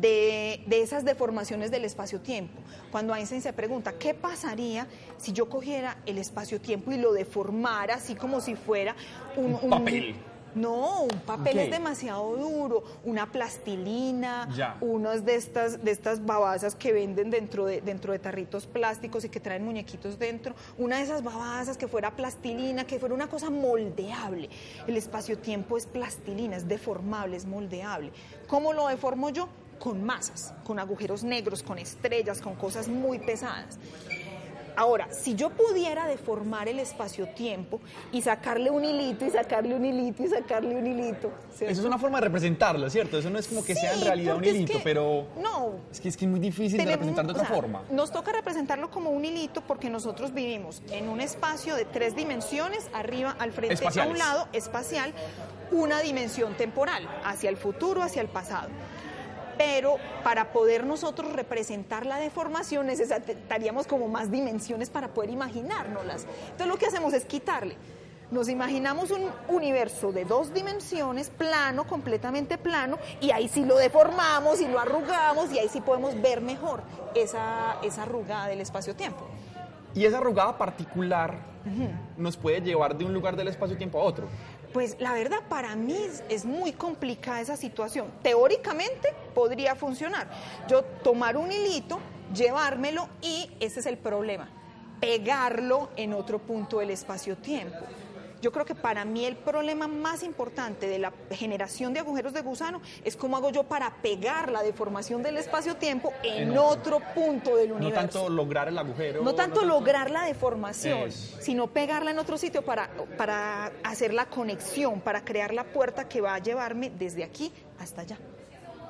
de, 0.00 0.62
de 0.66 0.82
esas 0.82 1.04
deformaciones 1.04 1.70
del 1.70 1.84
espacio-tiempo. 1.84 2.60
Cuando 2.90 3.14
Einstein 3.14 3.42
se 3.42 3.52
pregunta, 3.52 3.92
¿qué 3.98 4.14
pasaría 4.14 4.86
si 5.18 5.32
yo 5.32 5.48
cogiera 5.48 5.98
el 6.06 6.18
espacio-tiempo 6.18 6.92
y 6.92 6.98
lo 6.98 7.12
deformara 7.12 7.94
así 7.94 8.14
como 8.14 8.40
si 8.40 8.56
fuera 8.56 8.94
un, 9.36 9.58
Un 9.62 9.70
papel. 9.70 10.14
No, 10.54 11.02
un 11.02 11.20
papel 11.26 11.58
es 11.58 11.70
demasiado 11.72 12.36
duro, 12.36 12.84
una 13.02 13.32
plastilina, 13.32 14.48
Ya. 14.54 14.76
unas 14.80 15.24
de 15.24 15.34
estas, 15.34 15.82
de 15.82 15.90
estas 15.90 16.24
babasas 16.24 16.76
que 16.76 16.92
venden 16.92 17.28
dentro 17.30 17.64
de, 17.64 17.80
dentro 17.80 18.12
de 18.12 18.20
tarritos 18.20 18.66
plásticos 18.68 19.24
y 19.24 19.30
que 19.30 19.40
traen 19.40 19.64
muñequitos 19.64 20.16
dentro, 20.16 20.54
una 20.78 20.98
de 20.98 21.02
esas 21.02 21.24
babasas 21.24 21.76
que 21.76 21.88
fuera 21.88 22.14
plastilina, 22.14 22.84
que 22.86 23.00
fuera 23.00 23.16
una 23.16 23.26
cosa 23.28 23.50
moldeable. 23.50 24.48
El 24.86 24.96
espacio-tiempo 24.96 25.76
es 25.76 25.86
plastilina, 25.86 26.56
es 26.56 26.68
deformable, 26.68 27.36
es 27.36 27.46
moldeable. 27.46 28.12
¿Cómo 28.46 28.72
lo 28.72 28.86
deformo 28.86 29.30
yo? 29.30 29.48
Con 29.78 30.02
masas, 30.04 30.52
con 30.64 30.78
agujeros 30.78 31.24
negros, 31.24 31.62
con 31.62 31.78
estrellas, 31.78 32.40
con 32.40 32.54
cosas 32.54 32.88
muy 32.88 33.18
pesadas. 33.18 33.78
Ahora, 34.76 35.06
si 35.12 35.36
yo 35.36 35.50
pudiera 35.50 36.08
deformar 36.08 36.66
el 36.68 36.80
espacio-tiempo 36.80 37.80
y 38.10 38.22
sacarle 38.22 38.70
un 38.70 38.84
hilito 38.84 39.24
y 39.24 39.30
sacarle 39.30 39.72
un 39.76 39.84
hilito 39.84 40.24
y 40.24 40.26
sacarle 40.26 40.74
un 40.74 40.84
hilito. 40.84 41.30
¿cierto? 41.54 41.70
Eso 41.72 41.80
es 41.82 41.86
una 41.86 41.96
forma 41.96 42.18
de 42.18 42.24
representarlo, 42.24 42.90
¿cierto? 42.90 43.16
Eso 43.18 43.30
no 43.30 43.38
es 43.38 43.46
como 43.46 43.64
que 43.64 43.76
sea 43.76 43.92
en 43.94 44.00
realidad 44.00 44.34
un 44.36 44.42
es 44.42 44.52
hilito, 44.52 44.72
que- 44.72 44.80
pero 44.80 45.28
No. 45.40 45.74
es 45.92 46.00
que 46.00 46.08
es 46.08 46.16
que 46.16 46.24
es 46.24 46.30
muy 46.32 46.40
difícil 46.40 46.78
de 46.78 46.86
representar 46.86 47.24
de 47.24 47.30
o 47.30 47.34
otra 47.36 47.46
sea, 47.46 47.54
forma. 47.54 47.82
Nos 47.92 48.10
toca 48.10 48.32
representarlo 48.32 48.90
como 48.90 49.10
un 49.10 49.24
hilito 49.24 49.60
porque 49.60 49.88
nosotros 49.90 50.34
vivimos 50.34 50.82
en 50.90 51.08
un 51.08 51.20
espacio 51.20 51.76
de 51.76 51.84
tres 51.84 52.16
dimensiones, 52.16 52.88
arriba, 52.92 53.36
al 53.38 53.52
frente, 53.52 53.86
a 54.00 54.06
un 54.08 54.18
lado, 54.18 54.48
espacial, 54.52 55.12
una 55.70 56.00
dimensión 56.00 56.56
temporal, 56.56 57.08
hacia 57.24 57.48
el 57.48 57.56
futuro, 57.56 58.02
hacia 58.02 58.22
el 58.22 58.28
pasado. 58.28 58.70
Pero 59.56 59.96
para 60.22 60.52
poder 60.52 60.84
nosotros 60.84 61.32
representar 61.32 62.06
la 62.06 62.18
deformación 62.18 62.86
necesitaríamos 62.86 63.86
como 63.86 64.08
más 64.08 64.30
dimensiones 64.30 64.90
para 64.90 65.08
poder 65.08 65.30
imaginárnoslas. 65.30 66.26
Entonces 66.44 66.66
lo 66.66 66.76
que 66.76 66.86
hacemos 66.86 67.12
es 67.14 67.24
quitarle. 67.24 67.76
Nos 68.30 68.48
imaginamos 68.48 69.10
un 69.10 69.30
universo 69.48 70.10
de 70.10 70.24
dos 70.24 70.52
dimensiones, 70.52 71.30
plano, 71.30 71.86
completamente 71.86 72.58
plano, 72.58 72.98
y 73.20 73.30
ahí 73.30 73.48
sí 73.48 73.64
lo 73.64 73.76
deformamos 73.76 74.60
y 74.60 74.66
lo 74.66 74.80
arrugamos 74.80 75.52
y 75.52 75.58
ahí 75.58 75.68
sí 75.68 75.80
podemos 75.80 76.20
ver 76.20 76.40
mejor 76.40 76.82
esa, 77.14 77.76
esa 77.82 78.02
arrugada 78.02 78.48
del 78.48 78.60
espacio-tiempo. 78.60 79.24
Y 79.94 80.06
esa 80.06 80.18
arrugada 80.18 80.58
particular 80.58 81.54
nos 82.16 82.36
puede 82.36 82.60
llevar 82.60 82.96
de 82.96 83.04
un 83.04 83.14
lugar 83.14 83.36
del 83.36 83.48
espacio-tiempo 83.48 84.00
a 84.00 84.02
otro. 84.02 84.26
Pues 84.74 84.96
la 84.98 85.12
verdad 85.12 85.38
para 85.48 85.76
mí 85.76 85.96
es, 86.28 86.44
muy 86.44 86.72
complicada 86.72 87.40
esa 87.40 87.56
situación. 87.56 88.08
Teóricamente 88.24 89.14
podría 89.32 89.76
funcionar. 89.76 90.28
Yo 90.66 90.82
tomar 90.82 91.36
un 91.36 91.52
hilito, 91.52 92.00
llevármelo 92.34 93.08
y 93.22 93.52
ese 93.60 93.78
es 93.78 93.86
el 93.86 93.96
problema, 93.96 94.48
pegarlo 95.00 95.90
en 95.94 96.12
otro 96.12 96.40
punto 96.40 96.80
del 96.80 96.90
espacio-tiempo. 96.90 97.78
Yo 98.44 98.52
creo 98.52 98.66
que 98.66 98.74
para 98.74 99.06
mí 99.06 99.24
el 99.24 99.36
problema 99.36 99.88
más 99.88 100.22
importante 100.22 100.86
de 100.86 100.98
la 100.98 101.14
generación 101.30 101.94
de 101.94 102.00
agujeros 102.00 102.34
de 102.34 102.42
gusano 102.42 102.82
es 103.02 103.16
cómo 103.16 103.38
hago 103.38 103.48
yo 103.48 103.62
para 103.62 103.88
pegar 104.02 104.52
la 104.52 104.62
deformación 104.62 105.22
del 105.22 105.38
espacio-tiempo 105.38 106.12
en, 106.22 106.52
En 106.52 106.58
otro 106.58 107.00
punto 107.14 107.56
del 107.56 107.70
No 107.70 107.76
universo. 107.76 108.00
tanto 108.02 108.28
lograr 108.28 108.68
el 108.68 108.76
agujero. 108.76 109.22
No 109.22 109.34
tanto 109.34 109.64
lograr 109.64 110.10
la 110.10 110.26
deformación, 110.26 111.10
sino 111.10 111.68
pegarla 111.68 112.10
en 112.10 112.18
otro 112.18 112.36
sitio 112.36 112.60
para, 112.62 112.90
para 113.16 113.72
hacer 113.82 114.12
la 114.12 114.26
conexión, 114.26 115.00
para 115.00 115.24
crear 115.24 115.54
la 115.54 115.64
puerta 115.64 116.06
que 116.06 116.20
va 116.20 116.34
a 116.34 116.38
llevarme 116.38 116.90
desde 116.90 117.24
aquí 117.24 117.50
hasta 117.78 118.02
allá. 118.02 118.18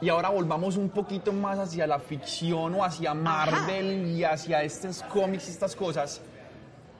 Y 0.00 0.08
ahora 0.08 0.30
volvamos 0.30 0.76
un 0.76 0.88
poquito 0.90 1.32
más 1.32 1.60
hacia 1.60 1.86
la 1.86 2.00
ficción 2.00 2.74
o 2.74 2.84
hacia 2.84 3.14
Marvel 3.14 4.16
y 4.16 4.24
hacia 4.24 4.64
estos 4.64 5.04
cómics 5.04 5.46
y 5.46 5.52
estas 5.52 5.76
cosas. 5.76 6.20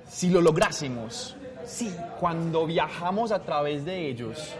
Si 0.09 0.31
lo 0.31 0.41
lográsemos, 0.41 1.37
Sí, 1.67 1.95
cuando 2.21 2.67
viajamos 2.67 3.33
a 3.33 3.41
través 3.43 3.85
de 3.85 4.09
ellos, 4.09 4.55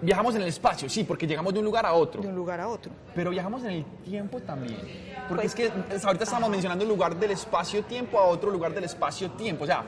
viajamos 0.00 0.34
en 0.34 0.42
el 0.42 0.48
espacio, 0.48 0.88
sí, 0.88 1.04
porque 1.04 1.26
llegamos 1.26 1.52
de 1.52 1.58
un 1.60 1.64
lugar 1.64 1.86
a 1.86 1.92
otro, 1.94 2.22
de 2.22 2.28
un 2.28 2.34
lugar 2.36 2.60
a 2.60 2.68
otro. 2.68 2.92
pero 3.14 3.30
viajamos 3.30 3.62
en 3.64 3.70
el 3.70 3.84
tiempo 4.04 4.40
también. 4.40 4.76
Porque 5.28 5.48
Pues- 5.48 5.58
es 5.58 5.70
que 6.00 6.06
ahorita 6.06 6.24
estamos 6.24 6.48
mencionando 6.50 6.84
el 6.84 6.90
lugar 6.90 7.16
del 7.16 7.30
espacio-tiempo 7.32 8.18
a 8.18 8.24
otro 8.26 8.50
lugar 8.50 8.72
del 8.74 8.84
espacio-tiempo. 8.84 9.64
O 9.64 9.66
sea, 9.66 9.84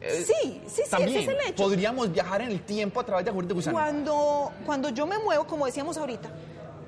eh, 0.00 0.24
Sí, 0.26 0.60
sí, 0.66 0.82
sí, 0.84 0.90
también 0.90 1.18
ese 1.20 1.32
es 1.32 1.38
el 1.40 1.50
hecho. 1.50 1.62
podríamos 1.64 2.12
viajar 2.12 2.42
en 2.42 2.48
el 2.50 2.60
tiempo 2.62 3.00
a 3.00 3.04
través 3.04 3.24
de 3.24 3.30
agujeros 3.30 3.48
de 3.48 3.54
gusano. 3.54 3.76
Cuando, 3.78 4.52
cuando 4.66 4.88
yo 4.90 5.06
me 5.06 5.18
muevo, 5.18 5.44
como 5.46 5.66
decíamos 5.66 5.96
ahorita, 5.96 6.28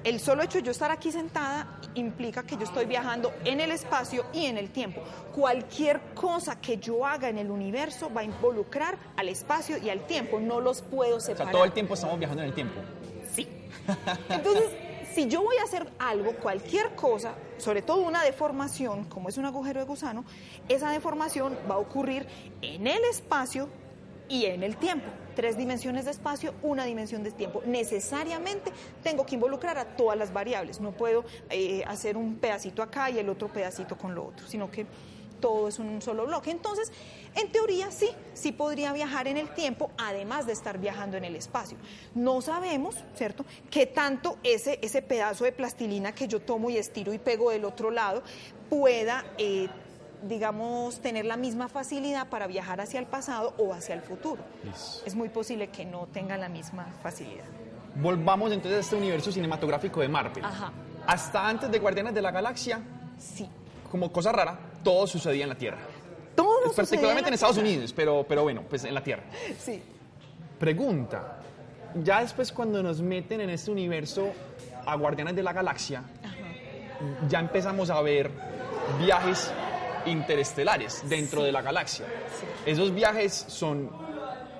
el 0.05 0.21
solo 0.21 0.43
hecho 0.43 0.59
de 0.59 0.65
yo 0.65 0.71
estar 0.71 0.91
aquí 0.91 1.11
sentada 1.11 1.81
implica 1.95 2.43
que 2.43 2.57
yo 2.57 2.65
estoy 2.65 2.85
viajando 2.85 3.33
en 3.45 3.61
el 3.61 3.71
espacio 3.71 4.27
y 4.33 4.47
en 4.47 4.59
el 4.59 4.71
tiempo. 4.71 5.03
Cualquier 5.35 6.01
cosa 6.15 6.61
que 6.61 6.77
yo 6.77 7.07
haga 7.07 7.29
en 7.29 7.39
el 7.39 7.51
universo 7.51 8.13
va 8.13 8.21
a 8.21 8.25
involucrar 8.25 8.99
al 9.17 9.29
espacio 9.29 9.79
y 9.79 9.89
al 9.91 10.07
tiempo, 10.07 10.39
no 10.41 10.61
los 10.61 10.83
puedo 10.83 11.17
O 11.17 11.21
separar. 11.21 11.47
sea, 11.47 11.53
todo 11.53 11.65
el 11.65 11.73
tiempo 11.73 11.95
estamos 11.95 12.19
viajando 12.19 12.43
en 12.43 12.49
el 12.49 12.55
tiempo. 12.55 12.81
Sí. 13.33 13.49
Entonces, 14.29 14.71
si 15.15 15.27
yo 15.29 15.43
voy 15.43 15.57
a 15.57 15.63
hacer 15.63 15.91
algo, 15.99 16.33
cualquier 16.37 16.95
cosa, 16.95 17.35
sobre 17.57 17.81
todo 17.83 18.03
una 18.03 18.23
deformación, 18.23 19.05
como 19.05 19.29
es 19.29 19.39
un 19.39 19.47
agujero 19.47 19.81
de 19.81 19.87
gusano, 19.87 20.25
esa 20.69 20.91
deformación 20.91 21.57
va 21.71 21.77
a 21.77 21.79
ocurrir 21.79 22.27
en 22.63 22.87
el 22.87 23.03
espacio 23.05 23.69
y 24.29 24.47
en 24.47 24.63
el 24.63 24.77
tiempo. 24.77 25.07
Tres 25.35 25.57
dimensiones 25.57 26.05
de 26.05 26.13
espacio, 26.13 26.55
una 26.63 26.85
dimensión 26.85 27.23
de 27.23 27.33
tiempo. 27.33 27.63
Necesariamente 27.67 28.73
tengo 29.03 29.27
que 29.27 29.35
involucrar 29.35 29.79
a 29.79 29.85
todas 29.97 30.17
las 30.17 30.33
variables. 30.33 30.81
No 30.81 30.93
puedo 30.93 31.25
eh, 31.51 31.83
hacer 31.87 32.17
un 32.17 32.37
pedacito 32.37 32.83
acá 32.83 33.11
y 33.11 33.19
el 33.19 33.29
otro 33.29 33.53
pedacito 33.53 33.99
con 33.99 34.15
lo 34.15 34.27
otro, 34.27 34.47
sino 34.47 34.71
que 34.71 34.87
todo 35.45 35.69
es 35.69 35.79
un 35.79 36.01
solo 36.01 36.25
bloque. 36.25 36.51
Entonces, 36.51 36.91
en 37.35 37.53
teoría 37.53 37.91
sí, 37.91 38.09
sí 38.33 38.53
podría 38.53 38.95
viajar 38.95 39.29
en 39.29 39.37
el 39.37 39.53
tiempo, 39.53 39.91
además 39.99 40.47
de 40.47 40.55
estar 40.55 40.79
viajando 40.79 41.19
en 41.19 41.25
el 41.25 41.37
espacio. 41.37 41.77
No 42.15 42.41
sabemos, 42.41 42.97
¿cierto?, 43.15 43.45
qué 43.71 43.85
tanto 43.85 44.39
ese, 44.43 44.79
ese 44.81 45.03
pedazo 45.03 45.45
de 45.45 45.53
plastilina 45.53 46.15
que 46.15 46.29
yo 46.29 46.41
tomo 46.41 46.71
y 46.71 46.79
estiro 46.79 47.13
y 47.13 47.19
pego 47.19 47.51
del 47.51 47.67
otro 47.67 47.91
lado 47.91 48.23
pueda, 48.71 49.25
eh, 49.37 49.69
digamos, 50.29 51.01
tener 51.01 51.25
la 51.25 51.37
misma 51.37 51.69
facilidad 51.69 52.29
para 52.29 52.47
viajar 52.47 52.81
hacia 52.81 52.99
el 53.01 53.07
pasado 53.07 53.55
o 53.59 53.73
hacia 53.75 53.95
el 53.95 54.01
futuro. 54.03 54.43
Es 55.05 55.15
muy 55.15 55.29
posible 55.29 55.69
que 55.69 55.85
no 55.85 56.07
tenga 56.13 56.37
la 56.37 56.49
misma 56.49 56.87
facilidad. 57.03 57.45
Volvamos 57.97 58.51
entonces 58.53 58.79
a 58.79 58.81
este 58.81 58.97
universo 58.97 59.31
cinematográfico 59.31 60.01
de 60.01 60.09
Marvel. 60.09 60.45
Ajá. 60.45 60.73
Hasta 61.07 61.47
antes 61.49 61.71
de 61.71 61.79
Guardianes 61.79 62.15
de 62.15 62.23
la 62.23 62.31
Galaxia, 62.31 62.81
Sí. 63.19 63.49
como 63.91 64.11
cosa 64.11 64.33
rara, 64.33 64.59
todo 64.83 65.07
sucedía 65.07 65.45
en 65.45 65.51
la 65.51 65.55
Tierra. 65.55 65.79
Todo 66.35 66.63
sucede 66.65 66.75
Particularmente 66.77 67.29
en 67.29 67.33
la 67.33 67.35
Estados 67.37 67.57
Tierra. 67.57 67.69
Unidos, 67.71 67.93
pero, 67.93 68.25
pero 68.29 68.43
bueno, 68.43 68.63
pues 68.69 68.85
en 68.85 68.95
la 68.95 69.03
Tierra. 69.03 69.23
Sí. 69.59 69.81
Pregunta, 70.59 71.39
ya 72.03 72.21
después 72.21 72.51
cuando 72.53 72.83
nos 72.83 73.01
meten 73.03 73.41
en 73.41 73.51
este 73.51 73.71
universo 73.71 74.33
a 74.87 74.97
Guardianes 74.97 75.37
de 75.37 75.43
la 75.43 75.53
Galaxia, 75.53 76.03
ya 77.29 77.39
empezamos 77.41 77.91
a 77.91 78.01
ver 78.03 78.31
viajes 78.99 79.53
interestelares 80.07 81.09
dentro 81.09 81.43
de 81.43 81.53
la 81.53 81.63
galaxia. 81.63 82.07
Esos 82.67 82.95
viajes 82.95 83.45
son, 83.49 83.91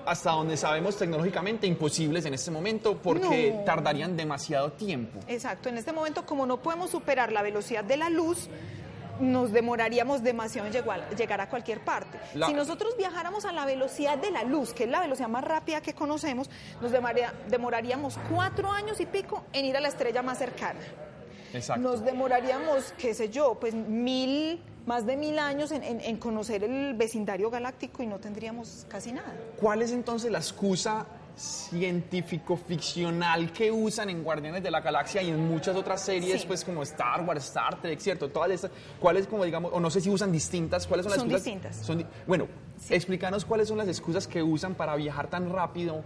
hasta 0.05 0.31
donde 0.31 0.57
sabemos 0.57 0.97
tecnológicamente, 0.97 1.67
imposibles 1.67 2.25
en 2.25 2.33
este 2.33 2.51
momento 2.51 2.97
porque 2.97 3.53
No. 3.57 3.63
tardarían 3.63 4.15
demasiado 4.15 4.71
tiempo. 4.71 5.19
Exacto, 5.27 5.69
en 5.69 5.77
este 5.77 5.91
momento 5.91 6.25
como 6.25 6.45
no 6.45 6.61
podemos 6.61 6.89
superar 6.91 7.31
la 7.31 7.41
velocidad 7.41 7.83
de 7.83 7.97
la 7.97 8.09
luz, 8.09 8.47
nos 9.19 9.53
demoraríamos 9.53 10.23
demasiado 10.23 10.67
en 10.67 10.73
llegar, 10.73 11.09
llegar 11.15 11.39
a 11.39 11.47
cualquier 11.49 11.79
parte. 11.85 12.19
La- 12.33 12.47
Si 12.47 12.53
nosotros 12.53 12.97
viajáramos 12.97 13.45
a 13.45 13.53
la 13.53 13.65
velocidad 13.65 14.17
de 14.17 14.29
la 14.29 14.43
luz, 14.43 14.73
que 14.73 14.83
es 14.83 14.89
la 14.89 14.99
velocidad 14.99 15.29
más 15.29 15.45
rápida 15.45 15.79
que 15.81 15.93
conocemos, 15.93 16.49
nos 16.81 16.91
demoraría- 16.91 17.31
demoraríamos 17.47 18.19
cuatro 18.29 18.69
años 18.69 18.99
y 18.99 19.05
pico 19.05 19.45
en 19.53 19.63
ir 19.65 19.77
a 19.77 19.79
la 19.79 19.87
estrella 19.87 20.21
más 20.21 20.37
cercana. 20.37 20.81
Exacto. 21.53 21.81
Nos 21.81 22.03
demoraríamos, 22.03 22.93
qué 22.97 23.13
sé 23.13 23.29
yo, 23.29 23.55
pues 23.57 23.73
mil, 23.73 24.61
más 24.85 25.05
de 25.05 25.17
mil 25.17 25.39
años 25.39 25.71
en, 25.71 25.83
en- 25.83 26.01
en 26.01 26.17
conocer 26.17 26.63
el 26.63 26.93
vecindario 26.95 27.49
galáctico 27.49 28.03
y 28.03 28.07
no 28.07 28.19
tendríamos 28.19 28.85
casi 28.89 29.11
nada. 29.11 29.33
¿Cuál 29.59 29.81
es 29.81 29.91
entonces 29.91 30.31
la 30.31 30.37
excusa 30.39 31.05
científico-ficcional 31.35 33.51
que 33.51 33.71
usan 33.71 34.09
en 34.09 34.23
Guardianes 34.23 34.63
de 34.63 34.71
la 34.71 34.81
Galaxia 34.81 35.21
y 35.21 35.29
en 35.29 35.47
muchas 35.47 35.75
otras 35.75 36.01
series, 36.01 36.41
Sí. 36.41 36.47
pues 36.47 36.63
como 36.63 36.83
Star 36.83 37.23
Wars, 37.25 37.45
Star 37.45 37.81
Trek, 37.81 37.99
¿cierto? 37.99 38.29
Todas 38.29 38.51
estas, 38.51 38.71
¿cuáles 38.99 39.27
como 39.27 39.43
digamos, 39.43 39.71
o 39.73 39.79
no 39.79 39.89
sé 39.89 40.01
si 40.01 40.09
usan 40.09 40.31
distintas, 40.31 40.87
cuáles 40.87 41.05
son 41.05 41.11
las 41.11 41.19
Son 41.19 41.29
excusas? 41.31 41.45
distintas. 41.45 41.85
Son 41.85 41.97
di- 41.97 42.05
bueno, 42.27 42.47
explícanos 42.89 43.45
cuáles 43.45 43.67
son 43.67 43.77
las 43.77 43.87
excusas 43.87 44.27
que 44.27 44.41
usan 44.43 44.75
para 44.75 44.95
viajar 44.95 45.29
tan 45.29 45.51
rápido 45.51 46.03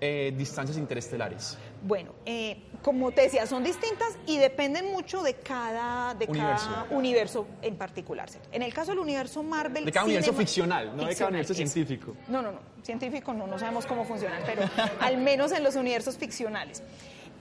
eh, 0.00 0.34
distancias 0.36 0.76
interestelares. 0.76 1.56
Bueno, 1.86 2.12
eh, 2.24 2.62
como 2.80 3.12
te 3.12 3.22
decía, 3.22 3.46
son 3.46 3.62
distintas 3.62 4.16
y 4.26 4.38
dependen 4.38 4.90
mucho 4.90 5.22
de 5.22 5.34
cada, 5.34 6.14
de 6.14 6.24
Universo. 6.24 6.70
cada 6.70 6.96
universo 6.96 7.46
en 7.60 7.76
particular. 7.76 8.30
¿cierto? 8.30 8.48
En 8.52 8.62
el 8.62 8.72
caso 8.72 8.92
del 8.92 9.00
universo 9.00 9.42
Marvel... 9.42 9.84
De 9.84 9.92
cada 9.92 10.06
universo 10.06 10.32
ficcional, 10.32 10.96
no 10.96 11.04
de 11.04 11.14
cada 11.14 11.28
universo 11.28 11.52
científico. 11.52 12.16
No, 12.28 12.40
no, 12.40 12.52
no. 12.52 12.60
Científico 12.82 13.34
no, 13.34 13.46
no 13.46 13.58
sabemos 13.58 13.84
cómo 13.84 14.04
funcionan, 14.06 14.42
pero 14.46 14.62
al 15.00 15.18
menos 15.18 15.52
en 15.52 15.62
los 15.62 15.76
universos 15.76 16.16
ficcionales. 16.16 16.82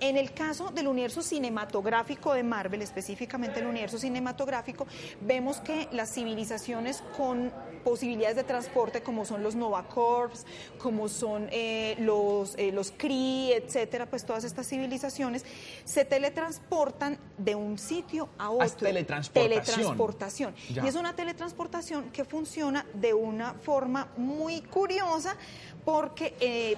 En 0.03 0.17
el 0.17 0.33
caso 0.33 0.69
del 0.69 0.87
universo 0.89 1.21
cinematográfico 1.21 2.33
de 2.33 2.43
Marvel, 2.43 2.81
específicamente 2.81 3.61
el 3.61 3.67
universo 3.67 3.97
cinematográfico, 3.97 4.85
vemos 5.21 5.61
que 5.61 5.87
las 5.93 6.13
civilizaciones 6.13 7.01
con 7.15 7.53
posibilidades 7.85 8.35
de 8.35 8.43
transporte, 8.43 9.01
como 9.01 9.23
son 9.23 9.43
los 9.43 9.55
Nova 9.55 9.87
Corps, 9.87 10.45
como 10.77 11.07
son 11.07 11.47
eh, 11.51 11.95
los, 11.99 12.53
eh, 12.57 12.73
los 12.73 12.91
Kree, 12.91 13.55
etcétera, 13.55 14.05
pues 14.05 14.25
todas 14.25 14.43
estas 14.43 14.67
civilizaciones 14.67 15.45
se 15.85 16.03
teletransportan 16.03 17.17
de 17.37 17.55
un 17.55 17.77
sitio 17.77 18.27
a 18.37 18.49
otro. 18.49 18.65
es 18.65 18.75
teletransportación. 18.75 19.63
Teletransportación. 19.63 20.55
Ya. 20.73 20.83
Y 20.83 20.87
es 20.89 20.95
una 20.95 21.15
teletransportación 21.15 22.09
que 22.11 22.25
funciona 22.25 22.85
de 22.93 23.13
una 23.13 23.53
forma 23.53 24.09
muy 24.17 24.59
curiosa 24.63 25.37
porque 25.85 26.35
eh, 26.41 26.75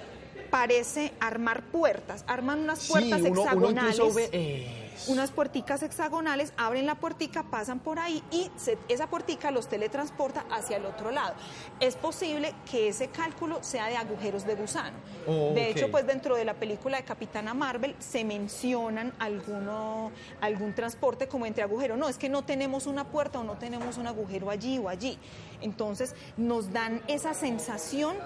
parece 0.50 1.12
armar 1.20 1.64
puertas, 1.64 2.24
arman 2.26 2.60
unas 2.60 2.86
puertas 2.88 3.20
sí, 3.20 3.28
uno, 3.28 3.42
uno 3.42 3.68
hexagonales. 3.68 4.14
ve... 4.14 4.86
Unas 5.08 5.30
puerticas 5.30 5.82
hexagonales, 5.82 6.54
abren 6.56 6.86
la 6.86 6.94
puertica, 6.94 7.42
pasan 7.42 7.80
por 7.80 7.98
ahí 7.98 8.22
y 8.30 8.50
se- 8.56 8.78
esa 8.88 9.08
puertica 9.08 9.50
los 9.50 9.68
teletransporta 9.68 10.46
hacia 10.50 10.78
el 10.78 10.86
otro 10.86 11.10
lado. 11.10 11.34
Es 11.80 11.96
posible 11.96 12.54
que 12.70 12.88
ese 12.88 13.08
cálculo 13.08 13.62
sea 13.62 13.88
de 13.88 13.98
agujeros 13.98 14.46
de 14.46 14.54
gusano. 14.54 14.96
Oh, 15.26 15.52
de 15.54 15.68
hecho, 15.68 15.90
pues 15.90 16.06
dentro 16.06 16.34
de 16.34 16.46
la 16.46 16.54
película 16.54 16.96
de 16.96 17.04
Capitana 17.04 17.52
Marvel 17.52 17.94
se 17.98 18.24
mencionan 18.24 19.12
alguno, 19.18 20.12
algún 20.40 20.74
transporte 20.74 21.28
como 21.28 21.44
entre 21.44 21.62
agujeros. 21.62 21.98
No, 21.98 22.08
es 22.08 22.16
que 22.16 22.30
no 22.30 22.44
tenemos 22.44 22.86
una 22.86 23.04
puerta 23.04 23.40
o 23.40 23.44
no 23.44 23.58
tenemos 23.58 23.98
un 23.98 24.06
agujero 24.06 24.48
allí 24.48 24.78
o 24.78 24.88
allí. 24.88 25.18
Entonces 25.60 26.14
nos 26.38 26.72
dan 26.72 27.02
esa 27.06 27.34
sensación 27.34 28.16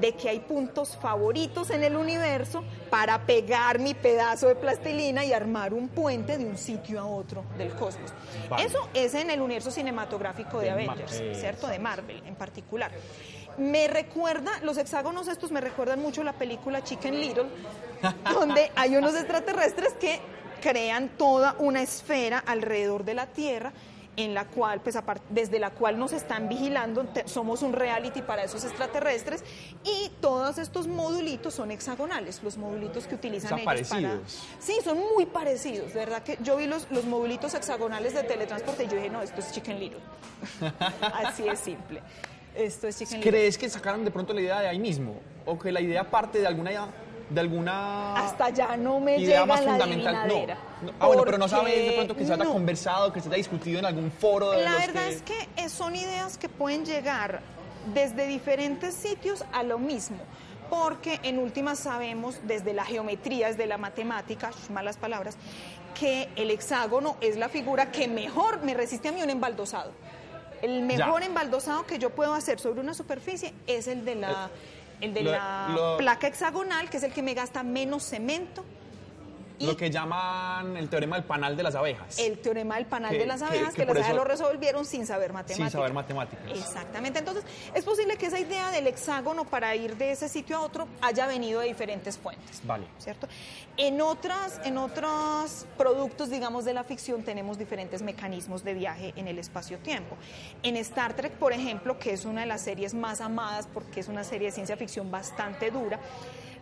de 0.00 0.12
que 0.12 0.28
hay 0.28 0.40
puntos 0.40 0.96
favoritos 0.96 1.70
en 1.70 1.84
el 1.84 1.96
universo 1.96 2.62
para 2.90 3.26
pegar 3.26 3.78
mi 3.78 3.94
pedazo 3.94 4.48
de 4.48 4.56
plastilina 4.56 5.24
y 5.24 5.32
armar 5.32 5.74
un 5.74 5.88
puente 5.88 6.38
de 6.38 6.44
un 6.44 6.56
sitio 6.56 7.00
a 7.00 7.06
otro 7.06 7.44
del 7.58 7.70
cosmos. 7.74 8.12
Vale. 8.48 8.64
Eso 8.64 8.88
es 8.94 9.14
en 9.14 9.30
el 9.30 9.40
universo 9.40 9.70
cinematográfico 9.70 10.60
de, 10.60 10.70
Avengers, 10.70 11.20
eh, 11.20 11.34
¿cierto? 11.34 11.66
De 11.66 11.78
Marvel 11.78 12.22
en 12.26 12.34
particular. 12.34 12.90
Me 13.58 13.88
recuerda, 13.88 14.50
los 14.62 14.76
hexágonos 14.76 15.28
estos 15.28 15.50
me 15.50 15.60
recuerdan 15.60 16.00
mucho 16.00 16.22
la 16.22 16.34
película 16.34 16.84
Chicken 16.84 17.20
Little, 17.20 17.46
donde 18.32 18.70
hay 18.76 18.96
unos 18.96 19.14
extraterrestres 19.14 19.94
que 19.94 20.20
crean 20.60 21.10
toda 21.16 21.56
una 21.58 21.82
esfera 21.82 22.38
alrededor 22.38 23.04
de 23.04 23.14
la 23.14 23.26
Tierra 23.26 23.72
en 24.16 24.34
la 24.34 24.46
cual, 24.46 24.80
pues 24.80 24.98
desde 25.28 25.58
la 25.58 25.70
cual 25.70 25.98
nos 25.98 26.12
están 26.12 26.48
vigilando, 26.48 27.06
somos 27.26 27.62
un 27.62 27.72
reality 27.72 28.22
para 28.22 28.44
esos 28.44 28.64
extraterrestres 28.64 29.44
y 29.84 30.10
todos 30.20 30.58
estos 30.58 30.86
modulitos 30.86 31.54
son 31.54 31.70
hexagonales, 31.70 32.42
los 32.42 32.56
modulitos 32.56 33.06
que 33.06 33.14
utilizan 33.14 33.50
Son 33.50 33.58
ellos 33.58 33.66
para... 33.66 34.00
parecidos. 34.00 34.42
Sí, 34.58 34.78
son 34.82 34.98
muy 35.14 35.26
parecidos, 35.26 35.92
de 35.92 36.00
verdad 36.00 36.22
que 36.22 36.38
yo 36.42 36.56
vi 36.56 36.66
los, 36.66 36.90
los 36.90 37.04
modulitos 37.04 37.52
hexagonales 37.54 38.14
de 38.14 38.22
teletransporte 38.22 38.84
y 38.84 38.88
yo 38.88 38.96
dije, 38.96 39.10
no, 39.10 39.20
esto 39.20 39.40
es 39.40 39.52
Chicken 39.52 39.78
Little. 39.78 40.00
Así 41.00 41.46
es 41.46 41.58
simple. 41.58 42.00
Esto 42.54 42.88
es 42.88 42.98
Chicken 42.98 43.18
Little. 43.18 43.30
¿Crees 43.30 43.58
que 43.58 43.68
sacaron 43.68 44.04
de 44.04 44.10
pronto 44.10 44.32
la 44.32 44.40
idea 44.40 44.60
de 44.60 44.68
ahí 44.68 44.78
mismo? 44.78 45.20
¿O 45.44 45.58
que 45.58 45.70
la 45.70 45.80
idea 45.80 46.10
parte 46.10 46.40
de 46.40 46.46
alguna, 46.46 46.70
de 47.30 47.40
alguna 47.40 48.14
Hasta 48.16 48.50
ya 48.50 48.76
no 48.76 49.00
me 49.00 49.18
idea 49.18 49.40
llega 49.40 49.46
más 49.46 49.64
la 49.64 49.70
fundamental? 49.72 50.28
No. 50.28 50.92
Ah, 51.00 51.06
bueno, 51.06 51.22
pero 51.24 51.38
no 51.38 51.48
sabes 51.48 51.86
de 51.86 51.92
pronto 51.92 52.16
que 52.16 52.24
se 52.24 52.32
haya 52.32 52.44
no. 52.44 52.52
conversado, 52.52 53.12
que 53.12 53.20
se 53.20 53.28
haya 53.28 53.36
discutido 53.38 53.78
en 53.78 53.86
algún 53.86 54.10
foro 54.10 54.50
de 54.52 54.62
La 54.62 54.72
los 54.72 54.80
verdad 54.86 55.08
es 55.08 55.22
que 55.22 55.48
eh, 55.56 55.68
son 55.68 55.96
ideas 55.96 56.38
que 56.38 56.48
pueden 56.48 56.84
llegar 56.84 57.40
desde 57.94 58.26
diferentes 58.26 58.94
sitios 58.94 59.44
a 59.52 59.62
lo 59.62 59.78
mismo, 59.78 60.18
porque 60.70 61.20
en 61.22 61.38
últimas 61.38 61.78
sabemos 61.78 62.36
desde 62.44 62.74
la 62.74 62.84
geometría, 62.84 63.48
desde 63.48 63.66
la 63.66 63.78
matemática, 63.78 64.50
malas 64.70 64.96
palabras, 64.96 65.36
que 65.98 66.28
el 66.36 66.50
hexágono 66.50 67.16
es 67.20 67.36
la 67.36 67.48
figura 67.48 67.90
que 67.90 68.06
mejor 68.08 68.62
me 68.62 68.74
resiste 68.74 69.08
a 69.08 69.12
mí 69.12 69.22
un 69.22 69.30
embaldosado. 69.30 69.92
El 70.62 70.82
mejor 70.82 71.20
Ya. 71.20 71.26
embaldosado 71.26 71.86
que 71.86 71.98
yo 71.98 72.10
puedo 72.10 72.32
hacer 72.34 72.58
sobre 72.58 72.80
una 72.80 72.94
superficie 72.94 73.52
es 73.66 73.86
el 73.86 74.04
de 74.04 74.14
la, 74.16 74.28
el 74.30 74.50
de 75.00 75.22
lo- 75.22 75.30
la 75.32 75.94
placa 75.98 76.26
hexagonal, 76.26 76.88
que 76.90 76.96
es 76.98 77.02
el 77.02 77.12
que 77.12 77.22
me 77.22 77.34
gasta 77.34 77.62
menos 77.62 78.02
cemento 78.04 78.64
lo 79.60 79.76
que 79.76 79.90
llaman 79.90 80.76
el 80.76 80.88
teorema 80.88 81.16
del 81.16 81.24
panal 81.24 81.56
de 81.56 81.62
las 81.62 81.74
abejas. 81.74 82.18
El 82.18 82.38
teorema 82.38 82.76
del 82.76 82.86
panal 82.86 83.12
Que- 83.12 83.18
de 83.18 83.26
las 83.26 83.42
abejas, 83.42 83.70
que 83.74 83.82
que, 83.82 83.86
las 83.86 83.96
abejas 83.96 84.14
lo 84.16 84.24
resolvieron 84.24 84.84
sin 84.84 85.06
saber 85.06 85.32
matemáticas. 85.32 85.70
Sin 85.72 85.78
saber 85.78 85.92
matemáticas. 85.92 86.44
Exactamente. 86.50 87.18
Entonces, 87.20 87.44
es 87.74 87.84
posible 87.84 88.16
que 88.16 88.26
esa 88.26 88.38
idea 88.38 88.70
del 88.70 88.86
hexágono 88.86 89.44
para 89.44 89.74
ir 89.74 89.96
de 89.96 90.12
ese 90.12 90.28
sitio 90.28 90.56
a 90.56 90.60
otro 90.60 90.88
haya 91.00 91.26
venido 91.26 91.60
de 91.60 91.68
diferentes 91.68 92.18
fuentes. 92.18 92.60
Vale. 92.64 92.86
¿Cierto? 92.98 93.28
En 93.76 94.00
otras, 94.00 94.60
en 94.64 94.78
otros 94.78 95.66
productos, 95.76 96.30
digamos, 96.30 96.64
de 96.64 96.74
la 96.74 96.84
ficción 96.84 97.22
tenemos 97.22 97.58
diferentes 97.58 98.02
mecanismos 98.02 98.64
de 98.64 98.74
viaje 98.74 99.12
en 99.16 99.28
el 99.28 99.38
espacio-tiempo. 99.38 100.16
En 100.62 100.76
Star 100.76 101.14
Trek, 101.14 101.32
por 101.32 101.52
ejemplo, 101.52 101.98
que 101.98 102.12
es 102.12 102.24
una 102.24 102.42
de 102.42 102.46
las 102.46 102.62
series 102.62 102.94
más 102.94 103.20
amadas 103.20 103.68
porque 103.72 104.00
es 104.00 104.08
una 104.08 104.24
serie 104.24 104.48
de 104.48 104.52
ciencia 104.52 104.76
ficción 104.76 105.10
bastante 105.10 105.70
dura, 105.70 105.98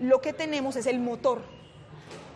lo 0.01 0.21
que 0.21 0.33
tenemos 0.33 0.77
es 0.77 0.87
el 0.87 0.99
motor. 0.99 1.43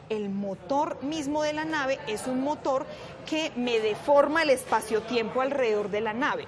El 0.09 0.31
motor 0.31 1.03
mismo 1.03 1.43
de 1.43 1.53
la 1.53 1.65
nave 1.65 1.99
es 2.07 2.27
un 2.27 2.43
motor 2.43 2.87
que 3.29 3.53
me 3.57 3.79
deforma 3.81 4.43
el 4.43 4.51
espacio-tiempo 4.51 5.41
alrededor 5.41 5.91
de 5.91 6.01
la 6.01 6.15
nave. 6.15 6.47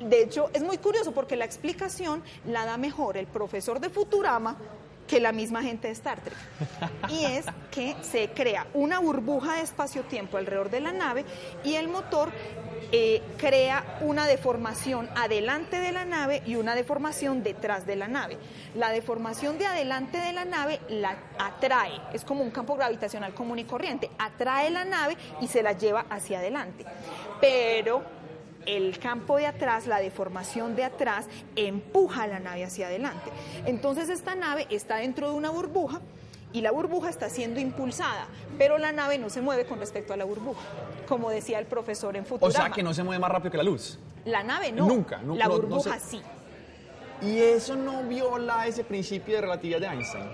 De 0.00 0.22
hecho, 0.22 0.50
es 0.52 0.62
muy 0.62 0.78
curioso 0.78 1.12
porque 1.12 1.36
la 1.36 1.44
explicación 1.44 2.22
la 2.46 2.64
da 2.64 2.76
mejor 2.76 3.16
el 3.16 3.26
profesor 3.26 3.80
de 3.80 3.90
Futurama 3.90 4.56
que 5.06 5.20
la 5.20 5.32
misma 5.32 5.62
gente 5.62 5.88
de 5.88 5.92
Star 5.92 6.20
Trek. 6.20 6.36
Y 7.08 7.24
es 7.24 7.46
que 7.70 7.96
se 8.02 8.30
crea 8.30 8.66
una 8.74 8.98
burbuja 8.98 9.54
de 9.54 9.62
espacio-tiempo 9.62 10.36
alrededor 10.36 10.70
de 10.70 10.80
la 10.80 10.92
nave 10.92 11.24
y 11.64 11.74
el 11.74 11.88
motor 11.88 12.30
eh, 12.92 13.20
crea 13.36 13.98
una 14.00 14.26
deformación 14.26 15.08
adelante 15.16 15.80
de 15.80 15.90
la 15.92 16.04
nave 16.04 16.42
y 16.46 16.54
una 16.54 16.74
deformación 16.74 17.42
detrás 17.42 17.86
de 17.86 17.96
la 17.96 18.06
nave. 18.06 18.38
La 18.74 18.90
deformación 18.90 19.58
de 19.58 19.66
adelante 19.66 20.18
de 20.18 20.32
la 20.32 20.44
nave 20.44 20.80
la 20.88 21.16
atrae, 21.38 22.00
es 22.12 22.24
como 22.24 22.42
un 22.42 22.50
campo 22.50 22.76
gravitacional 22.76 23.34
común 23.34 23.58
y 23.58 23.64
corriente, 23.64 24.10
atrae 24.18 24.70
la 24.70 24.84
nave 24.84 25.16
y 25.40 25.48
se 25.48 25.62
la 25.62 25.72
lleva 25.72 26.06
hacia 26.10 26.38
adelante. 26.38 26.84
Pero 27.40 28.02
el 28.66 28.98
campo 28.98 29.36
de 29.36 29.46
atrás, 29.46 29.86
la 29.86 29.98
deformación 30.00 30.76
de 30.76 30.84
atrás, 30.84 31.26
empuja 31.56 32.24
a 32.24 32.26
la 32.26 32.40
nave 32.40 32.64
hacia 32.64 32.86
adelante. 32.88 33.30
Entonces 33.64 34.08
esta 34.08 34.34
nave 34.34 34.66
está 34.70 34.96
dentro 34.96 35.30
de 35.30 35.36
una 35.36 35.50
burbuja 35.50 36.00
y 36.52 36.60
la 36.60 36.70
burbuja 36.70 37.08
está 37.10 37.28
siendo 37.28 37.60
impulsada, 37.60 38.26
pero 38.58 38.78
la 38.78 38.92
nave 38.92 39.18
no 39.18 39.30
se 39.30 39.40
mueve 39.40 39.66
con 39.66 39.78
respecto 39.78 40.12
a 40.12 40.16
la 40.16 40.24
burbuja, 40.24 40.62
como 41.08 41.30
decía 41.30 41.58
el 41.58 41.66
profesor 41.66 42.16
en 42.16 42.22
O 42.22 42.26
Futurama. 42.26 42.64
sea 42.66 42.70
que 42.72 42.82
no 42.82 42.94
se 42.94 43.02
mueve 43.02 43.18
más 43.20 43.30
rápido 43.30 43.50
que 43.52 43.56
la 43.58 43.62
luz. 43.64 43.98
La 44.24 44.42
nave 44.42 44.72
no, 44.72 44.86
Nunca, 44.86 45.18
no- 45.18 45.34
la 45.36 45.44
no- 45.46 45.54
no 45.54 45.60
burbuja 45.60 45.98
se- 45.98 46.10
sí. 46.18 46.22
Y 47.22 47.38
eso 47.38 47.76
no 47.76 48.02
viola 48.02 48.66
ese 48.66 48.84
principio 48.84 49.36
de 49.36 49.40
relatividad 49.42 49.80
de 49.80 49.86
Einstein. 49.86 50.24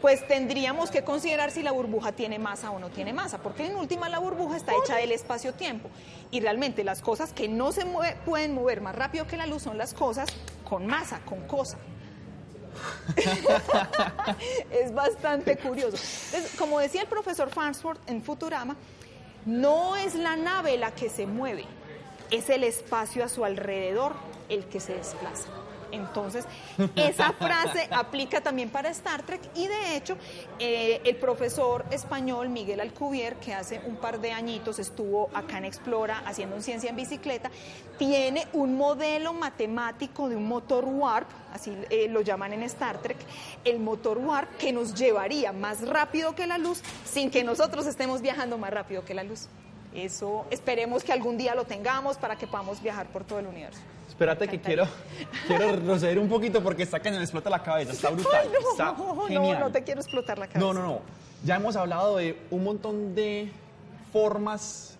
Pues 0.00 0.26
tendríamos 0.28 0.90
que 0.90 1.02
considerar 1.02 1.50
si 1.50 1.62
la 1.62 1.72
burbuja 1.72 2.12
tiene 2.12 2.38
masa 2.38 2.70
o 2.70 2.78
no 2.78 2.88
tiene 2.90 3.12
masa, 3.12 3.38
porque 3.38 3.66
en 3.66 3.76
última 3.76 4.08
la 4.08 4.20
burbuja 4.20 4.56
está 4.56 4.72
hecha 4.82 4.96
del 4.96 5.12
espacio-tiempo. 5.12 5.90
Y 6.30 6.40
realmente 6.40 6.84
las 6.84 7.00
cosas 7.00 7.32
que 7.32 7.48
no 7.48 7.72
se 7.72 7.84
pueden 8.24 8.54
mover 8.54 8.80
más 8.80 8.94
rápido 8.94 9.26
que 9.26 9.36
la 9.36 9.46
luz 9.46 9.62
son 9.62 9.76
las 9.76 9.94
cosas 9.94 10.28
con 10.68 10.86
masa, 10.86 11.20
con 11.24 11.46
cosa. 11.46 11.78
es 14.70 14.94
bastante 14.94 15.56
curioso. 15.56 15.96
Entonces, 16.26 16.52
como 16.58 16.78
decía 16.78 17.02
el 17.02 17.08
profesor 17.08 17.50
Farnsworth 17.50 18.08
en 18.08 18.22
Futurama, 18.22 18.76
no 19.46 19.96
es 19.96 20.14
la 20.14 20.36
nave 20.36 20.76
la 20.76 20.92
que 20.92 21.08
se 21.08 21.26
mueve, 21.26 21.64
es 22.30 22.50
el 22.50 22.64
espacio 22.64 23.24
a 23.24 23.28
su 23.28 23.44
alrededor 23.44 24.14
el 24.48 24.66
que 24.66 24.80
se 24.80 24.94
desplaza. 24.94 25.48
Entonces, 25.92 26.46
esa 26.96 27.32
frase 27.32 27.88
aplica 27.90 28.40
también 28.40 28.70
para 28.70 28.90
Star 28.90 29.22
Trek 29.22 29.40
y 29.54 29.66
de 29.66 29.96
hecho 29.96 30.16
eh, 30.58 31.00
el 31.04 31.16
profesor 31.16 31.84
español 31.90 32.48
Miguel 32.48 32.80
Alcubierre, 32.80 33.36
que 33.36 33.54
hace 33.54 33.80
un 33.86 33.96
par 33.96 34.20
de 34.20 34.32
añitos 34.32 34.78
estuvo 34.78 35.30
acá 35.34 35.58
en 35.58 35.64
Explora 35.64 36.22
haciendo 36.26 36.56
un 36.56 36.62
ciencia 36.62 36.90
en 36.90 36.96
bicicleta, 36.96 37.50
tiene 37.98 38.46
un 38.52 38.76
modelo 38.76 39.32
matemático 39.32 40.28
de 40.28 40.36
un 40.36 40.46
motor 40.46 40.84
warp, 40.84 41.28
así 41.52 41.76
eh, 41.90 42.08
lo 42.08 42.20
llaman 42.20 42.52
en 42.52 42.62
Star 42.64 42.98
Trek, 42.98 43.18
el 43.64 43.78
motor 43.78 44.18
warp 44.18 44.56
que 44.56 44.72
nos 44.72 44.94
llevaría 44.94 45.52
más 45.52 45.86
rápido 45.86 46.34
que 46.34 46.46
la 46.46 46.58
luz 46.58 46.82
sin 47.04 47.30
que 47.30 47.44
nosotros 47.44 47.86
estemos 47.86 48.22
viajando 48.22 48.58
más 48.58 48.70
rápido 48.70 49.04
que 49.04 49.14
la 49.14 49.24
luz. 49.24 49.48
Eso 49.94 50.46
esperemos 50.50 51.02
que 51.02 51.12
algún 51.12 51.38
día 51.38 51.54
lo 51.54 51.64
tengamos 51.64 52.18
para 52.18 52.36
que 52.36 52.46
podamos 52.46 52.82
viajar 52.82 53.06
por 53.06 53.24
todo 53.24 53.38
el 53.38 53.46
universo. 53.46 53.80
Espérate 54.18 54.48
que 54.48 54.60
quiero, 54.60 54.84
quiero 55.46 55.70
retroceder 55.76 56.18
un 56.18 56.28
poquito 56.28 56.60
porque 56.60 56.82
está 56.82 56.98
que 56.98 57.08
me 57.08 57.18
explota 57.18 57.48
la 57.48 57.62
cabeza. 57.62 57.92
Está 57.92 58.10
brutal. 58.16 58.32
Ay, 58.42 58.48
no, 58.52 58.70
está 58.72 58.84
no, 58.98 59.26
genial. 59.28 59.60
no 59.60 59.70
te 59.70 59.84
quiero 59.84 60.00
explotar 60.00 60.40
la 60.40 60.48
cabeza. 60.48 60.58
No, 60.58 60.74
no, 60.74 60.82
no. 60.84 61.00
Ya 61.44 61.54
hemos 61.54 61.76
hablado 61.76 62.16
de 62.16 62.36
un 62.50 62.64
montón 62.64 63.14
de 63.14 63.48
formas 64.12 64.96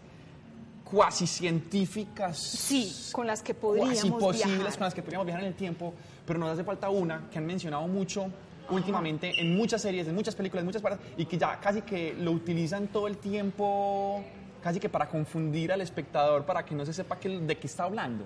cuasi 0.85 1.27
científicas. 1.27 2.39
Sí, 2.39 2.95
con 3.11 3.27
las 3.27 3.43
que 3.43 3.55
podríamos 3.55 3.91
cuasi 3.99 4.11
posibles 4.12 4.57
viajar. 4.57 4.79
con 4.79 4.85
las 4.85 4.95
que 4.95 5.03
podríamos 5.03 5.27
viajar 5.27 5.43
en 5.43 5.49
el 5.49 5.55
tiempo, 5.57 5.95
pero 6.25 6.39
nos 6.39 6.51
hace 6.51 6.62
falta 6.62 6.89
una 6.89 7.29
que 7.33 7.39
han 7.39 7.47
mencionado 7.47 7.89
mucho 7.89 8.27
últimamente 8.71 9.33
en 9.41 9.57
muchas 9.57 9.83
series, 9.83 10.07
en 10.07 10.14
muchas 10.14 10.37
películas, 10.37 10.61
en 10.62 10.66
muchas 10.66 10.83
partes, 10.83 11.01
y 11.16 11.25
que 11.27 11.37
ya 11.37 11.59
casi 11.59 11.83
que 11.83 12.14
lo 12.14 12.31
utilizan 12.31 12.87
todo 12.87 13.09
el 13.09 13.16
tiempo, 13.16 14.23
casi 14.62 14.79
que 14.79 14.89
para 14.89 15.09
confundir 15.09 15.73
al 15.73 15.81
espectador, 15.81 16.45
para 16.45 16.64
que 16.64 16.75
no 16.77 16.87
se 16.87 16.93
sepa 16.93 17.19
que- 17.19 17.41
de 17.41 17.57
qué 17.59 17.66
está 17.66 17.83
hablando. 17.83 18.25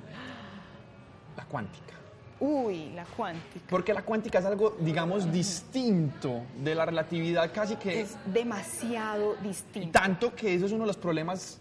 La 1.36 1.44
cuántica. 1.44 1.94
Uy, 2.40 2.90
la 2.90 3.04
cuántica. 3.04 3.64
Porque 3.68 3.94
la 3.94 4.02
cuántica 4.02 4.40
es 4.40 4.44
algo, 4.44 4.76
digamos, 4.80 5.30
distinto 5.30 6.42
de 6.58 6.74
la 6.74 6.84
relatividad, 6.84 7.52
casi 7.52 7.76
que... 7.76 8.00
Es 8.00 8.16
demasiado 8.26 9.36
distinto. 9.36 9.98
Tanto 9.98 10.34
que 10.34 10.54
eso 10.54 10.66
es 10.66 10.72
uno 10.72 10.82
de 10.82 10.88
los 10.88 10.96
problemas, 10.96 11.60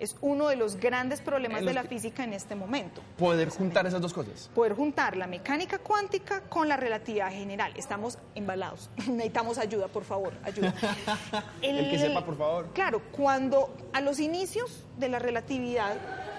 Es 0.00 0.16
uno 0.22 0.48
de 0.48 0.56
los 0.56 0.76
grandes 0.76 1.20
problemas 1.20 1.60
En 1.60 1.66
de 1.66 1.74
los 1.74 1.84
la 1.84 1.88
física 1.88 2.24
en 2.24 2.32
este 2.32 2.54
momento. 2.56 3.00
poder 3.18 3.48
juntar 3.50 3.86
esas 3.86 4.00
dos 4.00 4.12
cosas. 4.14 4.50
Poder 4.54 4.72
juntar 4.74 5.16
la 5.16 5.26
mecánica 5.26 5.78
cuántica 5.78 6.40
con 6.48 6.66
la 6.66 6.76
relatividad 6.76 7.30
general. 7.30 7.72
Estamos 7.76 8.18
embalados. 8.34 8.88
Necesitamos 9.06 9.58
ayuda, 9.58 9.88
por 9.88 10.04
favor, 10.04 10.32
ayuda. 10.42 10.74
El 11.62 11.90
que 11.90 11.98
sepa, 11.98 12.24
por 12.24 12.36
favor. 12.38 12.70
Claro, 12.72 13.02
cuando 13.12 13.72
a 13.92 14.00
los 14.00 14.18
inicios 14.18 14.84
de 14.98 15.10
la 15.10 15.18
relatividad, 15.18 15.94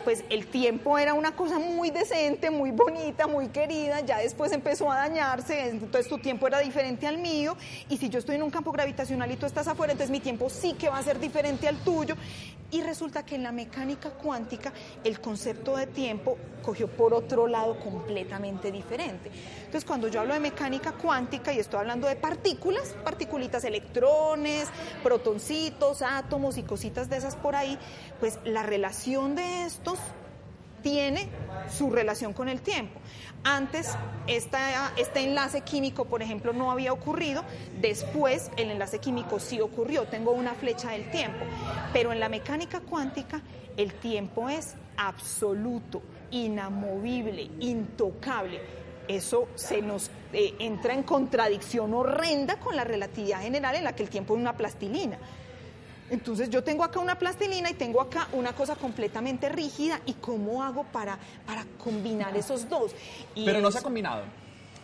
pues 0.05 0.23
el 0.29 0.45
tiempo 0.45 0.97
era 0.99 1.15
una 1.15 1.35
cosa 1.35 1.59
muy 1.59 1.89
decente, 1.89 2.51
muy 2.51 2.71
bonita, 2.71 3.27
muy 3.27 3.49
querida, 3.49 4.01
ya 4.01 4.19
después 4.19 4.51
empezó 4.53 4.91
a 4.91 4.97
dañarse, 4.97 5.69
entonces 5.69 6.07
tu 6.07 6.19
tiempo 6.19 6.47
era 6.47 6.59
diferente 6.59 7.07
al 7.07 7.17
mío, 7.17 7.57
y 7.89 7.97
si 7.97 8.07
yo 8.07 8.19
estoy 8.19 8.35
en 8.35 8.43
un 8.43 8.51
campo 8.51 8.71
gravitacional 8.71 9.31
y 9.31 9.35
tú 9.35 9.47
estás 9.47 9.67
afuera, 9.67 9.93
entonces 9.93 10.11
mi 10.11 10.19
tiempo 10.19 10.49
sí 10.49 10.73
que 10.73 10.89
va 10.89 10.99
a 10.99 11.03
ser 11.03 11.19
diferente 11.19 11.67
al 11.67 11.77
tuyo, 11.77 12.15
y 12.71 12.81
resulta 12.81 13.25
que 13.25 13.35
en 13.35 13.43
la 13.43 13.51
mecánica 13.51 14.09
cuántica 14.09 14.73
el 15.03 15.19
concepto 15.21 15.77
de 15.77 15.87
tiempo 15.87 16.37
cogió 16.63 16.87
por 16.87 17.13
otro 17.13 17.47
lado 17.47 17.79
completamente 17.79 18.71
diferente. 18.71 19.29
Entonces 19.59 19.85
cuando 19.85 20.07
yo 20.07 20.19
hablo 20.19 20.33
de 20.33 20.39
mecánica 20.39 20.91
cuántica 20.93 21.53
y 21.53 21.59
estoy 21.59 21.81
hablando 21.81 22.07
de 22.07 22.15
partículas, 22.15 22.95
particulitas, 23.03 23.63
electrones, 23.63 24.67
protoncitos, 25.03 26.01
átomos 26.01 26.57
y 26.57 26.63
cositas 26.63 27.07
de 27.07 27.17
esas 27.17 27.35
por 27.35 27.55
ahí, 27.55 27.77
pues 28.19 28.39
la 28.43 28.63
relación 28.63 29.35
de 29.35 29.69
tiene 30.81 31.27
su 31.75 31.89
relación 31.89 32.33
con 32.33 32.47
el 32.47 32.61
tiempo. 32.61 32.99
Antes 33.43 33.95
este 34.27 35.19
enlace 35.19 35.61
químico, 35.61 36.05
por 36.05 36.21
ejemplo, 36.21 36.53
no 36.53 36.71
había 36.71 36.93
ocurrido, 36.93 37.43
después 37.79 38.51
el 38.57 38.71
enlace 38.71 38.99
químico 38.99 39.39
sí 39.39 39.61
ocurrió, 39.61 40.05
tengo 40.05 40.31
una 40.31 40.53
flecha 40.53 40.91
del 40.91 41.09
tiempo, 41.11 41.45
pero 41.93 42.11
en 42.11 42.19
la 42.19 42.29
mecánica 42.29 42.81
cuántica 42.81 43.41
el 43.77 43.93
tiempo 43.93 44.49
es 44.49 44.75
absoluto, 44.97 46.01
inamovible, 46.31 47.49
intocable. 47.59 48.61
Eso 49.07 49.49
se 49.55 49.81
nos 49.81 50.09
eh, 50.33 50.55
entra 50.59 50.93
en 50.93 51.03
contradicción 51.03 51.93
horrenda 51.93 52.59
con 52.59 52.75
la 52.75 52.83
relatividad 52.83 53.41
general 53.41 53.75
en 53.75 53.83
la 53.83 53.95
que 53.95 54.03
el 54.03 54.09
tiempo 54.09 54.35
es 54.35 54.39
una 54.39 54.57
plastilina. 54.57 55.17
Entonces 56.09 56.49
yo 56.49 56.63
tengo 56.63 56.83
acá 56.83 56.99
una 56.99 57.17
plastilina 57.17 57.69
y 57.71 57.73
tengo 57.73 57.99
acá 57.99 58.27
una 58.31 58.53
cosa 58.53 58.75
completamente 58.75 59.49
rígida 59.49 60.01
y 60.05 60.13
cómo 60.13 60.63
hago 60.63 60.83
para, 60.83 61.17
para 61.47 61.65
combinar 61.83 62.37
esos 62.37 62.69
dos. 62.69 62.91
Y 63.33 63.45
Pero 63.45 63.59
no 63.59 63.71
se 63.71 63.79
ha 63.79 63.81
combinado. 63.81 64.23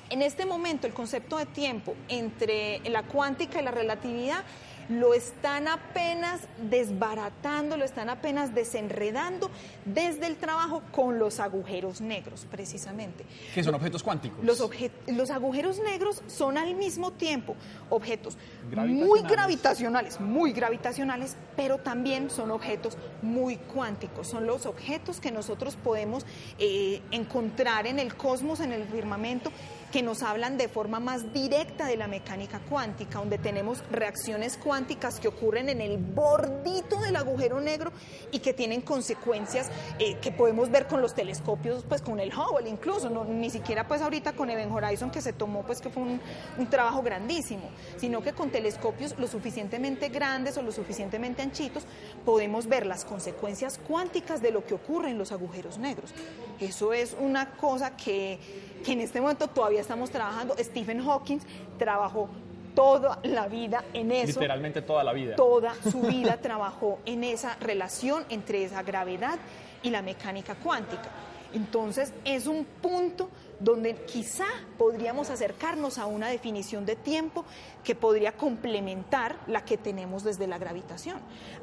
en 0.10 0.22
este 0.22 0.46
momento 0.46 0.88
el 0.88 0.94
concepto 0.94 1.38
de 1.38 1.46
tiempo 1.46 1.96
entre 2.10 2.80
la 2.90 3.04
cuántica 3.04 3.62
y 3.62 3.64
la 3.64 3.72
relatividad 3.72 4.44
lo 4.90 5.14
están 5.14 5.68
apenas 5.68 6.42
desbaratando, 6.70 7.78
lo 7.78 7.86
están 7.86 8.10
apenas 8.10 8.54
desenredando 8.54 9.50
desde 9.86 10.28
el 10.28 10.36
trabajo 10.38 10.82
con 10.92 11.20
los 11.20 11.40
agujeros 11.40 12.02
negros, 12.02 12.46
precisamente. 12.50 13.26
Que 13.54 13.64
son 13.64 13.76
objetos 13.76 14.04
cuánticos. 14.04 14.44
Los, 14.44 14.62
obje- 14.62 14.92
los 15.08 15.30
agujeros 15.32 15.80
negros 15.80 16.22
son 16.28 16.58
al 16.58 16.76
mismo 16.76 17.12
tiempo 17.12 17.56
objetos 17.90 18.38
muy 18.64 18.72
Gravitacionales. 18.72 19.32
gravitacionales, 19.32 20.20
muy 20.22 20.52
gravitacionales, 20.54 21.36
pero 21.56 21.78
también 21.78 22.30
son 22.30 22.52
objetos 22.52 22.98
muy 23.22 23.58
cuánticos. 23.58 24.28
Son 24.28 24.46
los 24.46 24.66
objetos 24.66 25.20
que 25.20 25.32
nosotros 25.32 25.76
podemos 25.76 26.26
eh, 26.60 27.02
encontrar 27.12 27.88
en 27.88 28.00
el 28.00 28.16
cosmos, 28.16 28.60
en 28.60 28.72
el 28.72 28.86
firmamento, 28.88 29.52
que 29.92 30.02
nos 30.02 30.24
hablan 30.24 30.58
de 30.58 30.70
forma 30.70 31.00
más 31.00 31.34
directa 31.34 31.86
de 31.86 31.98
la 31.98 32.08
mecánica 32.08 32.60
cuántica, 32.70 33.20
donde 33.20 33.38
tenemos 33.38 33.84
reacciones 33.92 34.58
cuánticas 34.58 35.20
que 35.20 35.28
ocurren 35.28 35.70
en 35.70 35.82
el 35.82 35.98
bordito 35.98 37.00
del 37.02 37.16
agujero 37.16 37.60
negro 37.60 37.92
y 38.32 38.40
que 38.40 38.54
tienen 38.54 38.82
consecuencias 38.82 39.70
eh, 40.00 40.18
que 40.22 40.32
podemos 40.32 40.72
ver 40.72 40.88
con 40.88 41.02
los 41.02 41.14
telescopios, 41.14 41.84
pues 41.88 42.02
con 42.02 42.20
el 42.20 42.32
Hubble 42.34 42.70
incluso, 42.70 43.10
ni 43.26 43.50
siquiera 43.50 43.88
pues 43.88 44.02
ahorita 44.02 44.34
con 44.34 44.50
Event 44.50 44.72
Horizon 44.72 45.12
que 45.12 45.22
se 45.22 45.34
tomó, 45.34 45.64
pues 45.64 45.82
que 45.82 45.90
fue 45.90 46.04
un, 46.04 46.22
un 46.58 46.68
trabajo 46.68 47.02
grandísimo, 47.02 47.70
sino 47.98 48.22
que 48.22 48.34
con 48.34 48.50
telescopios 48.50 49.18
lo 49.20 49.28
suficientemente 49.28 50.10
grandes 50.10 50.58
o 50.58 50.62
lo 50.62 50.72
suficientemente 50.72 51.42
anchitos 51.42 51.84
podemos 52.26 52.68
ver 52.68 52.86
las 52.86 53.04
consecuencias 53.04 53.80
cuánticas 53.88 54.42
de 54.42 54.52
lo 54.52 54.66
que 54.66 54.74
ocurre 54.74 55.10
en 55.10 55.18
los 55.18 55.32
agujeros 55.32 55.78
negros. 55.78 56.14
Eso 56.60 56.94
es 56.94 57.16
una 57.20 57.52
cosa 57.52 57.98
que, 57.98 58.40
que 58.82 58.94
en 58.94 59.02
este 59.02 59.22
momento 59.22 59.48
todavía 59.48 59.82
estamos 59.82 60.10
trabajando. 60.10 60.56
Stephen 60.60 61.04
Hawking 61.04 61.40
trabajó 61.78 62.30
toda 62.76 63.20
la 63.24 63.48
vida 63.48 63.84
en 63.94 64.12
eso. 64.12 64.40
Literalmente 64.40 64.82
toda 64.82 65.04
la 65.04 65.14
vida. 65.14 65.36
Toda 65.36 65.74
su 65.76 66.02
vida 66.08 66.38
trabajó 66.38 67.00
en 67.06 67.24
esa 67.24 67.56
relación 67.60 68.26
entre 68.30 68.64
esa 68.64 68.84
gravedad 68.84 69.40
y 69.84 69.90
la 69.90 70.02
mecánica 70.02 70.56
cuántica. 70.56 71.10
Entonces 71.54 72.14
es 72.24 72.48
un 72.48 72.64
punto 72.64 73.30
donde 73.60 73.96
quizá 74.06 74.46
podríamos 74.78 75.30
acercarnos 75.30 75.98
a 75.98 76.06
una 76.06 76.30
definición 76.30 76.86
de 76.86 76.96
tiempo 76.96 77.46
que 77.84 77.94
podría 77.94 78.32
complementar 78.32 79.36
la 79.48 79.66
que 79.66 79.78
tenemos 79.78 80.24
desde 80.24 80.48
la 80.48 80.58
gravitación. 80.58 81.20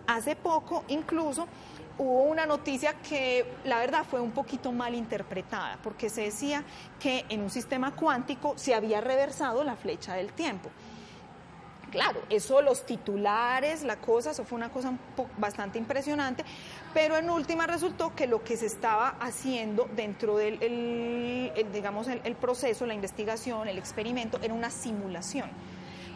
Hace 0.06 0.36
poco 0.36 0.84
incluso 0.88 1.46
hubo 1.98 2.22
una 2.22 2.46
noticia 2.46 2.94
que 2.94 3.44
la 3.64 3.78
verdad 3.78 4.04
fue 4.08 4.20
un 4.20 4.30
poquito 4.30 4.72
mal 4.72 4.94
interpretada, 4.94 5.78
porque 5.82 6.08
se 6.08 6.22
decía 6.22 6.64
que 6.98 7.24
en 7.28 7.42
un 7.42 7.50
sistema 7.50 7.94
cuántico 7.94 8.54
se 8.56 8.74
había 8.74 9.00
reversado 9.00 9.64
la 9.64 9.76
flecha 9.76 10.14
del 10.14 10.32
tiempo. 10.32 10.70
Claro, 11.90 12.20
eso 12.28 12.60
los 12.60 12.84
titulares, 12.84 13.82
la 13.82 13.96
cosa, 13.96 14.32
eso 14.32 14.44
fue 14.44 14.56
una 14.56 14.68
cosa 14.68 14.92
bastante 15.38 15.78
impresionante, 15.78 16.44
pero 16.92 17.16
en 17.16 17.30
última 17.30 17.66
resultó 17.66 18.14
que 18.14 18.26
lo 18.26 18.44
que 18.44 18.58
se 18.58 18.66
estaba 18.66 19.16
haciendo 19.20 19.88
dentro 19.96 20.36
del, 20.36 20.58
digamos, 21.72 22.08
el, 22.08 22.36
proceso, 22.36 22.84
la 22.84 22.92
investigación, 22.92 23.68
el 23.68 23.78
experimento, 23.78 24.38
era 24.42 24.52
una 24.52 24.70
simulación. 24.70 25.50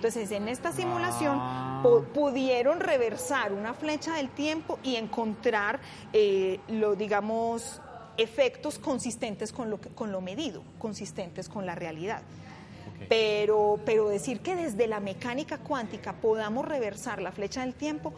Entonces, 0.02 0.32
en 0.32 0.48
esta 0.48 0.72
simulación 0.72 1.38
ah. 1.40 1.80
pudieron 2.12 2.80
reversar 2.80 3.52
una 3.52 3.72
flecha 3.72 4.16
del 4.16 4.30
tiempo 4.30 4.80
y 4.82 4.96
encontrar, 4.96 5.78
eh, 6.12 6.58
lo, 6.66 6.96
digamos, 6.96 7.80
efectos 8.16 8.80
consistentes 8.80 9.52
con 9.52 9.70
lo, 9.70 9.78
con 9.78 10.10
lo 10.10 10.20
medido, 10.20 10.64
consistentes 10.80 11.48
con 11.48 11.66
la 11.66 11.76
realidad. 11.76 12.22
Pero, 13.08 13.78
pero 13.84 14.08
decir 14.08 14.40
que 14.40 14.56
desde 14.56 14.88
la 14.88 14.98
mecánica 14.98 15.58
cuántica 15.58 16.14
podamos 16.14 16.66
reversar 16.66 17.22
la 17.22 17.30
flecha 17.30 17.60
del 17.60 17.74
tiempo, 17.74 18.12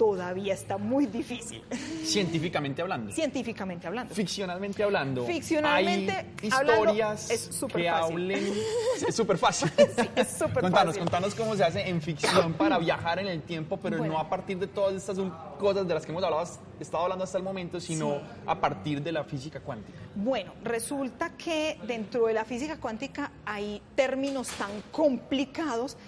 todavía 0.00 0.54
está 0.54 0.78
muy 0.78 1.04
difícil. 1.04 1.62
Científicamente 2.02 2.80
hablando. 2.80 3.12
Científicamente 3.12 3.86
hablando. 3.86 4.14
Ficcionalmente 4.14 4.82
hablando. 4.82 5.26
Ficcionalmente 5.26 6.10
hay 6.10 6.26
historias 6.40 7.30
es 7.30 7.64
que 7.70 7.86
hablen. 7.86 8.50
Es 9.06 9.14
súper 9.14 9.36
fácil. 9.36 9.70
sí, 9.76 10.08
es 10.16 10.28
súper 10.38 10.60
contanos, 10.62 10.96
Contanos 10.96 11.34
cómo 11.34 11.54
se 11.54 11.64
hace 11.64 11.86
en 11.86 12.00
ficción 12.00 12.54
para 12.54 12.78
viajar 12.88 13.18
en 13.18 13.26
el 13.26 13.42
tiempo, 13.42 13.76
pero 13.76 14.02
no 14.02 14.18
a 14.18 14.26
partir 14.26 14.58
de 14.58 14.68
todas 14.68 14.94
estas 14.94 15.18
cosas 15.58 15.86
de 15.86 15.92
las 15.92 16.06
que 16.06 16.12
hemos 16.12 16.24
hablado, 16.24 16.44
estado 16.80 17.02
hablando 17.02 17.24
hasta 17.24 17.36
el 17.36 17.44
momento, 17.44 17.78
sino 17.78 18.22
a 18.46 18.58
partir 18.58 19.02
de 19.02 19.12
la 19.12 19.24
física 19.24 19.60
cuántica. 19.60 19.98
Bueno, 20.14 20.54
resulta 20.64 21.36
que 21.36 21.78
dentro 21.86 22.26
de 22.26 22.32
la 22.32 22.46
física 22.46 22.78
cuántica 22.78 23.32
hay 23.44 23.82
términos 23.94 24.48
tan 24.48 24.70
complicados 24.90 25.98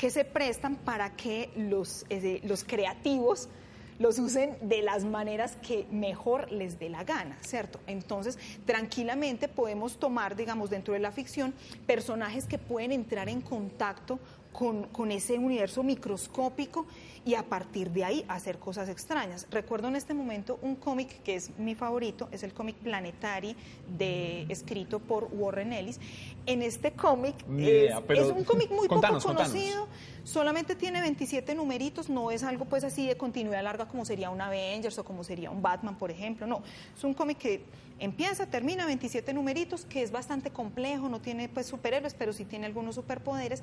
que 0.00 0.08
se 0.08 0.24
prestan 0.24 0.76
para 0.76 1.14
que 1.14 1.50
los, 1.56 2.06
eh, 2.08 2.40
los 2.44 2.64
creativos 2.64 3.50
los 3.98 4.18
usen 4.18 4.56
de 4.62 4.80
las 4.80 5.04
maneras 5.04 5.58
que 5.60 5.86
mejor 5.90 6.50
les 6.50 6.78
dé 6.78 6.88
la 6.88 7.04
gana, 7.04 7.36
¿cierto? 7.42 7.78
Entonces, 7.86 8.38
tranquilamente 8.64 9.46
podemos 9.46 9.98
tomar, 9.98 10.36
digamos, 10.36 10.70
dentro 10.70 10.94
de 10.94 11.00
la 11.00 11.12
ficción, 11.12 11.52
personajes 11.86 12.46
que 12.46 12.56
pueden 12.56 12.92
entrar 12.92 13.28
en 13.28 13.42
contacto 13.42 14.18
con, 14.52 14.84
con, 14.84 15.12
ese 15.12 15.38
universo 15.38 15.82
microscópico 15.82 16.86
y 17.24 17.34
a 17.34 17.42
partir 17.42 17.90
de 17.90 18.04
ahí 18.04 18.24
hacer 18.28 18.58
cosas 18.58 18.88
extrañas. 18.88 19.46
Recuerdo 19.50 19.88
en 19.88 19.96
este 19.96 20.14
momento 20.14 20.58
un 20.62 20.76
cómic 20.76 21.22
que 21.22 21.34
es 21.34 21.50
mi 21.58 21.74
favorito, 21.74 22.28
es 22.32 22.42
el 22.42 22.52
cómic 22.52 22.76
Planetary, 22.76 23.56
de, 23.98 24.46
escrito 24.48 24.98
por 24.98 25.28
Warren 25.32 25.72
Ellis. 25.72 26.00
En 26.46 26.62
este 26.62 26.92
cómic 26.92 27.34
es, 27.58 27.92
un 28.26 28.44
cómic 28.44 28.70
muy 28.70 28.88
poco 28.88 29.18
conocido, 29.20 29.86
solamente 30.24 30.74
tiene 30.74 31.00
27 31.00 31.54
numeritos, 31.54 32.08
no 32.08 32.30
es 32.30 32.42
algo 32.42 32.64
pues 32.64 32.84
así 32.84 33.06
de 33.06 33.16
continuidad 33.16 33.62
larga 33.62 33.86
como 33.86 34.04
sería 34.04 34.30
un 34.30 34.40
Avengers 34.40 34.98
o 34.98 35.04
como 35.04 35.24
sería 35.24 35.50
un 35.50 35.62
Batman, 35.62 35.96
por 35.98 36.10
ejemplo, 36.10 36.46
no, 36.46 36.62
es 36.96 37.04
un 37.04 37.14
cómic 37.14 37.38
que 37.38 37.62
empieza, 38.00 38.46
termina 38.46 38.86
27 38.86 39.32
numeritos, 39.34 39.84
que 39.84 40.02
es 40.02 40.10
bastante 40.10 40.50
complejo, 40.50 41.08
no 41.08 41.20
tiene 41.20 41.48
pues 41.48 41.66
superhéroes, 41.66 42.14
pero 42.14 42.32
sí 42.32 42.44
tiene 42.44 42.66
algunos 42.66 42.94
superpoderes 42.94 43.62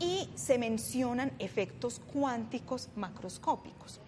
y 0.00 0.23
se 0.34 0.58
mencionan 0.58 1.32
efectos 1.38 2.00
cuánticos 2.12 2.88
macroscópicos. 2.96 4.00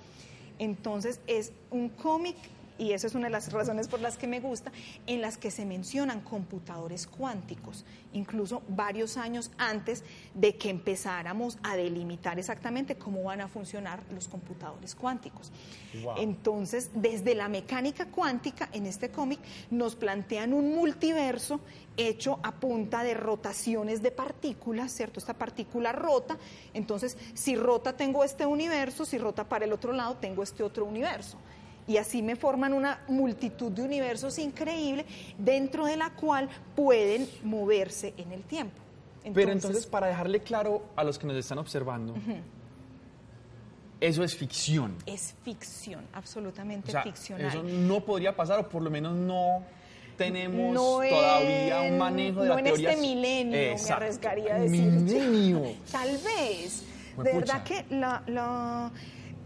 Entonces 0.59 1.21
es 1.27 1.53
un 1.71 1.89
cómic 1.89 2.37
y 2.79 2.93
esa 2.93 3.07
es 3.07 3.15
una 3.15 3.27
de 3.27 3.31
las 3.31 3.53
razones 3.53 3.89
por 3.89 4.01
las 4.01 4.17
que 4.17 4.27
me 4.27 4.41
gusta, 4.41 4.73
en 5.07 5.21
las 5.21 5.37
que 5.39 5.51
se 5.51 5.65
mencionan 5.65 6.21
computadores 6.21 7.07
cuánticos, 7.07 7.85
incluso 8.13 8.63
varios 8.69 9.17
años 9.17 9.51
antes 9.59 10.05
de 10.35 10.57
que 10.57 10.71
empezáramos 10.71 11.59
a 11.63 11.77
delimitar 11.77 12.39
exactamente 12.39 12.97
cómo 12.97 13.23
van 13.25 13.41
a 13.41 13.49
funcionar 13.49 14.03
los 14.13 14.29
computadores 14.29 14.95
cuánticos. 14.95 15.53
Entonces, 16.19 16.91
desde 16.95 17.35
la 17.35 17.49
mecánica 17.49 18.07
cuántica, 18.07 18.69
en 18.73 18.87
este 18.87 19.11
cómic, 19.11 19.41
nos 19.71 19.97
plantean 19.97 20.53
un 20.53 20.75
multiverso 20.75 21.61
hecho 21.97 22.39
a 22.43 22.53
punta 22.53 23.03
de 23.03 23.15
rotaciones 23.15 24.03
de 24.03 24.11
partículas, 24.11 24.93
¿cierto? 24.93 25.19
Esta 25.19 25.35
partícula 25.35 25.93
rota, 25.93 26.37
entonces 26.75 27.17
si 27.33 27.57
rota 27.57 27.97
tengo 27.97 28.23
este 28.23 28.45
universo, 28.45 29.07
si 29.07 29.17
rota 29.17 29.49
para 29.49 29.65
el 29.65 29.73
otro 29.73 29.93
lado 29.93 30.17
tengo 30.17 30.43
este 30.43 30.63
otro 30.63 30.85
universo 30.85 31.39
y 31.87 31.97
así 31.99 32.23
me 32.23 32.37
forman 32.37 32.73
una 32.73 33.05
multitud 33.09 33.71
de 33.71 33.83
universos 33.83 34.39
increíble 34.39 35.07
dentro 35.39 35.87
de 35.87 35.97
la 35.97 36.11
cual 36.11 36.49
pueden 36.75 37.29
moverse 37.45 38.15
en 38.17 38.33
el 38.33 38.43
tiempo. 38.43 38.83
Pero 39.35 39.51
entonces, 39.51 39.87
para 39.87 40.07
dejarle 40.07 40.41
claro 40.41 40.85
a 40.95 41.03
los 41.03 41.19
que 41.19 41.27
nos 41.27 41.37
están 41.37 41.59
observando, 41.59 42.15
eso 44.01 44.23
es 44.23 44.37
ficción. 44.37 44.97
Es 45.07 45.35
ficción, 45.43 46.05
absolutamente 46.13 46.97
o 46.97 47.03
ficcional. 47.03 47.47
Eso 47.47 47.63
no 47.63 48.05
podría 48.05 48.37
pasar, 48.37 48.61
o 48.61 48.69
por 48.69 48.83
lo 48.83 48.91
menos 48.91 49.17
no 49.17 49.65
tenemos 50.17 50.75
todavía 50.75 51.83
un 51.83 51.99
manejo 51.99 52.43
de 52.43 52.49
no 52.49 52.55
la 52.57 52.63
teoría. 52.63 52.91
En 52.93 52.99
este 52.99 53.07
milenio, 53.09 53.53
me 53.53 53.93
arriesgaría 53.93 54.55
a 54.55 54.59
decir. 54.61 54.83
Milenio. 54.83 55.63
Tal 55.91 56.19
vez. 56.19 56.85
de 57.17 57.33
verdad 57.33 57.65
que 57.65 57.85
la 57.91 58.93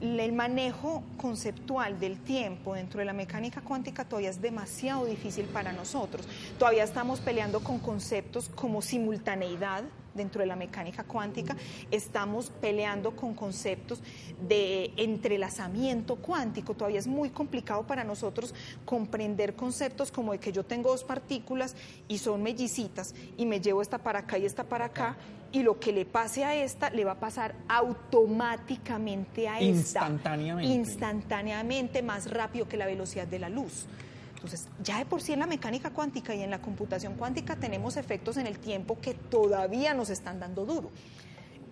el 0.00 0.32
manejo 0.32 1.02
conceptual 1.16 2.00
del 2.00 2.18
tiempo 2.18 2.74
dentro 2.74 3.00
de 3.00 3.04
la 3.04 3.12
mecánica 3.12 3.60
cuántica 3.60 4.04
todavía 4.04 4.30
es 4.30 4.40
demasiado 4.40 5.04
difícil 5.04 5.46
para 5.46 5.72
nosotros. 5.72 6.26
Todavía 6.58 6.84
estamos 6.84 7.20
peleando 7.20 7.60
con 7.60 7.78
conceptos 7.78 8.48
como 8.48 8.82
simultaneidad 8.82 9.84
dentro 10.14 10.40
de 10.40 10.46
la 10.46 10.56
mecánica 10.56 11.04
cuántica, 11.04 11.56
estamos 11.90 12.50
peleando 12.60 13.14
con 13.14 13.34
conceptos 13.34 14.02
de 14.48 14.92
entrelazamiento 14.96 16.16
cuántico. 16.16 16.74
Todavía 16.74 16.98
es 16.98 17.06
muy 17.06 17.30
complicado 17.30 17.86
para 17.86 18.04
nosotros 18.04 18.54
comprender 18.84 19.54
conceptos 19.54 20.10
como 20.10 20.32
de 20.32 20.38
que 20.40 20.52
yo 20.52 20.64
tengo 20.64 20.90
dos 20.90 21.04
partículas 21.04 21.76
y 22.08 22.18
son 22.18 22.42
mellicitas 22.42 23.14
y 23.36 23.46
me 23.46 23.60
llevo 23.60 23.82
esta 23.82 23.98
para 23.98 24.20
acá 24.20 24.38
y 24.38 24.46
esta 24.46 24.64
para 24.64 24.86
acá 24.86 25.16
y 25.52 25.62
lo 25.62 25.80
que 25.80 25.92
le 25.92 26.04
pase 26.04 26.44
a 26.44 26.54
esta 26.54 26.90
le 26.90 27.04
va 27.04 27.12
a 27.12 27.20
pasar 27.20 27.54
automáticamente 27.68 29.48
a 29.48 29.58
esta. 29.58 29.66
Instantáneamente. 29.66 30.72
Instantáneamente, 30.72 32.02
más 32.02 32.30
rápido 32.30 32.68
que 32.68 32.76
la 32.76 32.86
velocidad 32.86 33.26
de 33.26 33.38
la 33.38 33.48
luz. 33.48 33.86
Entonces, 34.34 34.68
ya 34.82 34.98
de 34.98 35.04
por 35.04 35.20
sí 35.20 35.32
en 35.32 35.40
la 35.40 35.46
mecánica 35.46 35.90
cuántica 35.90 36.34
y 36.34 36.42
en 36.42 36.50
la 36.50 36.62
computación 36.62 37.14
cuántica 37.14 37.56
tenemos 37.56 37.96
efectos 37.96 38.36
en 38.38 38.46
el 38.46 38.58
tiempo 38.58 38.98
que 39.00 39.12
todavía 39.12 39.92
nos 39.92 40.08
están 40.08 40.40
dando 40.40 40.64
duro. 40.64 40.90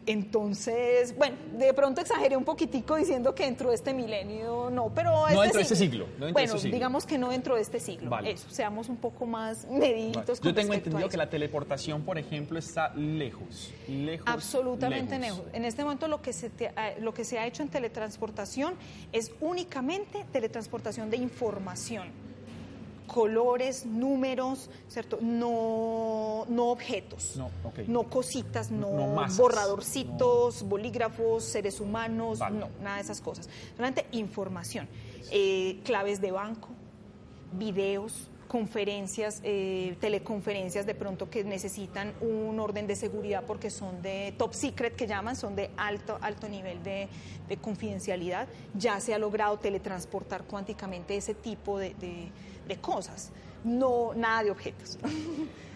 Entonces, 0.08 1.14
bueno, 1.18 1.36
de 1.58 1.74
pronto 1.74 2.00
exageré 2.00 2.34
un 2.34 2.44
poquitico 2.44 2.96
diciendo 2.96 3.34
que 3.34 3.44
dentro 3.44 3.68
de 3.68 3.74
este 3.74 3.92
milenio 3.92 4.70
no, 4.70 4.88
pero 4.94 5.10
no 5.10 5.28
este 5.28 5.40
dentro 5.42 5.58
de 5.58 5.62
este 5.62 5.76
siglo. 5.76 6.06
bueno, 6.32 6.54
digamos 6.54 7.04
que 7.04 7.18
no 7.18 7.28
dentro 7.28 7.56
de 7.56 7.60
este 7.60 7.78
siglo. 7.78 8.18
Eso, 8.24 8.48
seamos 8.48 8.88
un 8.88 8.96
poco 8.96 9.26
más 9.26 9.66
mediditos. 9.66 10.40
Yo 10.40 10.54
tengo 10.54 10.72
entendido 10.72 11.10
que 11.10 11.18
la 11.18 11.28
teleportación, 11.28 12.02
por 12.02 12.16
ejemplo, 12.16 12.58
está 12.58 12.94
lejos, 12.94 13.70
lejos. 13.86 14.26
Absolutamente 14.26 15.18
lejos. 15.18 15.42
En 15.52 15.66
este 15.66 15.84
momento 15.84 16.08
lo 16.08 16.22
que 16.22 16.32
se 16.32 16.50
eh, 16.58 16.96
lo 17.00 17.12
que 17.12 17.24
se 17.24 17.38
ha 17.38 17.46
hecho 17.46 17.62
en 17.62 17.68
teletransportación 17.68 18.74
es 19.12 19.32
únicamente 19.40 20.24
teletransportación 20.32 21.10
de 21.10 21.18
información 21.18 22.27
colores, 23.08 23.84
números, 23.86 24.70
¿cierto? 24.86 25.18
No, 25.20 26.44
no 26.48 26.66
objetos, 26.70 27.34
No, 27.36 27.50
no 27.88 28.04
cositas, 28.04 28.70
no, 28.70 28.90
No 28.92 29.06
masas, 29.14 29.38
borradorcitos, 29.38 30.62
bolígrafos, 30.68 31.42
seres 31.42 31.80
humanos, 31.80 32.38
Vale. 32.38 32.58
no, 32.60 32.68
nada 32.82 32.96
de 32.96 33.02
esas 33.02 33.20
cosas. 33.20 33.48
Solamente 33.76 34.06
información, 34.12 34.86
Eh, 35.32 35.80
claves 35.84 36.20
de 36.20 36.30
banco, 36.30 36.68
videos, 37.52 38.28
conferencias, 38.46 39.40
eh, 39.44 39.94
teleconferencias 40.00 40.86
de 40.86 40.94
pronto 40.94 41.28
que 41.28 41.44
necesitan 41.44 42.14
un 42.22 42.58
orden 42.58 42.86
de 42.86 42.96
seguridad 42.96 43.44
porque 43.46 43.68
son 43.70 44.00
de 44.00 44.32
top 44.38 44.54
secret 44.54 44.96
que 44.96 45.06
llaman, 45.06 45.36
son 45.36 45.54
de 45.54 45.68
alto, 45.76 46.16
alto 46.22 46.48
nivel 46.48 46.82
de, 46.82 47.08
de 47.46 47.56
confidencialidad. 47.58 48.48
Ya 48.74 49.00
se 49.00 49.12
ha 49.12 49.18
logrado 49.18 49.58
teletransportar 49.58 50.44
cuánticamente 50.44 51.14
ese 51.16 51.34
tipo 51.34 51.78
de, 51.78 51.92
de- 51.94 52.30
de 52.68 52.76
cosas. 52.76 53.32
No, 53.64 54.12
nada 54.14 54.44
de 54.44 54.50
objetos. 54.50 54.98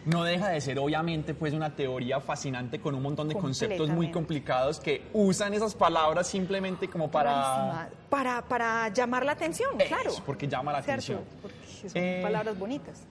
No 0.05 0.25
deja 0.25 0.49
de 0.49 0.61
ser, 0.61 0.81
obviamente, 0.81 1.33
pues 1.33 1.55
una 1.55 1.77
teoría 1.77 2.19
fascinante 2.21 2.81
con 2.81 2.97
un 2.97 3.03
montón 3.05 3.29
de 3.29 3.37
conceptos 3.37 3.89
muy 3.89 4.11
complicados 4.11 4.81
que 4.81 5.05
usan 5.13 5.55
esas 5.55 5.77
palabras 5.77 6.27
simplemente 6.27 6.91
como 6.91 7.09
para... 7.09 7.89
Para, 8.11 8.43
para 8.43 8.89
llamar 8.89 9.25
la 9.25 9.31
atención, 9.31 9.77
claro. 9.87 10.11
porque 10.27 10.49
llama 10.49 10.73
la 10.73 10.83
¿Cierto? 10.83 11.13
atención. 11.13 11.21
Porque 11.41 11.89
son 11.89 11.91
Eh, 12.03 12.19
palabras 12.21 12.59
bonitas. 12.59 13.07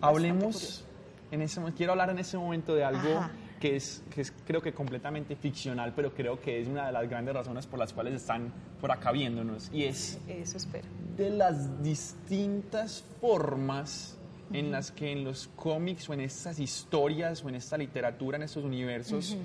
Hablemos, 0.00 0.84
en 1.30 1.42
ese, 1.42 1.60
quiero 1.76 1.92
hablar 1.92 2.08
en 2.08 2.18
ese 2.18 2.38
momento 2.38 2.74
de 2.74 2.82
algo 2.84 3.18
Ajá. 3.18 3.30
Que 3.60 3.76
es, 3.76 4.02
que 4.10 4.22
es 4.22 4.32
creo 4.46 4.60
que 4.62 4.72
completamente 4.72 5.36
ficcional, 5.36 5.92
pero 5.94 6.12
creo 6.14 6.40
que 6.40 6.60
es 6.60 6.66
una 6.66 6.86
de 6.86 6.92
las 6.92 7.08
grandes 7.08 7.34
razones 7.34 7.66
por 7.66 7.78
las 7.78 7.92
cuales 7.92 8.14
están 8.14 8.52
por 8.80 8.90
acá 8.90 9.12
viéndonos, 9.12 9.70
y 9.72 9.84
es 9.84 10.18
Eso 10.26 10.56
espero. 10.56 10.88
de 11.16 11.30
las 11.30 11.82
distintas 11.82 13.04
formas 13.20 14.16
en 14.52 14.72
las 14.72 14.90
que 14.90 15.12
en 15.12 15.22
los 15.22 15.48
cómics 15.54 16.08
o 16.08 16.14
en 16.14 16.20
estas 16.22 16.58
historias 16.58 17.44
o 17.44 17.48
en 17.48 17.54
esta 17.54 17.76
literatura, 17.76 18.36
en 18.36 18.42
estos 18.42 18.64
universos, 18.64 19.36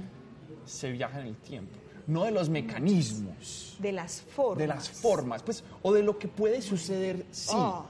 se 0.65 0.91
viaja 0.91 1.19
en 1.19 1.27
el 1.27 1.35
tiempo. 1.35 1.77
No 2.07 2.23
de 2.23 2.31
los 2.31 2.49
mecanismos, 2.49 3.75
De 3.79 3.91
las 3.91 4.21
formas. 4.21 4.57
de 4.59 4.67
las 4.67 4.89
formas, 4.89 5.43
pues, 5.43 5.63
o 5.81 5.91
de 5.93 6.03
lo 6.03 6.17
que 6.17 6.27
puede 6.27 6.61
suceder, 6.61 7.25
sí. 7.31 7.53
Oh, 7.55 7.85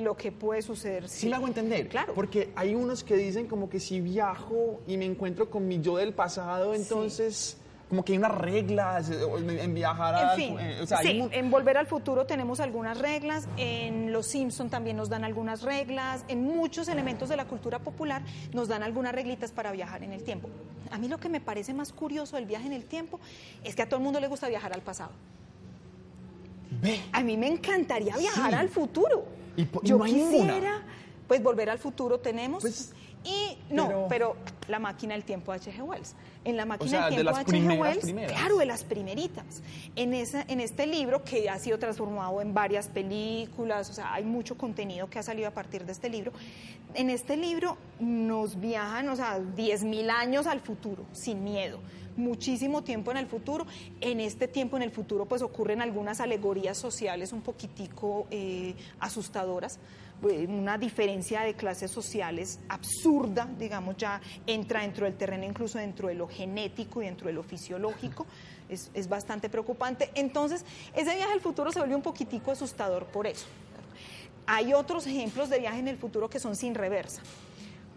lo 0.00 0.16
que 0.16 0.32
puede 0.32 0.62
suceder. 0.62 1.08
Sí, 1.08 1.20
Sí 1.20 1.28
me 1.28 1.36
hago 1.36 1.46
entender. 1.46 1.88
Claro. 1.88 2.14
Porque 2.14 2.50
hay 2.56 2.74
unos 2.74 3.04
que 3.04 3.16
dicen 3.16 3.46
como 3.46 3.68
que 3.68 3.80
si 3.80 4.00
viajo 4.00 4.80
y 4.86 4.96
me 4.96 5.04
encuentro 5.04 5.50
con 5.50 5.66
mi 5.68 5.80
yo 5.80 5.96
del 5.96 6.12
pasado, 6.14 6.74
entonces 6.74 7.56
como 7.88 8.04
que 8.04 8.12
hay 8.12 8.18
unas 8.18 8.34
reglas 8.36 9.08
en 9.10 9.48
en 9.48 9.74
viajar 9.74 10.14
En 10.22 10.28
a... 10.28 10.32
fin, 10.32 10.60
eh, 10.60 10.80
o 10.82 10.86
sea, 10.86 10.98
hay 10.98 11.06
sí, 11.06 11.14
mu- 11.22 11.28
en 11.32 11.50
Volver 11.50 11.78
al 11.78 11.86
Futuro 11.86 12.26
tenemos 12.26 12.60
algunas 12.60 12.98
reglas, 12.98 13.48
en 13.56 14.12
Los 14.12 14.26
Simpson 14.26 14.68
también 14.68 14.94
nos 14.98 15.08
dan 15.08 15.24
algunas 15.24 15.62
reglas, 15.62 16.22
en 16.28 16.42
muchos 16.44 16.88
elementos 16.88 17.30
de 17.30 17.36
la 17.38 17.46
cultura 17.46 17.78
popular 17.78 18.20
nos 18.52 18.68
dan 18.68 18.82
algunas 18.82 19.14
reglitas 19.14 19.52
para 19.52 19.72
viajar 19.72 20.02
en 20.04 20.12
el 20.12 20.22
tiempo. 20.22 20.50
A 20.90 20.98
mí 20.98 21.08
lo 21.08 21.16
que 21.16 21.30
me 21.30 21.40
parece 21.40 21.72
más 21.72 21.92
curioso 21.94 22.36
del 22.36 22.44
viaje 22.44 22.66
en 22.66 22.74
el 22.74 22.84
tiempo 22.84 23.20
es 23.64 23.74
que 23.74 23.80
a 23.80 23.86
todo 23.88 23.96
el 23.96 24.04
mundo 24.04 24.20
le 24.20 24.28
gusta 24.28 24.48
viajar 24.48 24.74
al 24.74 24.82
pasado. 24.82 25.12
Ve. 26.82 27.00
A 27.12 27.22
mí 27.22 27.38
me 27.38 27.46
encantaría 27.48 28.16
viajar 28.18 28.50
Sí. 28.50 28.56
al 28.56 28.68
futuro. 28.68 29.24
Y 29.58 29.64
po- 29.66 29.80
y 29.82 29.88
Yo 29.88 29.98
no 29.98 30.04
hay 30.04 30.12
ninguna. 30.14 30.54
quisiera, 30.54 30.82
pues 31.26 31.42
volver 31.42 31.68
al 31.68 31.78
futuro 31.78 32.18
tenemos. 32.20 32.62
Pues, 32.62 32.92
y 33.24 33.58
no, 33.70 33.88
pero- 33.88 34.06
pero, 34.08 34.36
la 34.68 34.78
máquina 34.78 35.14
del 35.14 35.24
tiempo 35.24 35.50
de 35.52 35.58
H.G. 35.58 35.82
Wells. 35.82 36.14
En 36.44 36.56
la 36.56 36.64
máquina 36.64 36.88
sea, 36.90 37.00
del 37.06 37.10
de 37.10 37.16
tiempo 37.16 37.30
las 37.32 37.40
H.G. 37.40 37.48
primeras, 37.50 37.80
Wells, 37.80 38.04
primeras. 38.04 38.32
claro, 38.32 38.56
de 38.58 38.66
las 38.66 38.84
primeritas. 38.84 39.62
En 39.96 40.14
esa, 40.14 40.42
en 40.48 40.60
este 40.60 40.86
libro 40.86 41.24
que 41.24 41.50
ha 41.50 41.58
sido 41.58 41.78
transformado 41.78 42.40
en 42.40 42.54
varias 42.54 42.86
películas, 42.88 43.90
o 43.90 43.92
sea, 43.92 44.14
hay 44.14 44.24
mucho 44.24 44.56
contenido 44.56 45.10
que 45.10 45.18
ha 45.18 45.22
salido 45.24 45.48
a 45.48 45.50
partir 45.50 45.84
de 45.84 45.92
este 45.92 46.08
libro. 46.08 46.32
En 46.94 47.10
este 47.10 47.36
libro 47.36 47.76
nos 47.98 48.58
viajan, 48.60 49.08
o 49.08 49.16
sea, 49.16 49.38
10.000 49.40 50.08
años 50.10 50.46
al 50.46 50.60
futuro, 50.60 51.04
sin 51.12 51.42
miedo 51.42 51.80
muchísimo 52.18 52.82
tiempo 52.82 53.10
en 53.10 53.16
el 53.16 53.26
futuro. 53.26 53.66
En 54.00 54.20
este 54.20 54.48
tiempo 54.48 54.76
en 54.76 54.82
el 54.82 54.90
futuro 54.90 55.26
pues 55.26 55.42
ocurren 55.42 55.80
algunas 55.80 56.20
alegorías 56.20 56.76
sociales 56.76 57.32
un 57.32 57.40
poquitico 57.40 58.26
eh, 58.30 58.74
asustadoras, 59.00 59.78
eh, 60.28 60.46
una 60.48 60.76
diferencia 60.76 61.42
de 61.42 61.54
clases 61.54 61.90
sociales 61.90 62.58
absurda, 62.68 63.48
digamos, 63.58 63.96
ya 63.96 64.20
entra 64.46 64.82
dentro 64.82 65.06
del 65.06 65.14
terreno, 65.16 65.44
incluso 65.44 65.78
dentro 65.78 66.08
de 66.08 66.14
lo 66.14 66.28
genético 66.28 67.00
y 67.02 67.06
dentro 67.06 67.28
de 67.28 67.32
lo 67.32 67.42
fisiológico. 67.42 68.26
Es, 68.68 68.90
es 68.92 69.08
bastante 69.08 69.48
preocupante. 69.48 70.10
Entonces, 70.14 70.64
ese 70.94 71.14
viaje 71.14 71.32
al 71.32 71.40
futuro 71.40 71.72
se 71.72 71.78
vuelve 71.78 71.94
un 71.94 72.02
poquitico 72.02 72.50
asustador 72.50 73.06
por 73.06 73.26
eso. 73.26 73.46
Hay 74.46 74.74
otros 74.74 75.06
ejemplos 75.06 75.48
de 75.48 75.58
viaje 75.58 75.78
en 75.78 75.88
el 75.88 75.96
futuro 75.96 76.28
que 76.28 76.38
son 76.38 76.56
sin 76.56 76.74
reversa 76.74 77.22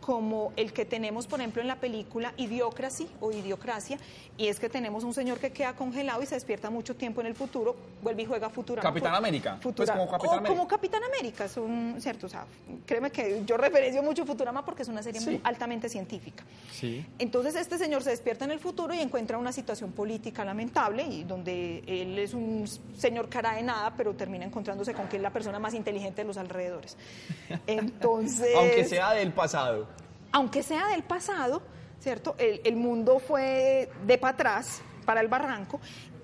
como 0.02 0.52
el 0.58 0.74
que 0.74 0.84
tenemos, 0.84 1.28
por 1.28 1.40
ejemplo, 1.40 1.62
en 1.62 1.68
la 1.68 1.78
película 1.78 2.34
Idiocracy 2.36 3.08
o 3.22 3.32
Idiocracia, 3.32 3.98
y 4.38 4.48
es 4.48 4.60
que 4.60 4.68
tenemos 4.68 5.04
un 5.04 5.14
señor 5.14 5.40
que 5.40 5.52
queda 5.52 5.74
congelado 5.74 6.22
y 6.24 6.26
se 6.26 6.36
despierta 6.36 6.70
mucho 6.70 6.96
tiempo 6.96 7.22
en 7.22 7.28
el 7.28 7.36
futuro, 7.36 7.76
vuelve 8.02 8.24
y 8.24 8.26
juega 8.26 8.50
Futurama. 8.50 8.90
Capitán 8.90 9.14
América, 9.14 9.60
pues 9.62 9.76
Futurama. 9.76 10.00
como 10.00 10.12
Capitán 10.12 10.30
o 10.30 10.38
América. 10.38 10.58
como 10.58 10.68
Capitán 10.68 11.04
América, 11.04 11.46
es 11.46 11.58
un, 11.58 11.96
cierto, 12.00 12.26
o 12.26 12.30
sea, 12.30 12.46
créeme 12.86 13.12
que 13.12 13.44
yo 13.46 13.58
referencio 13.58 14.02
mucho 14.02 14.26
Futurama 14.26 14.66
porque 14.66 14.82
es 14.82 14.88
una 14.88 15.04
serie 15.04 15.22
muy 15.22 15.40
altamente 15.44 15.88
científica. 15.88 16.44
Sí. 16.72 17.06
Entonces 17.20 17.56
este 17.56 17.78
señor 17.78 18.02
se 18.04 18.10
despierta 18.10 18.46
en 18.46 18.52
el 18.52 18.60
futuro 18.60 18.94
y 18.94 19.00
encuentra 19.00 19.38
una 19.38 19.52
situación 19.52 19.92
política 19.92 20.44
lamentable 20.44 21.04
y 21.04 21.24
donde 21.24 21.84
él 21.86 22.18
es 22.18 22.34
un 22.34 22.68
señor 22.98 23.30
cara 23.30 23.56
de 23.56 23.62
nada, 23.62 23.94
pero 23.96 24.14
termina 24.14 24.46
encontrándose 24.46 24.94
con 24.94 25.08
que 25.08 25.18
es 25.18 25.22
la 25.22 25.30
persona 25.30 25.60
más 25.60 25.76
inteligente 25.76 26.22
de 26.22 26.28
los 26.28 26.38
alrededores. 26.38 26.98
Entonces, 27.68 28.56
Aunque 28.56 28.86
sea 28.86 29.12
del 29.12 29.32
pasado. 29.32 29.88
Aunque 30.32 30.64
sea 30.64 30.88
del 30.88 31.04
pasado, 31.04 31.62
¿cierto? 32.00 32.36
El, 32.38 32.62
el 32.64 32.76
mundo 32.76 33.20
fue 33.20 33.90
de 34.06 34.18
para 34.18 34.34
atrás, 34.34 34.82
para 35.06 35.22
el 35.22 35.28
barranco, 35.28 35.80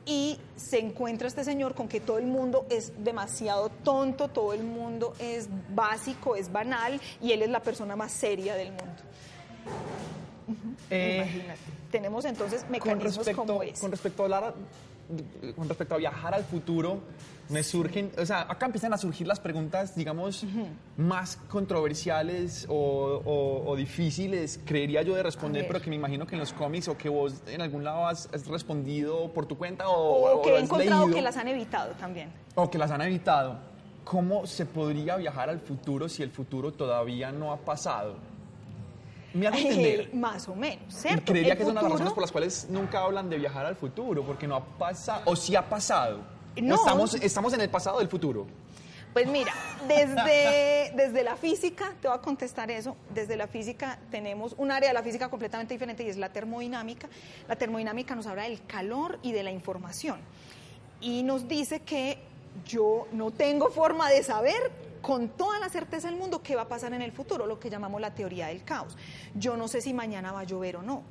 y 0.08 0.40
se 0.56 0.80
encuentra 0.80 1.28
este 1.28 1.44
señor 1.44 1.76
con 1.76 1.90
que 1.90 2.00
todo 2.00 2.18
el 2.18 2.26
mundo 2.26 2.66
es 2.70 2.94
demasiado 3.04 3.70
tonto, 3.70 4.30
todo 4.30 4.54
el 4.54 4.64
mundo 4.64 5.14
es 5.20 5.50
básico, 5.76 6.38
es 6.38 6.52
banal, 6.52 7.02
y 7.22 7.34
él 7.34 7.42
es 7.42 7.50
la 7.50 7.62
persona 7.62 7.96
más 7.98 8.14
seria 8.14 8.56
del 8.56 8.70
mundo. 8.70 9.04
Eh, 10.90 11.18
Imagínate. 11.18 11.60
Tenemos 11.92 12.24
entonces 12.24 12.66
mecanismos 12.70 13.18
respecto, 13.18 13.46
como 13.46 13.64
ese. 13.64 13.82
con 13.82 13.92
respecto 13.92 14.24
a 14.24 14.26
hablar, 14.26 14.54
con 15.56 15.68
respecto 15.70 15.96
a 15.96 15.98
viajar 15.98 16.34
al 16.34 16.44
futuro, 16.44 17.00
me 17.50 17.64
surgen, 17.64 18.12
o 18.22 18.26
sea, 18.26 18.42
acá 18.42 18.66
empiezan 18.66 18.92
a 18.94 18.98
surgir 18.98 19.26
las 19.26 19.40
preguntas, 19.40 19.96
digamos, 19.96 20.46
más 20.98 21.38
controversiales 21.50 22.66
o, 22.70 22.76
o- 23.24 23.70
o 23.72 23.76
difíciles, 23.76 24.60
creería 24.66 25.02
yo, 25.04 25.16
de 25.16 25.24
responder, 25.24 25.66
pero 25.68 25.82
que 25.82 25.90
me 25.90 25.96
imagino 25.96 26.28
que 26.28 26.36
en 26.36 26.40
los 26.40 26.52
cómics 26.54 26.88
o 26.90 26.98
que 26.98 27.08
vos 27.10 27.36
en 27.48 27.62
algún 27.62 27.84
lado 27.84 28.06
has, 28.08 28.28
has 28.34 28.46
respondido 28.48 29.32
por 29.34 29.46
tu 29.46 29.58
cuenta 29.58 29.86
o, 29.88 30.42
que 30.42 30.50
he 30.56 30.60
encontrado 30.60 31.04
leído, 31.06 31.16
que 31.16 31.22
las 31.22 31.38
han 31.38 31.48
evitado 31.48 31.92
también. 31.94 32.30
o 32.56 32.70
que 32.70 32.78
las 32.78 32.92
han 32.92 33.02
evitado. 33.02 33.60
¿Cómo 34.04 34.46
se 34.48 34.66
podría 34.66 35.18
viajar 35.18 35.50
al 35.50 35.60
futuro 35.60 36.08
si 36.10 36.24
el 36.24 36.32
futuro 36.32 36.74
todavía 36.74 37.32
no 37.32 37.52
ha 37.52 37.58
pasado? 37.58 38.16
Me 39.38 39.48
entender. 39.48 40.02
Eh, 40.02 40.10
más 40.14 40.48
o 40.48 40.56
menos, 40.56 40.86
Y 40.90 40.92
¿cierto? 41.02 41.32
creería 41.32 41.56
que 41.56 41.64
es 41.64 41.70
una 41.70 41.82
de 41.82 41.84
las 41.84 41.92
razones 41.94 42.14
por 42.14 42.22
las 42.22 42.32
cuales 42.32 42.68
nunca 42.70 43.02
hablan 43.04 43.30
de 43.30 43.38
viajar 43.38 43.66
al 43.66 43.76
futuro, 43.76 44.24
porque 44.24 44.48
no 44.48 44.56
ha 44.56 44.64
pasado, 44.64 45.22
o 45.26 45.36
sí 45.36 45.56
ha 45.56 45.68
pasado. 45.68 46.20
No. 46.62 46.76
Estamos, 46.76 47.14
estamos 47.16 47.54
en 47.54 47.62
el 47.62 47.70
pasado 47.70 48.00
del 48.00 48.08
futuro. 48.08 48.48
Pues 49.14 49.28
mira, 49.28 49.54
desde, 49.88 50.92
desde 50.96 51.24
la 51.24 51.36
física, 51.36 51.94
te 52.02 52.08
voy 52.08 52.18
a 52.18 52.22
contestar 52.22 52.70
eso, 52.70 52.96
desde 53.14 53.36
la 53.36 53.48
física 53.48 54.00
tenemos 54.12 54.54
un 54.58 54.72
área 54.72 54.90
de 54.90 54.94
la 54.94 55.02
física 55.02 55.30
completamente 55.30 55.74
diferente 55.74 56.04
y 56.04 56.10
es 56.10 56.18
la 56.18 56.30
termodinámica. 56.30 57.08
La 57.48 57.56
termodinámica 57.56 58.16
nos 58.16 58.28
habla 58.28 58.44
del 58.44 58.64
calor 58.66 59.18
y 59.24 59.32
de 59.32 59.44
la 59.44 59.52
información 59.52 60.20
y 61.02 61.24
nos 61.24 61.48
dice 61.48 61.80
que 61.80 62.20
yo 62.66 63.08
no 63.12 63.32
tengo 63.32 63.70
forma 63.70 64.10
de 64.10 64.24
saber 64.24 64.72
con 65.02 65.30
toda 65.30 65.60
la 65.60 65.70
certeza 65.70 66.10
del 66.10 66.18
mundo 66.18 66.42
qué 66.42 66.56
va 66.56 66.64
a 66.64 66.68
pasar 66.68 66.94
en 66.94 67.02
el 67.02 67.12
futuro, 67.12 67.46
lo 67.46 67.60
que 67.60 67.70
llamamos 67.70 68.02
la 68.02 68.14
teoría 68.14 68.48
del 68.48 68.64
caos. 68.64 68.98
Yo 69.36 69.58
no 69.58 69.68
sé 69.68 69.82
si 69.82 69.94
mañana 69.94 70.32
va 70.32 70.42
a 70.42 70.44
llover 70.44 70.78
o 70.78 70.82
no. 70.82 71.04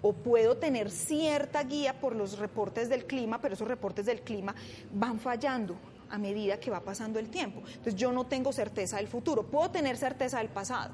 O 0.00 0.12
puedo 0.12 0.56
tener 0.56 0.90
cierta 0.90 1.64
guía 1.64 2.00
por 2.00 2.14
los 2.14 2.38
reportes 2.38 2.88
del 2.88 3.06
clima, 3.06 3.40
pero 3.40 3.54
esos 3.54 3.66
reportes 3.66 4.06
del 4.06 4.20
clima 4.20 4.54
van 4.92 5.18
fallando 5.18 5.76
a 6.10 6.18
medida 6.18 6.60
que 6.60 6.70
va 6.70 6.80
pasando 6.80 7.18
el 7.18 7.28
tiempo. 7.30 7.60
Entonces 7.66 7.96
yo 7.96 8.12
no 8.12 8.26
tengo 8.26 8.52
certeza 8.52 8.98
del 8.98 9.08
futuro, 9.08 9.44
puedo 9.44 9.70
tener 9.70 9.96
certeza 9.96 10.38
del 10.38 10.48
pasado. 10.48 10.92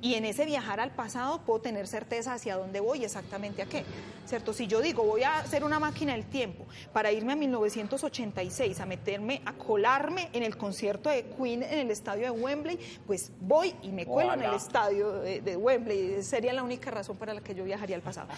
Y 0.00 0.14
en 0.14 0.24
ese 0.24 0.44
viajar 0.46 0.78
al 0.78 0.92
pasado 0.92 1.40
puedo 1.40 1.60
tener 1.60 1.88
certeza 1.88 2.34
hacia 2.34 2.56
dónde 2.56 2.78
voy, 2.78 3.04
exactamente 3.04 3.62
a 3.62 3.66
qué. 3.66 3.84
¿Cierto? 4.26 4.52
Si 4.52 4.68
yo 4.68 4.80
digo, 4.80 5.02
voy 5.02 5.24
a 5.24 5.38
hacer 5.38 5.64
una 5.64 5.80
máquina 5.80 6.12
del 6.12 6.24
tiempo 6.26 6.64
para 6.92 7.10
irme 7.10 7.32
a 7.32 7.36
1986, 7.36 8.78
a 8.78 8.86
meterme, 8.86 9.42
a 9.44 9.54
colarme 9.54 10.28
en 10.32 10.44
el 10.44 10.56
concierto 10.56 11.10
de 11.10 11.24
Queen 11.24 11.62
en 11.64 11.78
el 11.80 11.90
estadio 11.90 12.24
de 12.24 12.30
Wembley, 12.30 12.78
pues 13.06 13.32
voy 13.40 13.74
y 13.82 13.88
me 13.88 14.06
cuelo 14.06 14.34
en 14.34 14.42
el 14.42 14.54
estadio 14.54 15.12
de, 15.20 15.40
de 15.40 15.56
Wembley. 15.56 16.22
Sería 16.22 16.52
la 16.52 16.62
única 16.62 16.90
razón 16.92 17.16
para 17.16 17.34
la 17.34 17.40
que 17.40 17.54
yo 17.54 17.64
viajaría 17.64 17.96
al 17.96 18.02
pasado. 18.02 18.28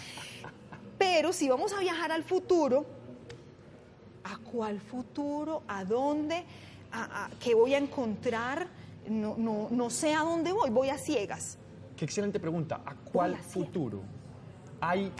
Pero 0.97 1.31
si 1.33 1.47
vamos 1.49 1.73
a 1.73 1.79
viajar 1.79 2.11
al 2.11 2.23
futuro, 2.23 2.85
¿a 4.23 4.37
cuál 4.51 4.79
futuro? 4.79 5.61
¿A 5.67 5.83
dónde? 5.83 6.43
a- 6.93 7.25
a- 7.25 7.29
qué 7.39 7.53
voy 7.55 7.73
a 7.73 7.77
encontrar, 7.77 8.67
no, 9.09 9.35
no, 9.37 9.67
no 9.71 9.89
sé 9.89 10.13
a 10.13 10.19
dónde 10.21 10.51
voy, 10.51 10.69
voy 10.69 10.89
a 10.89 10.97
ciegas. 10.97 11.57
Qué 11.95 12.05
excelente 12.05 12.39
pregunta. 12.39 12.81
¿A 12.85 12.95
cuál 12.95 13.37
futuro? 13.37 14.01
Hay 14.79 15.11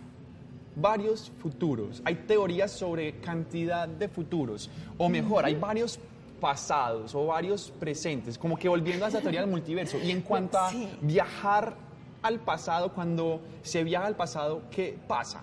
varios 0.75 1.31
futuros. 1.39 2.01
Hay 2.05 2.15
teorías 2.15 2.71
sobre 2.71 3.19
cantidad 3.19 3.87
de 3.87 4.07
futuros. 4.07 4.69
O 4.97 5.09
mejor, 5.09 5.45
hay 5.45 5.55
varios 5.55 5.99
pasados 6.39 7.13
o 7.13 7.27
varios 7.27 7.71
presentes. 7.79 8.37
Como 8.37 8.57
que 8.57 8.67
volviendo 8.67 9.05
a 9.05 9.09
esa 9.09 9.21
teoría 9.21 9.41
del 9.41 9.49
multiverso. 9.49 9.97
Y 10.03 10.11
en 10.11 10.21
cuanto 10.21 10.57
a 10.57 10.69
Sí. 10.71 10.89
viajar 11.01 11.75
al 12.23 12.39
pasado, 12.39 12.93
cuando 12.93 13.41
se 13.61 13.83
viaja 13.83 14.07
al 14.07 14.15
pasado, 14.15 14.63
¿qué 14.71 14.97
pasa? 15.07 15.41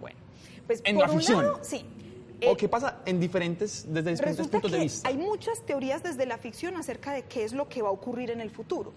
Bueno, 0.00 0.18
pues 0.66 0.82
En 0.84 0.96
por 0.96 1.06
la 1.06 1.12
un 1.12 1.18
ficción. 1.18 1.42
lado, 1.44 1.58
sí. 1.62 1.84
¿O 2.46 2.52
Eh, 2.52 2.56
qué 2.56 2.68
pasa 2.68 3.00
en 3.06 3.20
diferentes, 3.20 3.86
desde 3.88 4.12
diferentes 4.12 4.48
puntos 4.48 4.70
de 4.72 4.78
vista? 4.80 5.08
hay 5.08 5.16
muchas 5.16 5.64
teorías 5.64 6.02
desde 6.02 6.26
la 6.26 6.38
ficción 6.38 6.76
acerca 6.76 7.12
de 7.12 7.22
qué 7.22 7.44
es 7.44 7.52
lo 7.52 7.68
que 7.68 7.82
va 7.82 7.88
a 7.88 7.92
ocurrir 7.92 8.30
en 8.30 8.40
el 8.40 8.50
futuro. 8.50 8.92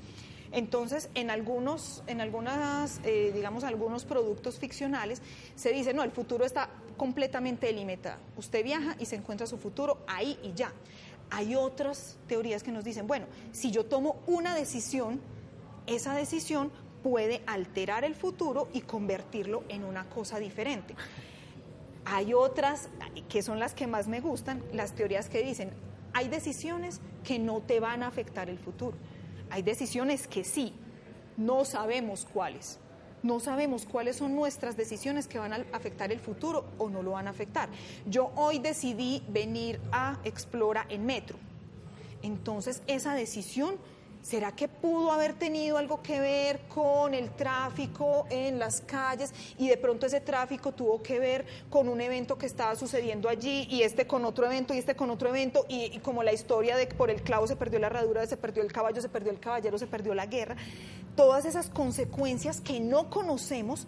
Entonces, 0.51 1.09
en 1.13 1.29
algunos, 1.29 2.03
en 2.07 2.21
algunas, 2.21 3.01
eh, 3.03 3.31
digamos, 3.33 3.63
algunos 3.63 4.05
productos 4.05 4.59
ficcionales 4.59 5.21
se 5.55 5.71
dice, 5.71 5.93
no, 5.93 6.03
el 6.03 6.11
futuro 6.11 6.45
está 6.45 6.69
completamente 6.95 7.67
delimitado. 7.67 8.19
Usted 8.37 8.63
viaja 8.63 8.95
y 8.99 9.05
se 9.05 9.17
encuentra 9.17 9.45
su 9.45 9.57
futuro 9.57 9.99
ahí 10.07 10.39
y 10.43 10.53
ya. 10.53 10.71
Hay 11.29 11.55
otras 11.55 12.17
teorías 12.27 12.63
que 12.63 12.71
nos 12.71 12.85
dicen, 12.85 13.07
bueno, 13.07 13.25
si 13.51 13.71
yo 13.71 13.85
tomo 13.85 14.21
una 14.25 14.55
decisión, 14.55 15.19
esa 15.85 16.15
decisión 16.15 16.71
puede 17.03 17.41
alterar 17.45 18.05
el 18.05 18.15
futuro 18.15 18.69
y 18.73 18.81
convertirlo 18.81 19.63
en 19.67 19.83
una 19.83 20.07
cosa 20.09 20.39
diferente. 20.39 20.95
Hay 22.09 22.33
otras 22.33 22.87
que 23.27 23.41
son 23.41 23.59
las 23.59 23.73
que 23.73 23.85
más 23.85 24.07
me 24.07 24.21
gustan, 24.21 24.63
las 24.71 24.93
teorías 24.93 25.27
que 25.27 25.43
dicen, 25.43 25.71
hay 26.13 26.29
decisiones 26.29 27.01
que 27.25 27.37
no 27.37 27.59
te 27.59 27.81
van 27.81 28.01
a 28.01 28.07
afectar 28.07 28.49
el 28.49 28.57
futuro. 28.57 28.95
Hay 29.49 29.61
decisiones 29.61 30.25
que 30.25 30.45
sí, 30.45 30.73
no 31.35 31.65
sabemos 31.65 32.25
cuáles. 32.31 32.79
No 33.23 33.41
sabemos 33.41 33.85
cuáles 33.85 34.15
son 34.15 34.35
nuestras 34.35 34.77
decisiones 34.77 35.27
que 35.27 35.37
van 35.37 35.51
a 35.51 35.65
afectar 35.73 36.13
el 36.13 36.21
futuro 36.21 36.63
o 36.77 36.89
no 36.89 37.03
lo 37.03 37.11
van 37.11 37.27
a 37.27 37.31
afectar. 37.31 37.67
Yo 38.05 38.31
hoy 38.37 38.59
decidí 38.59 39.21
venir 39.27 39.81
a 39.91 40.17
Explora 40.23 40.85
en 40.87 41.05
metro. 41.05 41.37
Entonces, 42.21 42.83
esa 42.87 43.15
decisión, 43.15 43.75
¿será 44.21 44.51
que 44.53 44.67
pudo 44.67 45.11
haber 45.11 45.33
tenido 45.33 45.77
algo 45.77 46.01
que 46.01 46.19
ver 46.19 46.61
con 46.67 47.13
el 47.13 47.29
tráfico 47.31 48.25
en 48.29 48.59
las 48.59 48.81
calles 48.81 49.33
y 49.57 49.67
de 49.67 49.77
pronto 49.77 50.05
ese 50.05 50.21
tráfico 50.21 50.71
tuvo 50.71 51.01
que 51.01 51.19
ver 51.19 51.45
con 51.69 51.87
un 51.87 52.01
evento 52.01 52.37
que 52.37 52.45
estaba 52.45 52.75
sucediendo 52.75 53.29
allí 53.29 53.67
y 53.69 53.83
este 53.83 54.07
con 54.07 54.25
otro 54.25 54.45
evento 54.45 54.73
y 54.73 54.77
este 54.79 54.95
con 54.95 55.09
otro 55.09 55.29
evento 55.29 55.65
y, 55.69 55.99
como 55.99 56.23
la 56.23 56.33
historia 56.33 56.77
de 56.77 56.87
por 56.87 57.09
el 57.09 57.21
clavo 57.21 57.47
se 57.47 57.55
perdió 57.55 57.79
la 57.79 57.87
herradura, 57.87 58.25
se 58.25 58.37
perdió 58.37 58.63
el 58.63 58.71
caballo, 58.71 59.01
se 59.01 59.09
perdió 59.09 59.31
el 59.31 59.39
caballero, 59.39 59.77
se 59.77 59.87
perdió 59.87 60.13
la 60.13 60.25
guerra? 60.25 60.55
Todas 61.15 61.45
esas 61.45 61.69
consecuencias 61.69 62.61
que 62.61 62.79
no 62.79 63.09
conocemos 63.09 63.87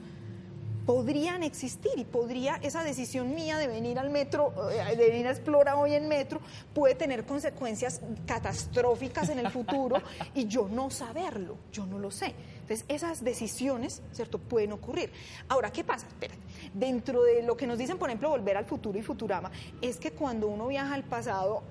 podrían 0.90 1.44
existir 1.44 1.92
y 1.98 2.04
podría 2.04 2.56
esa 2.64 2.84
decisión 2.84 3.36
mía 3.36 3.60
de 3.60 3.68
venir 3.68 4.00
al 4.00 4.10
metro, 4.10 4.72
eh, 4.72 4.96
de 4.96 5.10
venir 5.10 5.28
a 5.28 5.30
Explora 5.30 5.76
hoy 5.76 5.94
en 5.94 6.08
metro, 6.08 6.42
puede 6.74 6.96
tener 6.96 7.26
consecuencias 7.26 8.02
catastróficas 8.26 9.30
en 9.30 9.38
el 9.38 9.52
futuro 9.52 10.02
y 10.34 10.48
yo 10.48 10.68
no 10.68 10.90
saberlo, 10.90 11.58
yo 11.72 11.86
no 11.86 12.00
lo 12.00 12.10
sé. 12.10 12.34
Entonces, 12.62 12.86
esas 12.88 13.24
decisiones, 13.24 14.02
¿cierto?, 14.14 14.40
pueden 14.40 14.72
ocurrir. 14.72 15.12
Ahora, 15.48 15.72
¿qué 15.72 15.84
pasa? 15.84 16.08
Espérate. 16.08 16.40
Dentro 16.74 17.22
de 17.22 17.44
lo 17.44 17.56
que 17.56 17.68
nos 17.68 17.78
dicen, 17.78 18.00
por 18.00 18.10
ejemplo, 18.10 18.32
volver 18.32 18.58
al 18.58 18.66
futuro 18.66 18.98
y 18.98 19.04
Futurama, 19.04 19.52
es 19.84 19.98
que 19.98 20.10
cuando 20.10 20.48
uno 20.48 20.70
viaja 20.70 20.96
al 20.96 21.04
pasado, 21.04 21.62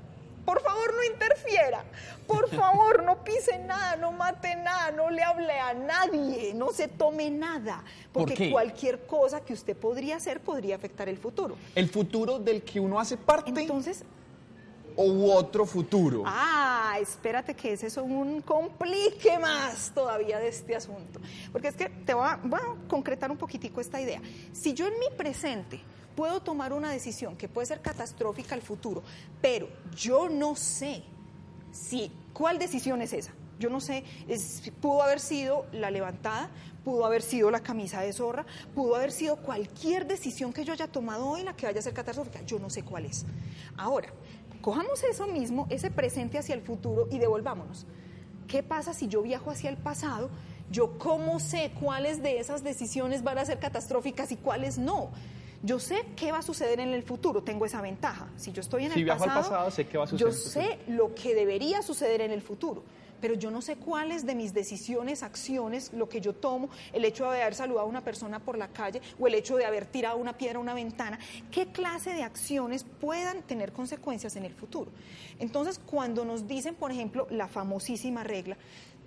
por 0.48 0.62
favor 0.62 0.94
no 0.94 1.04
interfiera, 1.04 1.84
por 2.26 2.48
favor 2.48 3.02
no 3.02 3.22
pise 3.22 3.58
nada, 3.58 3.96
no 3.96 4.12
mate 4.12 4.56
nada, 4.56 4.90
no 4.92 5.10
le 5.10 5.22
hable 5.22 5.52
a 5.52 5.74
nadie, 5.74 6.54
no 6.54 6.72
se 6.72 6.88
tome 6.88 7.30
nada, 7.30 7.84
¿Por 8.10 8.24
porque 8.24 8.50
cualquier 8.50 9.04
cosa 9.04 9.42
que 9.42 9.52
usted 9.52 9.76
podría 9.76 10.16
hacer 10.16 10.40
podría 10.40 10.76
afectar 10.76 11.06
el 11.06 11.18
futuro. 11.18 11.54
¿El 11.74 11.90
futuro 11.90 12.38
del 12.38 12.62
que 12.62 12.80
uno 12.80 12.98
hace 12.98 13.18
parte 13.18 13.50
Entonces, 13.50 14.04
o 14.96 15.34
otro 15.34 15.66
futuro? 15.66 16.22
ah, 16.24 16.96
espérate 16.98 17.52
que 17.54 17.74
ese 17.74 17.88
es 17.88 17.98
un 17.98 18.40
complique 18.40 19.38
más 19.38 19.92
todavía 19.94 20.38
de 20.38 20.48
este 20.48 20.74
asunto, 20.74 21.20
porque 21.52 21.68
es 21.68 21.74
que 21.74 21.90
te 21.90 22.14
voy 22.14 22.26
a, 22.26 22.40
voy 22.42 22.58
a 22.58 22.88
concretar 22.88 23.30
un 23.30 23.36
poquitico 23.36 23.82
esta 23.82 24.00
idea. 24.00 24.22
Si 24.54 24.72
yo 24.72 24.86
en 24.86 24.98
mi 24.98 25.14
presente 25.14 25.78
puedo 26.18 26.40
tomar 26.40 26.72
una 26.72 26.90
decisión 26.90 27.36
que 27.36 27.46
puede 27.48 27.68
ser 27.68 27.80
catastrófica 27.80 28.56
al 28.56 28.60
futuro, 28.62 29.04
pero 29.40 29.68
yo 29.94 30.28
no 30.28 30.56
sé 30.56 31.04
si 31.70 32.10
cuál 32.32 32.58
decisión 32.58 33.00
es 33.02 33.12
esa. 33.12 33.30
Yo 33.60 33.70
no 33.70 33.80
sé, 33.80 34.02
es- 34.26 34.72
pudo 34.80 35.00
haber 35.04 35.20
sido 35.20 35.66
la 35.70 35.92
levantada, 35.92 36.50
pudo 36.84 37.06
haber 37.06 37.22
sido 37.22 37.52
la 37.52 37.60
camisa 37.60 38.00
de 38.00 38.12
zorra, 38.12 38.44
pudo 38.74 38.96
haber 38.96 39.12
sido 39.12 39.36
cualquier 39.36 40.08
decisión 40.08 40.52
que 40.52 40.64
yo 40.64 40.72
haya 40.72 40.88
tomado 40.88 41.24
hoy 41.24 41.44
la 41.44 41.54
que 41.54 41.66
vaya 41.66 41.78
a 41.78 41.82
ser 41.82 41.94
catastrófica. 41.94 42.42
Yo 42.44 42.58
no 42.58 42.68
sé 42.68 42.82
cuál 42.82 43.04
es. 43.04 43.24
Ahora, 43.76 44.08
cojamos 44.60 45.04
eso 45.04 45.28
mismo, 45.28 45.68
ese 45.70 45.88
presente 45.92 46.36
hacia 46.36 46.56
el 46.56 46.62
futuro 46.62 47.06
y 47.12 47.20
devolvámonos. 47.20 47.86
¿Qué 48.48 48.64
pasa 48.64 48.92
si 48.92 49.06
yo 49.06 49.22
viajo 49.22 49.52
hacia 49.52 49.70
el 49.70 49.76
pasado? 49.76 50.30
Yo 50.68 50.98
cómo 50.98 51.38
sé 51.38 51.70
cuáles 51.80 52.24
de 52.24 52.40
esas 52.40 52.64
decisiones 52.64 53.22
van 53.22 53.38
a 53.38 53.44
ser 53.44 53.60
catastróficas 53.60 54.32
y 54.32 54.36
cuáles 54.36 54.78
no. 54.78 55.10
Yo 55.62 55.78
sé 55.80 56.06
qué 56.14 56.30
va 56.30 56.38
a 56.38 56.42
suceder 56.42 56.78
en 56.80 56.90
el 56.90 57.02
futuro, 57.02 57.42
tengo 57.42 57.66
esa 57.66 57.80
ventaja. 57.82 58.28
Si 58.36 58.52
yo 58.52 58.60
estoy 58.60 58.84
en 58.84 58.92
Si 58.92 59.00
el 59.00 59.04
viajo 59.04 59.24
al 59.24 59.30
pasado, 59.30 59.50
pasado, 59.50 59.70
sé 59.70 59.86
qué 59.86 59.98
va 59.98 60.04
a 60.04 60.06
suceder 60.06 60.32
Yo 60.32 60.38
sé 60.38 60.78
lo 60.86 61.14
que 61.14 61.34
debería 61.34 61.82
suceder 61.82 62.20
en 62.20 62.30
el 62.30 62.42
futuro, 62.42 62.84
pero 63.20 63.34
yo 63.34 63.50
no 63.50 63.62
sé 63.62 63.76
cuáles 63.76 64.26
de 64.26 64.34
mis 64.34 64.54
decisiones, 64.54 65.22
acciones, 65.22 65.92
lo 65.92 66.08
que 66.08 66.20
yo 66.20 66.34
tomo, 66.34 66.68
el 66.92 67.04
hecho 67.04 67.30
de 67.30 67.42
haber 67.42 67.54
saludado 67.54 67.86
a 67.86 67.88
una 67.88 68.02
persona 68.02 68.40
por 68.40 68.58
la 68.58 68.68
calle 68.68 69.00
o 69.18 69.26
el 69.26 69.34
hecho 69.34 69.56
de 69.56 69.64
haber 69.64 69.86
tirado 69.86 70.16
una 70.18 70.36
piedra 70.36 70.58
a 70.58 70.62
una 70.62 70.74
ventana, 70.74 71.18
qué 71.50 71.66
clase 71.66 72.12
de 72.14 72.22
acciones 72.22 72.84
puedan 72.84 73.42
tener 73.42 73.72
consecuencias 73.72 74.36
en 74.36 74.44
el 74.44 74.54
futuro. 74.54 74.90
Entonces, 75.38 75.80
cuando 75.84 76.24
nos 76.24 76.46
dicen, 76.46 76.74
por 76.74 76.90
ejemplo, 76.90 77.26
la 77.30 77.48
famosísima 77.48 78.24
regla, 78.24 78.56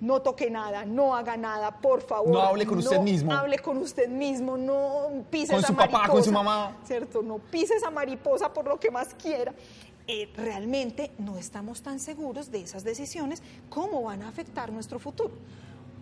no 0.01 0.21
toque 0.21 0.49
nada, 0.49 0.83
no 0.83 1.15
haga 1.15 1.37
nada, 1.37 1.79
por 1.79 2.01
favor. 2.01 2.29
No 2.29 2.41
hable 2.41 2.65
con 2.65 2.79
usted 2.79 2.99
mismo. 2.99 3.31
Hable 3.31 3.59
con 3.59 3.77
usted 3.77 4.09
mismo, 4.09 4.57
no 4.57 5.25
pise 5.29 5.53
Con 5.53 5.59
esa 5.59 5.67
su 5.67 5.75
papá, 5.75 6.07
con 6.09 6.23
su 6.23 6.31
mariposa, 6.31 6.31
mamá. 6.31 6.77
¿cierto? 6.83 7.21
No 7.21 7.37
pise 7.37 7.75
esa 7.75 7.91
mariposa 7.91 8.51
por 8.51 8.67
lo 8.67 8.79
que 8.79 8.89
más 8.89 9.13
quiera. 9.13 9.53
Eh, 10.07 10.29
realmente 10.35 11.11
no 11.17 11.37
estamos 11.37 11.81
tan 11.81 11.99
seguros 11.99 12.51
de 12.51 12.61
esas 12.61 12.83
decisiones, 12.83 13.41
cómo 13.69 14.01
van 14.03 14.23
a 14.23 14.27
afectar 14.29 14.71
nuestro 14.71 14.99
futuro. 14.99 15.31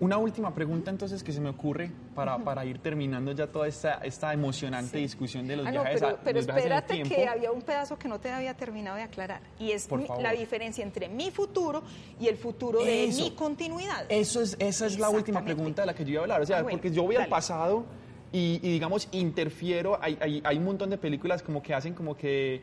Una 0.02 0.18
última 0.18 0.56
pregunta 0.56 0.90
entonces 0.90 1.22
que 1.24 1.34
se 1.34 1.42
me 1.42 1.50
ocurre 1.50 1.92
para, 2.16 2.38
para 2.38 2.64
ir 2.64 2.80
terminando 2.80 3.34
ya 3.34 3.48
toda 3.48 3.68
esta, 3.68 3.96
esta 3.96 4.32
emocionante 4.34 4.98
discusión 4.98 5.46
de 5.46 5.58
los 5.58 5.68
Ah, 5.68 5.72
no, 5.74 5.82
viajes, 5.82 6.00
pero, 6.00 6.16
a- 6.16 6.20
pero 6.22 6.38
los 6.40 6.48
el 6.48 6.56
espérate 6.58 7.04
que 7.04 7.28
había 7.28 7.52
un 7.52 7.62
pedazo 7.62 8.00
que 8.00 8.08
no 8.08 8.18
te 8.18 8.32
había 8.32 8.54
terminado 8.56 8.96
de 8.96 9.04
aclarar, 9.04 9.42
y 9.60 9.72
es 9.72 9.92
mi- 9.92 10.08
la 10.22 10.32
diferencia 10.32 10.86
entre 10.86 11.10
mi 11.10 11.32
futuro 11.32 11.84
y 12.18 12.28
el 12.28 12.38
futuro 12.38 12.82
de 12.82 13.08
mi 13.14 13.32
continuidad. 13.32 14.06
Eso 14.08 14.42
es, 14.42 14.56
esa 14.60 14.86
es 14.86 14.98
la 14.98 15.10
última 15.10 15.44
pregunta 15.44 15.82
de 15.82 15.88
la 15.88 15.94
que 15.94 16.06
yo 16.06 16.12
iba 16.12 16.22
a 16.22 16.24
hablar. 16.24 16.42
O 16.44 16.46
sea, 16.46 16.60
Ah, 16.60 16.64
bueno, 16.64 16.78
porque 16.78 16.92
yo 16.96 17.04
voy 17.04 17.16
al 17.16 17.24
dale. 17.24 17.32
pasado 17.32 17.84
y, 18.32 18.62
y, 18.64 18.72
digamos, 18.72 19.10
interfiero. 19.12 20.00
Hay, 20.02 20.18
hay, 20.22 20.42
hay 20.46 20.58
un 20.58 20.64
montón 20.64 20.90
de 20.92 20.98
películas 20.98 21.44
como 21.44 21.62
que 21.62 21.74
hacen 21.74 21.94
como 21.94 22.16
que 22.16 22.62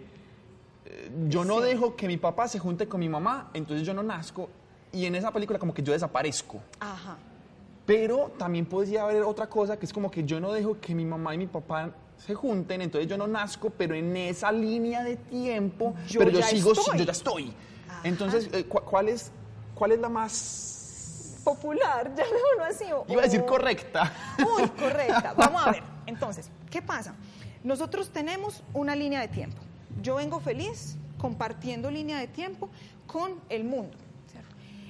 yo 1.29 1.45
no 1.45 1.59
Sí. 1.59 1.65
dejo 1.67 1.97
que 1.97 2.07
mi 2.07 2.17
papá 2.17 2.49
se 2.49 2.59
junte 2.59 2.87
con 2.89 3.01
mi 3.01 3.09
mamá, 3.09 3.51
entonces 3.55 3.87
yo 3.87 3.95
no 3.95 4.03
nazco. 4.03 4.49
Y 4.93 5.05
en 5.07 5.15
esa 5.15 5.31
película 5.33 5.59
como 5.59 5.75
que 5.75 5.83
yo 5.83 5.93
desaparezco. 5.93 6.61
Ajá. 6.81 7.17
Pero 7.85 8.33
también 8.39 8.67
podría 8.67 9.03
haber 9.05 9.23
otra 9.23 9.47
cosa 9.49 9.79
que 9.79 9.87
es 9.87 9.93
como 9.93 10.11
que 10.11 10.25
yo 10.25 10.41
no 10.41 10.53
dejo 10.53 10.79
que 10.81 10.95
mi 10.95 11.05
mamá 11.05 11.35
y 11.35 11.39
mi 11.39 11.47
papá 11.47 11.91
se 12.19 12.35
junten, 12.35 12.81
entonces 12.83 13.09
yo 13.09 13.17
no 13.19 13.27
nazco, 13.27 13.71
pero 13.71 13.95
en 13.95 14.17
esa 14.17 14.51
línea 14.51 15.05
de 15.05 15.17
tiempo, 15.17 15.95
Yo 16.09 16.19
pero 16.21 16.31
yo 16.33 16.41
ya 16.41 16.47
sigo, 16.47 16.73
estoy. 16.73 16.99
yo 16.99 17.05
ya 17.05 17.13
estoy. 17.13 17.55
Ajá. 17.89 18.01
Entonces, 18.05 18.49
eh, 18.53 18.65
¿cu- 18.65 18.81
¿cuál 18.81 19.09
es, 19.09 19.31
cuál 19.75 19.93
es 19.93 20.01
la 20.01 20.09
más, 20.09 21.41
Popular, 21.45 22.11
llamémoslo 22.17 22.65
así. 22.69 22.85
o- 22.93 23.05
iba 23.09 23.21
a 23.21 23.25
decir 23.25 23.41
o- 23.41 23.47
correcta? 23.47 24.13
Muy 24.39 24.69
correcta. 24.71 25.35
Vamos 25.37 25.65
a 25.67 25.71
ver. 25.73 25.83
Entonces, 26.07 26.51
¿qué 26.71 26.83
pasa? 26.83 27.15
Nosotros 27.63 28.11
tenemos 28.11 28.63
una 28.75 28.97
línea 28.97 29.21
de 29.21 29.29
tiempo. 29.29 29.59
Yo 30.03 30.17
vengo 30.17 30.41
feliz 30.41 30.97
compartiendo 31.19 31.91
línea 31.91 32.19
de 32.19 32.29
tiempo 32.29 32.69
con 33.07 33.41
el 33.49 33.65
mundo. 33.65 33.97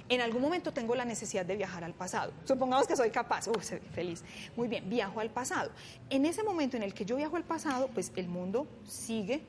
En 0.08 0.20
algún 0.20 0.40
momento 0.40 0.72
tengo 0.72 0.94
la 0.94 1.04
necesidad 1.04 1.44
de 1.44 1.56
viajar 1.56 1.82
al 1.82 1.92
pasado. 1.92 2.32
Supongamos 2.44 2.86
que 2.86 2.94
soy 2.94 3.10
capaz. 3.10 3.48
Uy, 3.48 3.60
feliz. 3.92 4.22
Muy 4.56 4.68
bien, 4.68 4.88
viajo 4.88 5.18
al 5.18 5.30
pasado. 5.30 5.72
En 6.10 6.24
ese 6.26 6.44
momento 6.44 6.76
en 6.76 6.84
el 6.84 6.94
que 6.94 7.04
yo 7.04 7.16
viajo 7.16 7.36
al 7.36 7.42
pasado, 7.42 7.88
pues 7.88 8.12
el 8.14 8.28
mundo 8.28 8.68
sigue 8.84 9.42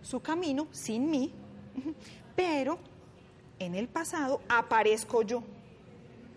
su 0.00 0.20
camino 0.20 0.66
sin 0.70 1.10
mí, 1.10 1.30
pero 2.36 2.78
en 3.58 3.74
el 3.74 3.86
pasado 3.88 4.40
aparezco 4.48 5.20
yo. 5.22 5.42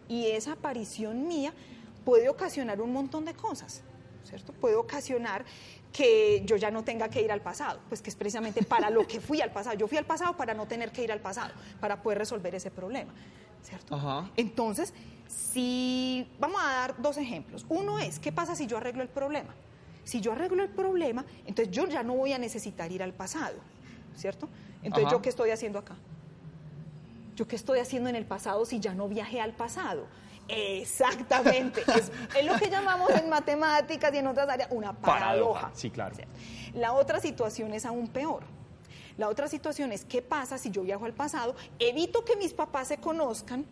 Y 0.10 0.26
esa 0.26 0.54
aparición 0.54 1.28
mía 1.28 1.54
puede 2.04 2.28
ocasionar 2.28 2.82
un 2.82 2.92
montón 2.92 3.24
de 3.24 3.36
cosas. 3.36 3.84
¿cierto? 4.24 4.54
Puede 4.54 4.76
ocasionar 4.76 5.46
que 5.92 6.44
yo 6.46 6.56
ya 6.56 6.72
no 6.72 6.84
tenga 6.84 7.10
que 7.10 7.22
ir 7.22 7.32
al 7.32 7.42
pasado, 7.42 7.80
pues 7.90 8.02
que 8.02 8.10
es 8.10 8.16
precisamente 8.16 8.64
para 8.64 8.90
lo 8.90 9.08
que 9.08 9.20
fui 9.20 9.42
al 9.42 9.52
pasado. 9.52 9.76
Yo 9.78 9.88
fui 9.88 9.98
al 9.98 10.06
pasado 10.06 10.38
para 10.38 10.54
no 10.54 10.68
tener 10.68 10.92
que 10.92 11.04
ir 11.04 11.12
al 11.12 11.20
pasado, 11.20 11.54
para 11.80 12.02
poder 12.02 12.20
resolver 12.20 12.54
ese 12.54 12.72
problema, 12.72 13.12
¿cierto? 13.64 13.96
Ajá. 13.96 14.30
Entonces, 14.36 14.94
si 15.28 16.28
vamos 16.40 16.62
a 16.64 16.68
dar 16.68 17.02
dos 17.02 17.18
ejemplos. 17.18 17.66
Uno 17.70 18.00
es, 18.00 18.20
¿qué 18.20 18.32
pasa 18.32 18.56
si 18.56 18.68
yo 18.68 18.78
arreglo 18.78 19.02
el 19.02 19.10
problema? 19.10 19.54
Si 20.04 20.22
yo 20.22 20.32
arreglo 20.32 20.64
el 20.64 20.70
problema, 20.70 21.26
entonces 21.46 21.74
yo 21.74 21.88
ya 21.88 22.04
no 22.04 22.16
voy 22.16 22.34
a 22.34 22.38
necesitar 22.38 22.92
ir 22.92 23.04
al 23.04 23.14
pasado, 23.14 23.58
¿cierto? 24.16 24.50
Entonces, 24.82 25.06
Ajá. 25.06 25.16
¿yo 25.16 25.22
qué 25.22 25.30
estoy 25.30 25.52
haciendo 25.52 25.80
acá? 25.80 25.96
¿Yo 27.36 27.48
qué 27.48 27.56
estoy 27.56 27.80
haciendo 27.80 28.10
en 28.10 28.16
el 28.16 28.26
pasado 28.26 28.66
si 28.66 28.80
ya 28.80 28.94
no 28.94 29.08
viajé 29.08 29.40
al 29.40 29.54
pasado? 29.54 30.08
Exactamente. 30.50 31.82
es, 31.88 32.12
es 32.38 32.45
lo 32.45 32.56
que 32.58 32.70
llamamos 32.70 33.10
en 33.12 33.30
matemáticas 33.30 34.14
y 34.14 34.18
en 34.18 34.28
otras 34.28 34.50
áreas 34.50 34.70
una 34.72 34.93
paradoja. 34.93 35.20
Paradoja, 35.20 35.72
sí, 35.74 35.89
claro. 35.89 36.16
La 36.74 36.93
otra 36.93 37.20
situación 37.20 37.74
es 37.74 37.86
aún 37.86 38.08
peor. 38.08 38.43
La 39.18 39.28
otra 39.28 39.47
situación 39.47 39.91
es 39.91 40.06
qué 40.06 40.22
pasa 40.22 40.58
si 40.58 40.72
yo 40.72 40.82
viajo 40.82 41.06
al 41.06 41.14
pasado, 41.14 41.56
evito 41.78 42.24
que 42.24 42.38
mis 42.38 42.54
papás 42.54 42.88
se 42.88 42.97
conozcan, 42.97 43.66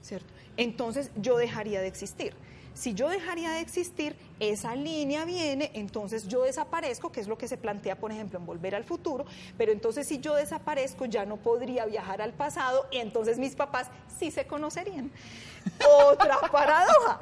¿cierto? 0.00 0.32
Entonces 0.56 1.10
yo 1.16 1.36
dejaría 1.36 1.80
de 1.80 1.86
existir. 1.86 2.34
Si 2.76 2.92
yo 2.92 3.08
dejaría 3.08 3.52
de 3.52 3.60
existir, 3.60 4.14
esa 4.38 4.76
línea 4.76 5.24
viene, 5.24 5.70
entonces 5.72 6.28
yo 6.28 6.42
desaparezco, 6.42 7.10
que 7.10 7.20
es 7.20 7.26
lo 7.26 7.38
que 7.38 7.48
se 7.48 7.56
plantea, 7.56 7.96
por 7.96 8.12
ejemplo, 8.12 8.38
en 8.38 8.44
Volver 8.44 8.74
al 8.74 8.84
Futuro, 8.84 9.24
pero 9.56 9.72
entonces 9.72 10.06
si 10.06 10.18
yo 10.18 10.34
desaparezco 10.34 11.06
ya 11.06 11.24
no 11.24 11.38
podría 11.38 11.86
viajar 11.86 12.20
al 12.20 12.34
pasado 12.34 12.86
y 12.90 12.98
entonces 12.98 13.38
mis 13.38 13.54
papás 13.54 13.88
sí 14.18 14.30
se 14.30 14.46
conocerían. 14.46 15.10
Otra 16.06 16.38
paradoja. 16.52 17.18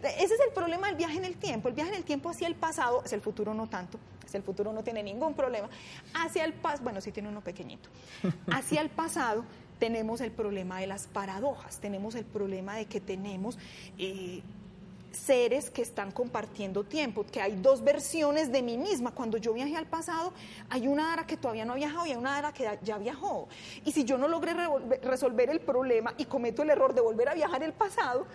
Ese 0.00 0.34
es 0.34 0.40
el 0.46 0.52
problema 0.54 0.86
del 0.86 0.96
viaje 0.96 1.16
en 1.16 1.24
el 1.24 1.34
tiempo. 1.34 1.68
El 1.68 1.74
viaje 1.74 1.90
en 1.90 1.96
el 1.96 2.04
tiempo 2.04 2.30
hacia 2.30 2.46
el 2.46 2.54
pasado, 2.54 3.02
hacia 3.04 3.16
el 3.16 3.22
futuro 3.22 3.54
no 3.54 3.68
tanto, 3.68 3.98
hacia 4.24 4.38
el 4.38 4.44
futuro 4.44 4.72
no 4.72 4.84
tiene 4.84 5.02
ningún 5.02 5.34
problema. 5.34 5.68
Hacia 6.14 6.44
el 6.44 6.52
pasado, 6.52 6.84
bueno, 6.84 7.00
sí 7.00 7.10
tiene 7.10 7.28
uno 7.28 7.40
pequeñito. 7.40 7.88
Hacia 8.52 8.82
el 8.82 8.90
pasado 8.90 9.44
tenemos 9.78 10.20
el 10.20 10.30
problema 10.30 10.80
de 10.80 10.86
las 10.86 11.06
paradojas, 11.06 11.78
tenemos 11.78 12.14
el 12.14 12.24
problema 12.24 12.76
de 12.76 12.86
que 12.86 13.00
tenemos 13.00 13.58
eh, 13.98 14.42
seres 15.12 15.70
que 15.70 15.82
están 15.82 16.12
compartiendo 16.12 16.84
tiempo, 16.84 17.24
que 17.24 17.40
hay 17.40 17.56
dos 17.56 17.82
versiones 17.82 18.52
de 18.52 18.62
mí 18.62 18.76
misma. 18.76 19.12
Cuando 19.12 19.38
yo 19.38 19.54
viajé 19.54 19.76
al 19.76 19.86
pasado, 19.86 20.32
hay 20.68 20.86
una 20.86 21.12
Ara 21.12 21.26
que 21.26 21.36
todavía 21.36 21.64
no 21.64 21.72
ha 21.72 21.76
viajado 21.76 22.06
y 22.06 22.10
hay 22.10 22.16
una 22.16 22.36
Ara 22.36 22.52
que 22.52 22.78
ya 22.82 22.98
viajó. 22.98 23.48
Y 23.84 23.92
si 23.92 24.04
yo 24.04 24.18
no 24.18 24.28
logré 24.28 24.54
resolver 25.02 25.50
el 25.50 25.60
problema 25.60 26.14
y 26.18 26.26
cometo 26.26 26.62
el 26.62 26.70
error 26.70 26.94
de 26.94 27.00
volver 27.00 27.28
a 27.28 27.34
viajar 27.34 27.62
al 27.64 27.72
pasado, 27.72 28.26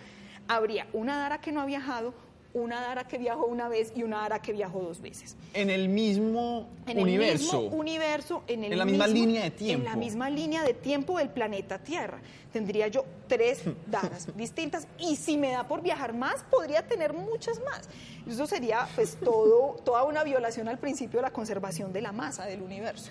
habría 0.48 0.86
una 0.92 1.18
Dara 1.18 1.40
que 1.40 1.52
no 1.52 1.60
ha 1.60 1.66
viajado, 1.66 2.14
una 2.54 2.80
Dara 2.80 3.04
que 3.08 3.18
viajó 3.18 3.46
una 3.46 3.68
vez 3.68 3.92
y 3.96 4.02
una 4.02 4.18
Dara 4.20 4.42
que 4.42 4.52
viajó 4.52 4.80
dos 4.80 5.00
veces. 5.00 5.36
En 5.54 5.70
el 5.70 5.88
mismo 5.88 6.68
En 6.86 6.98
universo. 6.98 7.56
el 7.58 7.62
mismo 7.64 7.76
universo, 7.78 8.42
en, 8.46 8.64
el 8.64 8.72
En 8.72 8.78
la 8.78 8.84
misma 8.84 9.06
línea 9.06 9.42
de 9.44 9.50
tiempo. 9.50 9.86
En 9.86 9.90
la 9.90 9.96
misma 9.96 10.28
línea 10.30 10.62
de 10.62 10.74
tiempo 10.74 11.18
del 11.18 11.30
planeta 11.30 11.78
Tierra. 11.78 12.20
Tendría 12.52 12.88
yo 12.88 13.04
tres 13.28 13.62
daras 13.86 14.28
distintas 14.36 14.86
y 14.98 15.16
si 15.16 15.38
me 15.38 15.52
da 15.52 15.66
por 15.66 15.80
viajar 15.82 16.12
más, 16.12 16.44
podría 16.50 16.86
tener 16.86 17.14
muchas 17.14 17.60
más. 17.64 17.88
Eso 18.28 18.46
sería 18.46 18.86
pues 18.94 19.16
todo, 19.16 19.76
toda 19.84 20.04
una 20.04 20.22
violación 20.22 20.68
al 20.68 20.78
principio 20.78 21.20
de 21.20 21.22
la 21.22 21.32
conservación 21.32 21.92
de 21.92 22.02
la 22.02 22.12
masa 22.12 22.44
del 22.44 22.60
universo. 22.62 23.10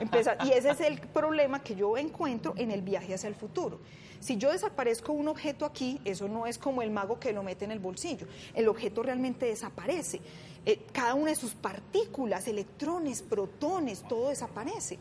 Empezar- 0.00 0.38
y 0.46 0.52
ese 0.52 0.70
es 0.70 0.80
el 0.80 1.00
problema 1.00 1.62
que 1.62 1.74
yo 1.74 1.96
encuentro 1.96 2.54
en 2.56 2.70
el 2.70 2.82
viaje 2.82 3.14
hacia 3.14 3.28
el 3.28 3.34
futuro. 3.34 3.80
Si 4.20 4.36
yo 4.36 4.50
desaparezco 4.52 5.12
un 5.12 5.28
objeto 5.28 5.64
aquí, 5.64 6.00
eso 6.04 6.28
no 6.28 6.46
es 6.46 6.58
como 6.58 6.82
el 6.82 6.90
mago 6.90 7.18
que 7.18 7.32
lo 7.32 7.42
mete 7.42 7.64
en 7.64 7.70
el 7.70 7.78
bolsillo. 7.78 8.26
El 8.54 8.68
objeto 8.68 9.02
realmente 9.02 9.46
desaparece. 9.46 10.20
Eh, 10.64 10.80
cada 10.92 11.14
una 11.14 11.30
de 11.30 11.36
sus 11.36 11.54
partículas, 11.54 12.48
electrones, 12.48 13.22
protones, 13.22 14.02
todo 14.08 14.30
desaparece. 14.30 14.98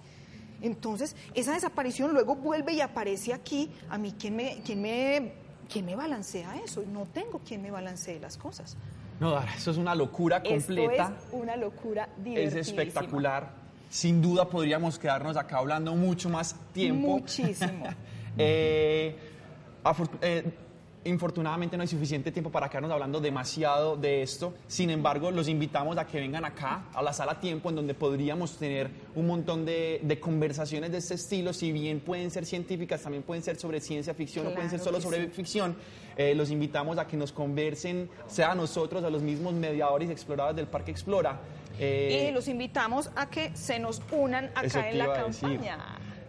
Entonces, 0.61 1.15
esa 1.33 1.53
desaparición 1.53 2.13
luego 2.13 2.35
vuelve 2.35 2.73
y 2.73 2.81
aparece 2.81 3.33
aquí. 3.33 3.69
A 3.89 3.97
mí, 3.97 4.15
¿quién 4.17 4.35
me, 4.35 4.61
quién 4.65 4.81
me, 4.81 5.33
quién 5.71 5.85
me 5.85 5.95
balancea 5.95 6.55
eso? 6.63 6.83
No 6.91 7.07
tengo 7.13 7.39
quien 7.39 7.61
me 7.61 7.71
balancee 7.71 8.19
las 8.19 8.37
cosas. 8.37 8.77
No, 9.19 9.31
Dara, 9.31 9.53
eso 9.55 9.71
es 9.71 9.77
una 9.77 9.95
locura 9.95 10.43
completa. 10.43 11.03
Esto 11.03 11.27
es 11.27 11.33
una 11.41 11.55
locura 11.55 12.09
Es 12.25 12.53
espectacular. 12.53 13.65
Sin 13.89 14.21
duda 14.21 14.49
podríamos 14.49 14.99
quedarnos 14.99 15.37
acá 15.37 15.57
hablando 15.57 15.95
mucho 15.95 16.29
más 16.29 16.55
tiempo. 16.73 17.07
Muchísimo. 17.07 17.85
Eh, 18.37 19.15
eh, 20.21 20.43
infortunadamente 21.05 21.77
no 21.77 21.81
hay 21.81 21.87
suficiente 21.87 22.31
tiempo 22.31 22.51
para 22.51 22.67
quedarnos 22.67 22.91
hablando 22.91 23.19
demasiado 23.19 23.95
de 23.95 24.23
esto. 24.23 24.53
Sin 24.67 24.89
embargo, 24.89 25.29
los 25.31 25.47
invitamos 25.47 25.97
a 25.97 26.05
que 26.05 26.19
vengan 26.19 26.45
acá, 26.45 26.85
a 26.93 27.01
la 27.01 27.13
sala 27.13 27.39
tiempo, 27.39 27.69
en 27.69 27.75
donde 27.75 27.93
podríamos 27.93 28.57
tener 28.57 28.89
un 29.13 29.27
montón 29.27 29.65
de, 29.65 29.99
de 30.03 30.19
conversaciones 30.19 30.91
de 30.91 30.97
este 30.97 31.13
estilo. 31.13 31.53
Si 31.53 31.71
bien 31.71 31.99
pueden 31.99 32.31
ser 32.31 32.45
científicas, 32.45 33.03
también 33.03 33.23
pueden 33.23 33.43
ser 33.43 33.57
sobre 33.57 33.79
ciencia 33.79 34.13
ficción 34.13 34.47
o 34.47 34.53
pueden 34.53 34.69
ser 34.69 34.79
Claro 34.79 34.99
solo 34.99 35.01
sobre 35.01 35.25
sí. 35.25 35.31
ficción. 35.31 35.75
Eh, 36.17 36.33
los 36.33 36.49
invitamos 36.49 36.97
a 36.97 37.05
que 37.05 37.17
nos 37.17 37.31
conversen, 37.31 38.09
sea 38.27 38.51
a 38.51 38.55
nosotros, 38.55 39.03
a 39.03 39.09
los 39.09 39.21
mismos 39.21 39.53
mediadores 39.53 40.09
y 40.09 40.11
exploradores 40.11 40.55
del 40.55 40.67
Parque 40.67 40.91
Explora. 40.91 41.39
Eh, 41.77 42.27
y 42.29 42.33
los 42.33 42.47
invitamos 42.47 43.11
a 43.15 43.29
que 43.29 43.55
se 43.55 43.79
nos 43.79 44.01
unan 44.11 44.45
acá 44.55 44.89
en 44.89 44.97
la 44.97 45.05
iba 45.05 45.19
a 45.19 45.23
decir. 45.25 45.59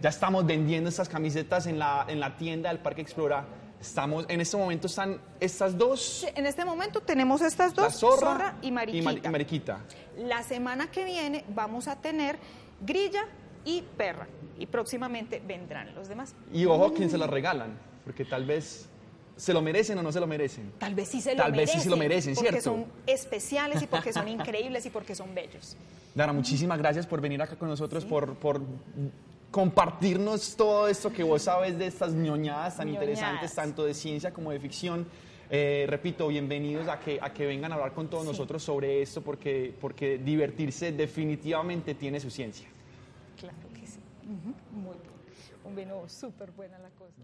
Ya 0.07 0.11
estamos 0.11 0.47
vendiendo 0.47 0.89
estas 0.89 1.09
camisetas 1.09 1.67
en 1.67 1.81
la, 1.81 2.05
en 2.07 2.21
la 2.21 2.37
tienda 2.37 2.69
del 2.69 2.79
Parque 2.79 3.01
Explora. 3.01 3.45
Estamos, 3.81 4.25
en 4.29 4.41
este 4.41 4.57
momento 4.57 4.87
están 4.87 5.21
estas 5.41 5.77
dos, 5.77 6.25
En 6.37 6.47
este 6.47 6.65
momento 6.65 7.01
tenemos 7.01 7.41
estas 7.43 7.75
dos, 7.75 7.87
la 7.87 7.91
zorra, 7.91 8.55
y 8.63 8.71
mariquita. 8.71 9.05
ma- 9.13 9.19
y 9.19 9.29
mariquita. 9.29 9.81
La 10.17 10.45
semana 10.45 10.93
que 10.93 11.05
viene 11.05 11.45
vamos 11.49 11.89
a 11.89 11.97
tener 11.97 12.39
grilla 12.83 13.25
y 13.65 13.83
perra. 13.83 14.29
Y 14.61 14.67
próximamente 14.67 15.43
vendrán 15.45 15.93
los 15.97 16.07
demás. 16.07 16.37
Y 16.53 16.67
ojo 16.67 16.85
a 16.87 16.95
quien 16.95 17.11
se 17.11 17.19
las 17.19 17.29
regalan, 17.29 17.77
porque 18.05 18.25
tal 18.25 18.45
vez 18.45 18.89
se 19.37 19.53
lo 19.53 19.61
merecen 19.61 19.99
o 19.99 20.05
no 20.05 20.13
se 20.13 20.21
lo 20.21 20.29
merecen. 20.29 20.71
Tal 20.79 20.95
vez 20.95 21.09
sí 21.09 21.21
se 21.21 21.35
lo 21.35 21.43
Tal 21.43 21.51
vez 21.51 21.57
merecen. 21.63 21.81
sí 21.81 21.83
se 21.83 21.91
lo 21.91 21.97
merecen, 21.97 22.35
porque 22.37 22.51
¿cierto? 22.53 22.71
son 22.71 22.87
especiales 23.09 23.83
y 23.83 23.89
porque 23.89 24.13
son 24.13 24.29
increíbles 24.39 24.87
y 24.87 24.91
porque 24.91 25.17
son 25.17 25.35
bellos. 25.35 25.77
Dara, 26.15 26.33
muchísimas 26.33 26.79
gracias 26.79 27.09
por 27.09 27.21
venir 27.21 27.43
acá 27.43 27.57
con 27.57 27.69
nosotros, 27.69 28.05
por, 28.05 28.37
por 28.37 28.61
compartirnos 29.57 30.55
todo 30.55 30.87
esto 30.87 31.11
que 31.11 31.23
vos 31.23 31.41
sabes 31.41 31.79
de 31.79 31.87
estas 31.87 32.13
ñoñadas 32.13 32.77
tan 32.77 32.89
Ñoñadas. 32.89 33.09
interesantes, 33.09 33.55
tanto 33.55 33.87
de 33.87 33.95
ciencia 33.95 34.31
como 34.31 34.51
de 34.51 34.61
ficción. 34.61 35.07
Eh, 35.49 35.87
repito, 35.89 36.29
bienvenidos 36.29 36.89
a 36.89 37.01
que, 37.01 37.19
a 37.23 37.33
que 37.33 37.47
vengan 37.47 37.73
a 37.73 37.77
hablar 37.77 37.95
con 37.95 38.07
todos 38.11 38.25
Sí. 38.25 38.29
nosotros 38.33 38.63
sobre 38.63 39.01
esto, 39.01 39.23
porque, 39.23 39.73
porque 39.81 40.19
divertirse 40.19 40.93
definitivamente 40.93 41.95
tiene 41.95 42.21
su 42.21 42.29
ciencia. 42.29 42.69
Claro 43.41 43.57
que 43.73 43.87
sí. 43.87 43.99
Ujú, 44.25 44.79
Muy 44.79 44.93
bien. 44.99 45.17
Un 45.65 45.75
vino 45.75 46.07
súper 46.07 46.51
buena 46.51 46.79
la 46.79 46.91
cosa. 46.91 47.23